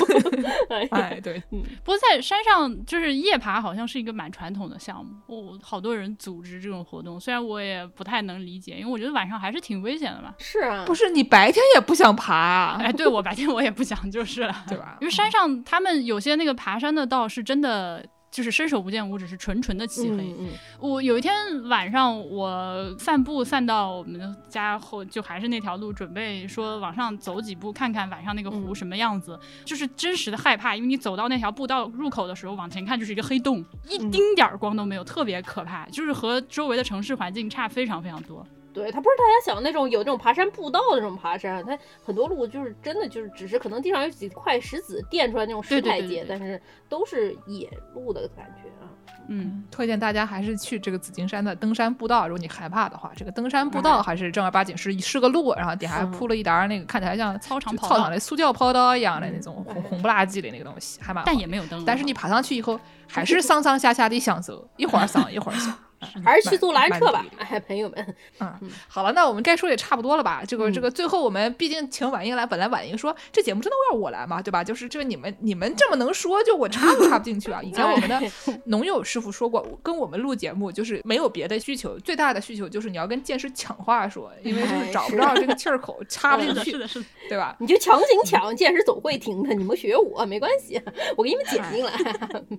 [0.91, 10.35] 哎，对，不过在山上就是夜爬，好像是一个蛮传统的项目，哦，好多人组织这种活动，虽然我也不太能理解，因为我觉得晚上还是挺危险的吧。
[10.39, 12.79] 是啊，不是你白天也不想爬啊？
[12.81, 14.97] 哎，对我白天我也不想，就是了，对吧？
[15.01, 16.50] 因为山上他们有些那个。
[16.55, 20.35] 爬山的道是真的，就是伸手不见五指，是纯纯的漆黑。
[20.79, 21.33] 我有一天
[21.69, 29.39] 晚上，我散步散到我们家后，就还是那条路，准备说往上走几步，看看晚上那个湖什么样子。
[29.65, 38.47] 就是真实的害怕，因为你走到那条步道入口的时候，往前看就是一个黑洞，一丁点儿光都没有，特别可怕，就是和周围的城市环境差非常非常多。
[38.73, 48.87] 对，它不是大家想那种有那种爬山步道的那种爬山，它很多路就是真的就是只是可能地上有几块石子垫出来那种石台阶，但是都是野路的感觉啊。
[49.33, 61.85] 嗯，推荐大家还是去这个紫金山的登山步道，如果你害怕的话，这个登山步道还是正儿八经是是个路，然后底下铺了一沓那个看起来像操场操场的塑胶跑道一样的那种红红不拉几的那个东西，还蛮但也没有灯。
[61.85, 65.79] 但是你爬上去以后还是上上下下的享受，一会儿 上一会儿下。
[66.25, 68.15] 还是去坐缆车吧，哎，朋友们。
[68.41, 70.43] 嗯，好了，那我们该说也差不多了吧？
[70.47, 74.65] 这个这个，最后我们毕竟请婉莹来，本来婉莹说这节目真的要我来嘛，对吧？
[74.65, 77.61] 就是这个你们你们这么能说，就我插都插不进去啊。
[77.65, 78.21] 以前我们的
[78.67, 87.57] 农友师傅说过，跟我们录节目就是没有别的需求，最大的需求就是你要跟剑师抢话说，因为就是找不到这个气儿口，插不进去， 是的，是的，对吧？
[87.61, 89.55] 你就强行抢，剑师总会听的。
[89.55, 90.81] 你们学我没关系，
[91.17, 91.93] 我给你们剪进来。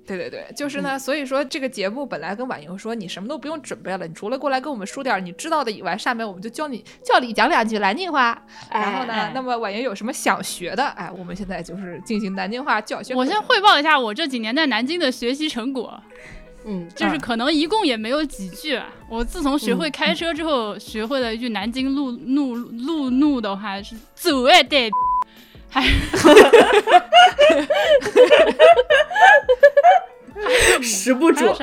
[0.05, 0.99] 对对对，就是呢。
[0.99, 4.05] 所以说这个节目本来跟婉莹说，你什么都不用准备了。
[4.05, 8.37] 你除了过来跟我们说点你知道的以外，下面我们就教你教你讲两句南京话。
[8.69, 10.83] 然后呢，那么婉莹有什么想学的？
[10.83, 13.15] 哎，我们现在就是进行南京话教学。
[13.15, 15.97] 我先汇报一下我这几年在南京的学习成果。
[16.65, 18.77] 嗯，就是可能一共也没有几句。
[19.07, 24.91] 我自从学会开车之后，学会了一句南京路怒路怒的话是“走哎得”，
[25.71, 25.81] 还。
[30.81, 31.53] 十不准，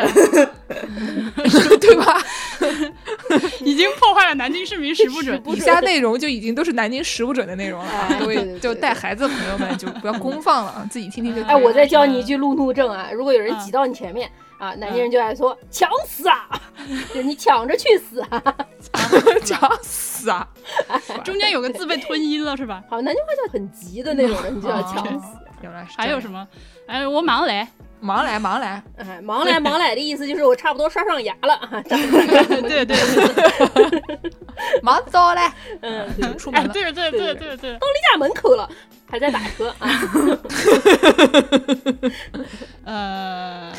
[1.80, 2.22] 对吧？
[3.60, 5.40] 已经破坏了南京市民食不准。
[5.46, 11.42] 以下内容就已经都是南京食不准的内容了，啊各位就带孩子的朋友们就不要公放了，自己听听就。
[11.44, 13.10] 哎，我再教你一句路怒症啊！
[13.12, 16.48] 如果有人挤到你前面啊，南京人就爱说“抢死啊”，
[17.08, 18.42] 就是你抢着去死啊，
[19.44, 20.46] 抢死啊！
[21.24, 22.82] 中间有个字被吞音了是吧？
[22.90, 25.26] 好，南京话叫很急的那种人就要抢死。
[25.62, 25.92] 原来是。
[25.96, 26.46] 还有什么？
[26.86, 27.66] 哎，我忙来。
[28.00, 32.96] 忙来忙来，哎，忙来忙来的意思就是我差不多刷上牙了， 对对 对，
[34.84, 35.40] 忙糟了，
[35.82, 36.08] 嗯，
[36.38, 37.56] 出门了，对对对对。
[37.56, 38.70] 对，到离家门口了，
[39.10, 39.90] 还在打车啊，
[42.86, 43.72] 呃，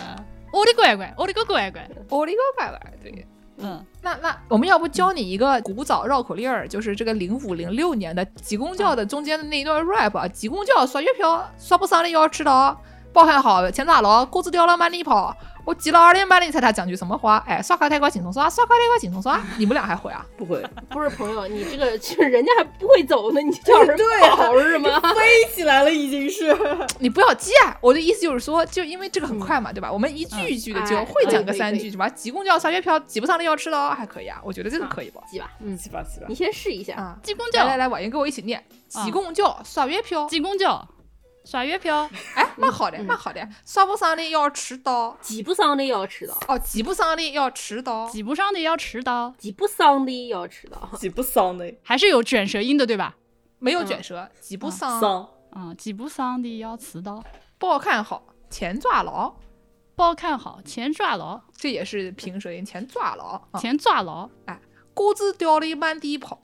[0.52, 3.26] 我的乖乖，我的个乖乖，我的个乖乖，对，
[3.62, 12.82] 嗯，那那我们要不教你一个古早绕口令儿，就是这个零五零六年的挤公教的中间的那一段 rap，挤公教刷月票，刷不上的要迟到。
[13.14, 14.26] 包含好，钱咋了？
[14.26, 15.36] 锅子掉了满地跑。
[15.66, 17.44] 我挤了二点半，你猜他讲句什么话？
[17.46, 19.40] 哎，刷卡太快，轻松刷；刷卡太快，轻松刷。
[19.60, 20.26] 你们俩还会啊？
[20.36, 23.96] 不会，不是朋友，你这个其实人家还不会走呢，你叫人
[24.36, 25.00] 跑是吗？
[25.14, 26.58] 飞起来了，已经是。
[26.98, 27.78] 你不要急啊！
[27.82, 29.92] 我的意思就是说，就因为这个很快嘛，对吧？
[29.92, 32.10] 我们一句一句的就会讲个三句，什么？
[32.10, 34.40] 挤公交刷月票，挤不上的要迟到，还可以啊。
[34.44, 35.22] 我觉得这个可以不？
[35.30, 36.26] 挤吧，嗯，挤吧，挤吧。
[36.28, 37.16] 你先试一下啊！
[37.22, 40.88] 挤公交，来来来，婉莹跟我一起念：挤公交刷月票，挤公交。
[41.46, 43.48] 刷月票，哎，蛮好的，蛮好的。
[43.66, 46.38] 刷不上的要迟到，挤不上的要迟到。
[46.48, 53.16] 哦，挤不上的要迟到，挤不上的要迟到，挤不上的要迟到，挤不上的还是有卷舌音的，对吧？
[53.60, 55.00] 没有卷舌，挤不上。
[55.00, 57.24] 上，嗯，挤不上的要迟到。
[57.58, 59.36] 报看好，钱抓牢。
[59.96, 64.30] 包看好，钱抓牢，这也是平舌音，钱抓牢，钱抓牢。
[64.46, 64.58] 哎，
[64.94, 66.42] 钩子掉了满地跑，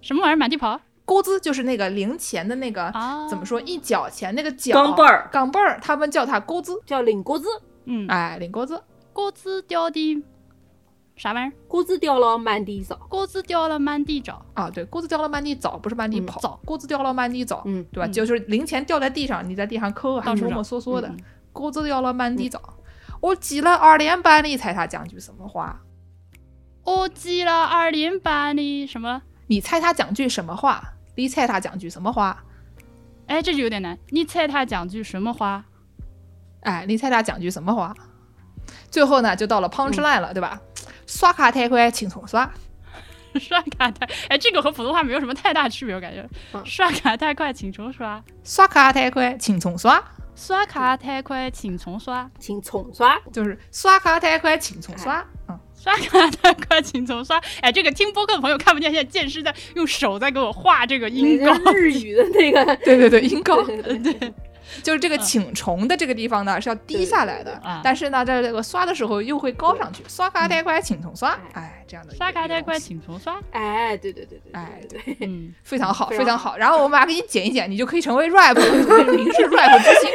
[0.00, 0.80] 什么玩意儿满地跑？
[1.04, 2.90] 钩子就是那个零钱的那个，
[3.28, 7.46] 怎么说一角钱那个角钢镚儿，钢镚儿，他们叫它钩子，叫领钩子。
[7.84, 8.82] 嗯，哎，领钩子，
[9.12, 10.22] 钩子掉的
[11.16, 11.52] 啥玩意儿？
[11.68, 14.44] 钩子掉了满地找，钩子掉了满地找。
[14.54, 18.08] 啊，对，钩子掉了满地找，不是满地跑，找钩子掉了满地找，嗯，对吧？
[18.10, 21.14] 就是零钱掉在地上，你在地上抠，还摸摸索索的，
[21.52, 22.60] 钩子掉了满地找。
[23.20, 25.82] 我记了二年半，你猜他讲句什么话？
[26.84, 29.22] 我记了二年半的什么？
[29.46, 30.93] 你猜他讲句什么话？
[31.14, 32.42] 你猜他讲句什么话？
[33.26, 33.98] 哎，这就有点难。
[34.10, 35.64] 你猜他讲句什么话？
[36.60, 37.94] 哎，你猜他讲句什么话？
[38.90, 40.60] 最后呢，就到了 punch line 了，对吧？
[41.06, 42.50] 刷卡太快，请重刷。
[43.40, 44.06] 刷卡太……
[44.28, 46.28] 哎，这个和普通话没有什么太大区别，我感觉。
[46.64, 48.22] 刷卡太快，请重刷。
[48.42, 50.02] 刷卡太快，请重刷。
[50.36, 52.30] 刷卡太快，请重刷。
[52.38, 55.24] 轻松刷，就是刷卡太快，请重刷。
[55.48, 55.58] 嗯。
[55.84, 57.38] 刷卡太快，请从刷。
[57.60, 64.32] 哎，这个听播客的朋友看不见，现在剑师在用手在给我画这个音高，日语的那个， 对对对，音高，对，
[64.82, 70.02] 就是这个请重的这个地方呢是要低下来的，但是呢，在这个刷的时候又会高上去。
[70.08, 71.38] 刷卡带快，请重刷。
[71.52, 72.14] 哎，这样的。
[72.14, 73.38] 刷卡带快，请重刷。
[73.50, 76.56] 哎，对对对对，哎对，嗯，非常好，非常好。
[76.56, 80.10] 然后我们把它给你剪一剪，你就可以成为 rap，明日 rap 之星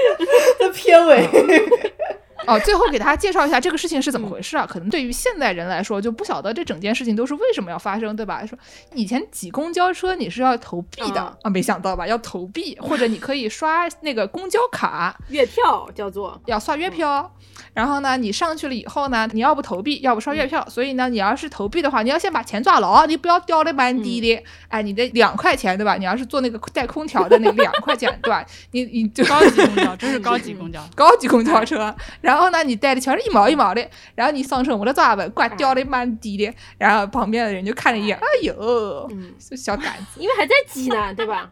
[0.60, 1.30] 的片尾。
[2.48, 4.66] 哦，最后给大家介绍一下这个事情是怎么回事啊？
[4.66, 8.46] 可能对于现代人来说就不晓得这整件事情都是为什么要发生，对吧？
[8.46, 8.58] 说
[8.94, 12.08] 以前挤公交车你是要投币的啊，没想到吧？
[12.08, 17.32] 要投币，或者你可以刷那个公交卡 月票，叫做要刷月票。
[17.74, 20.66] 然后呢，你上去了以后呢，你要不投币，要不刷月票。
[20.70, 24.44] 所以呢，你要是投币的话，你要先把钱抓牢，你不要掉的满地的。
[24.70, 25.96] 哎，你的两块钱，对吧？
[25.96, 28.44] 你要是坐那个带空调的那两块钱，对吧？
[28.72, 31.94] 你你就高级公交，真是高级公交， 高级公交车。
[32.30, 33.84] 然后呢，你带的全是一毛一毛的。
[34.14, 36.54] 然后你上车，我的抓稳，挂掉的满地的。
[36.78, 39.10] 然后旁边的人就看了一眼，哎呦，
[39.58, 41.50] 小胆子，因为还在挤呢，对吧？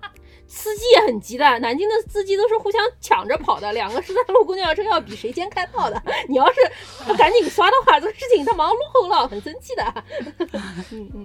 [0.48, 6.02] 司机也很急的，南京的司机都是互相抢着跑的，两个十三路公交车要比谁先开炮的。
[6.30, 6.60] 你要是
[7.06, 9.94] 不赶紧刷的话，这个事情他忙落后了，很生气的。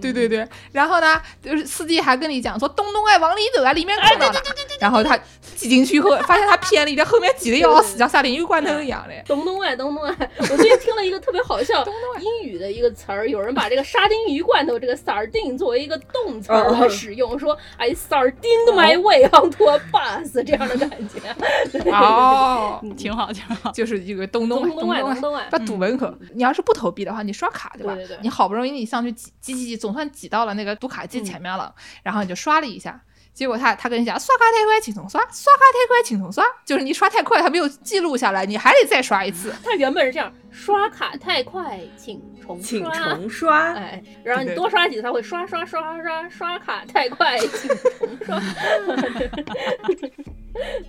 [0.01, 4.41] 对对对，然后呢，就是司机还跟你讲说东东哎往里走啊，里面看到了。
[4.79, 5.17] 然后他
[5.55, 9.13] 挤进去以后，发现他偏离，在后面挤的要死，像沙丁鱼罐头一样的。
[9.25, 11.85] 东东哎，东东哎，我最近听了一个特别好笑
[12.19, 19.12] 英语的一个词儿，有人把这个沙丁鱼罐头这个 sardine 作为一个动词来使用，说 I sardine my way。
[19.31, 21.19] On to a bus 这样的感觉
[21.91, 26.13] 哦， 挺好，挺好，就是一个东东东东东把堵门口。
[26.33, 27.93] 你要是不投币的话，你刷卡对吧？
[27.95, 28.19] 对对对。
[28.21, 31.73] 你好不容易你上去挤挤挤挤，总算挤到了那个读卡机前面了，
[32.03, 32.99] 然后你就刷了一下。
[33.33, 36.45] 结果他他跟你讲刷卡太快，请重刷；刷卡太快，请重刷。
[36.63, 39.51] 就是你刷太快，他没有记录下来，你还得再刷一次。
[39.63, 43.73] 他原本是这样：刷卡太快，请重请重刷。
[43.73, 48.39] 哎，然后你多刷几次，他会刷刷刷刷刷卡太快，请重刷。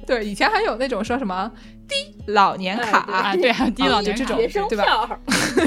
[0.07, 1.51] 对，以前还有那种说什么
[1.89, 4.39] 低老年卡啊，对，还有 低老年这种，
[4.69, 5.19] 对吧？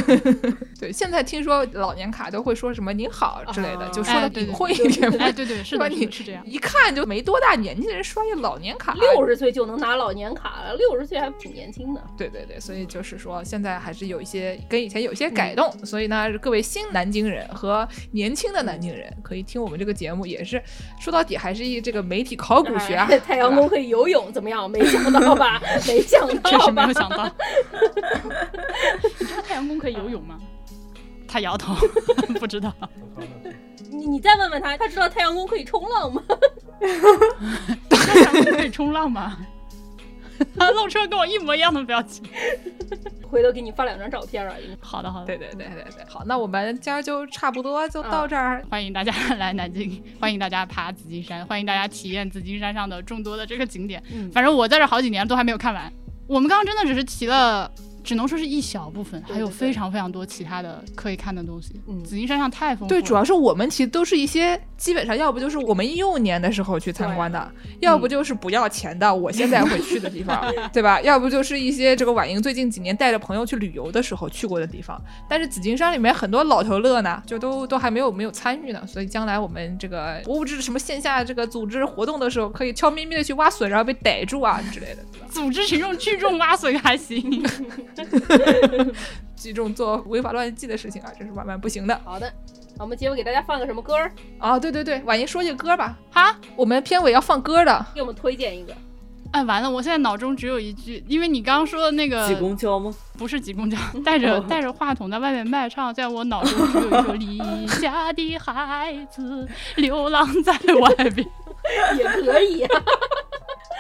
[0.80, 5.10] 对，现在听说老年卡都会说什么您好之类的，就说的隐晦一点。
[5.20, 5.88] 哎，对对，是吧？
[5.88, 12.02] 你是这样，一看就没多大年纪的人刷一老年卡，六十岁就能拿老年卡了，六十岁还挺年轻的。
[12.18, 20.62] 对对对，所以就是说现在还是有一些跟以前有一些改动，所以呢，各位新南京人和年轻的南京人可以听我们这个节目，也是
[21.00, 23.08] 说到底还是一这个媒体考古学啊。
[23.26, 24.70] 太阳宫可以游泳怎么样？
[24.70, 25.62] 没想到吧？
[25.88, 27.30] 没想到，确实没有想到。
[29.20, 30.40] 你知道太阳宫可以游泳吗？
[31.28, 31.76] 他摇头，
[32.40, 32.74] 不知道。
[33.92, 36.24] 你你再问问他，他知道太阳宫可以冲浪吗？
[37.90, 39.38] 太阳宫可以冲浪吗？
[40.58, 42.24] 他 露出了跟我一模一样的表情。
[43.30, 44.54] 回头给你发两张照片啊。
[44.80, 45.26] 好的，好的。
[45.26, 48.64] 对对对对对，好，那我们今儿就差不多就到这儿。
[48.70, 54.02] 欢迎大家来南京， 欢迎大家爬紫金山，欢迎大家体验紫金山上的众多的这个景点。
[54.14, 55.92] 嗯，反正我在这好几年都还没有看完。
[56.26, 57.70] 我们刚刚真的只是提了。
[58.04, 61.74] 只能说是一小部分，还有非常非常多其他的可以看的东西。
[61.90, 62.96] 嗯，紫金山上太丰富。
[62.96, 71.02] 对，主要是我们其实都是一些基本上，要不就是我们一六年的时候去参观的，要不就是不要钱的，我现在会去的地方， 对吧？
[71.02, 75.02] 要不就是一些这个婉莹最近几年带着朋友去旅游的时候去过的地方。
[75.28, 85.28] 但是紫金山里面很多老头乐呢，就都都还没有没有参与呢，所以将来我们这个博物志什么线下这个组织活动的时候，可以悄咪咪的去挖笋，然后被逮住啊之类的，对吧？
[85.32, 87.44] 组织群众聚众挖笋还行。
[89.36, 92.00] 聚众做违法乱纪的事情啊，这是万万不行的。
[92.04, 92.32] 好的，
[92.80, 94.60] 我们结尾给大家放个什么歌儿啊？
[94.60, 95.98] 对对对，婉莹说一个歌吧。
[96.12, 98.74] 哈，我们片尾要放歌的，给我们推荐一个。
[99.32, 99.70] 哎，完了！
[99.70, 102.94] 我现在脑中只有一句，因为你刚刚说的那个挤公交吗？
[103.18, 111.28] 不是挤公交，带着带着话筒在外面卖唱，在我脑中只有一首《离家的孩子流浪在外边》，
[111.98, 112.66] 也可以。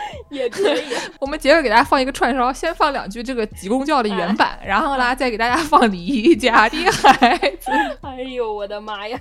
[0.30, 0.84] 也可以，
[1.20, 7.72] 我们结尾给大家放一个串烧，先放两句这个挤公教的原版，然后呢，再给大家放离家的孩子。
[8.02, 9.20] 哎呦，我的妈呀！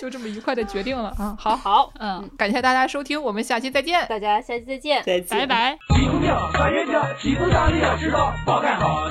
[0.00, 1.36] 就这么愉快的决定了啊！
[1.38, 4.06] 好好，嗯，感谢大家收听，我们下期再见。
[4.08, 5.78] 大家下期再见，再见，拜拜。
[5.94, 9.08] 挤公交穿越车，挤不上你要知道，包干好，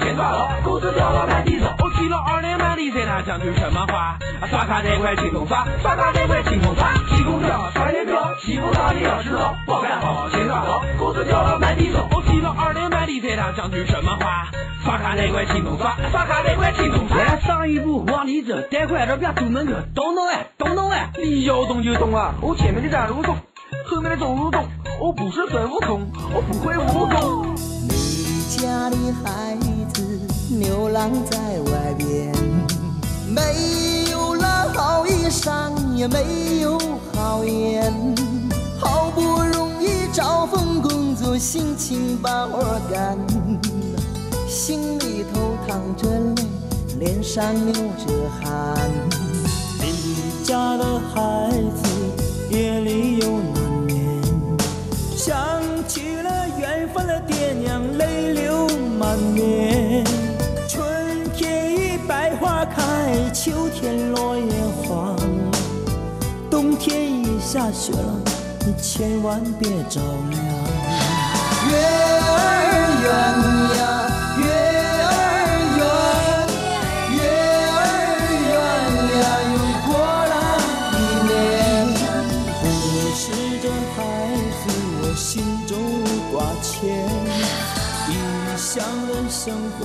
[0.63, 1.65] 工资掉了满地走。
[1.79, 4.17] 我骑了二年半的车，他讲句什么话？
[4.49, 6.93] 刷卡这块轻松刷，刷卡这块轻松刷。
[7.09, 10.27] 挤公交穿越车，挤不上你要知道，包干好，
[10.97, 12.07] 裤子掉了满地走。
[12.11, 14.47] 我骑了二年半的车，他讲句什么话？
[14.83, 17.39] 刷卡这块轻松刷，刷卡这块轻松刷。
[17.39, 22.33] 上一步往里走，贷款这边堵门口，咚咚哎，咚咚哎，你要动就动啊！
[22.41, 23.35] 我前面的站路走，
[23.85, 24.65] 后面的走路动，
[24.99, 27.55] 我不是孙悟空，我不会武功。
[27.87, 29.55] 你家的孩
[29.93, 30.19] 子
[30.59, 32.33] 流浪在外边，
[33.29, 36.79] 没有了好衣裳，也没有
[37.13, 37.93] 好颜，
[39.01, 43.17] 好不容易找份工作，辛勤把活干，
[44.47, 46.45] 心里头淌着泪，
[46.99, 48.77] 脸上流着汗。
[49.79, 51.89] 离家的孩子
[52.51, 54.21] 夜里又难眠，
[55.17, 55.33] 想
[55.87, 58.67] 起了远方的爹娘，泪流
[58.99, 60.05] 满面。
[60.67, 64.53] 春天已百花开，秋天落叶
[64.83, 65.17] 黄，
[66.51, 68.19] 冬天已下雪了，
[68.63, 70.39] 你千万别着凉。
[71.67, 72.39] 月儿
[73.01, 73.05] 圆
[73.77, 73.81] 呀，
[74.37, 74.41] 月
[75.01, 75.09] 儿
[75.77, 75.81] 圆，
[77.17, 77.19] 月
[77.73, 77.79] 儿
[78.45, 78.53] 圆
[79.17, 79.55] 呀，又
[79.87, 79.89] 过
[80.31, 80.33] 了
[80.93, 81.29] 一年。
[82.61, 82.63] 不
[83.15, 83.19] 是
[83.63, 83.65] 这
[83.95, 83.97] 孩
[84.61, 84.63] 子，
[85.01, 85.25] 我心
[85.65, 86.71] 中无挂牵。
[88.09, 88.11] 异
[88.57, 88.69] 乡
[89.07, 89.41] 的生
[89.79, 89.80] 活。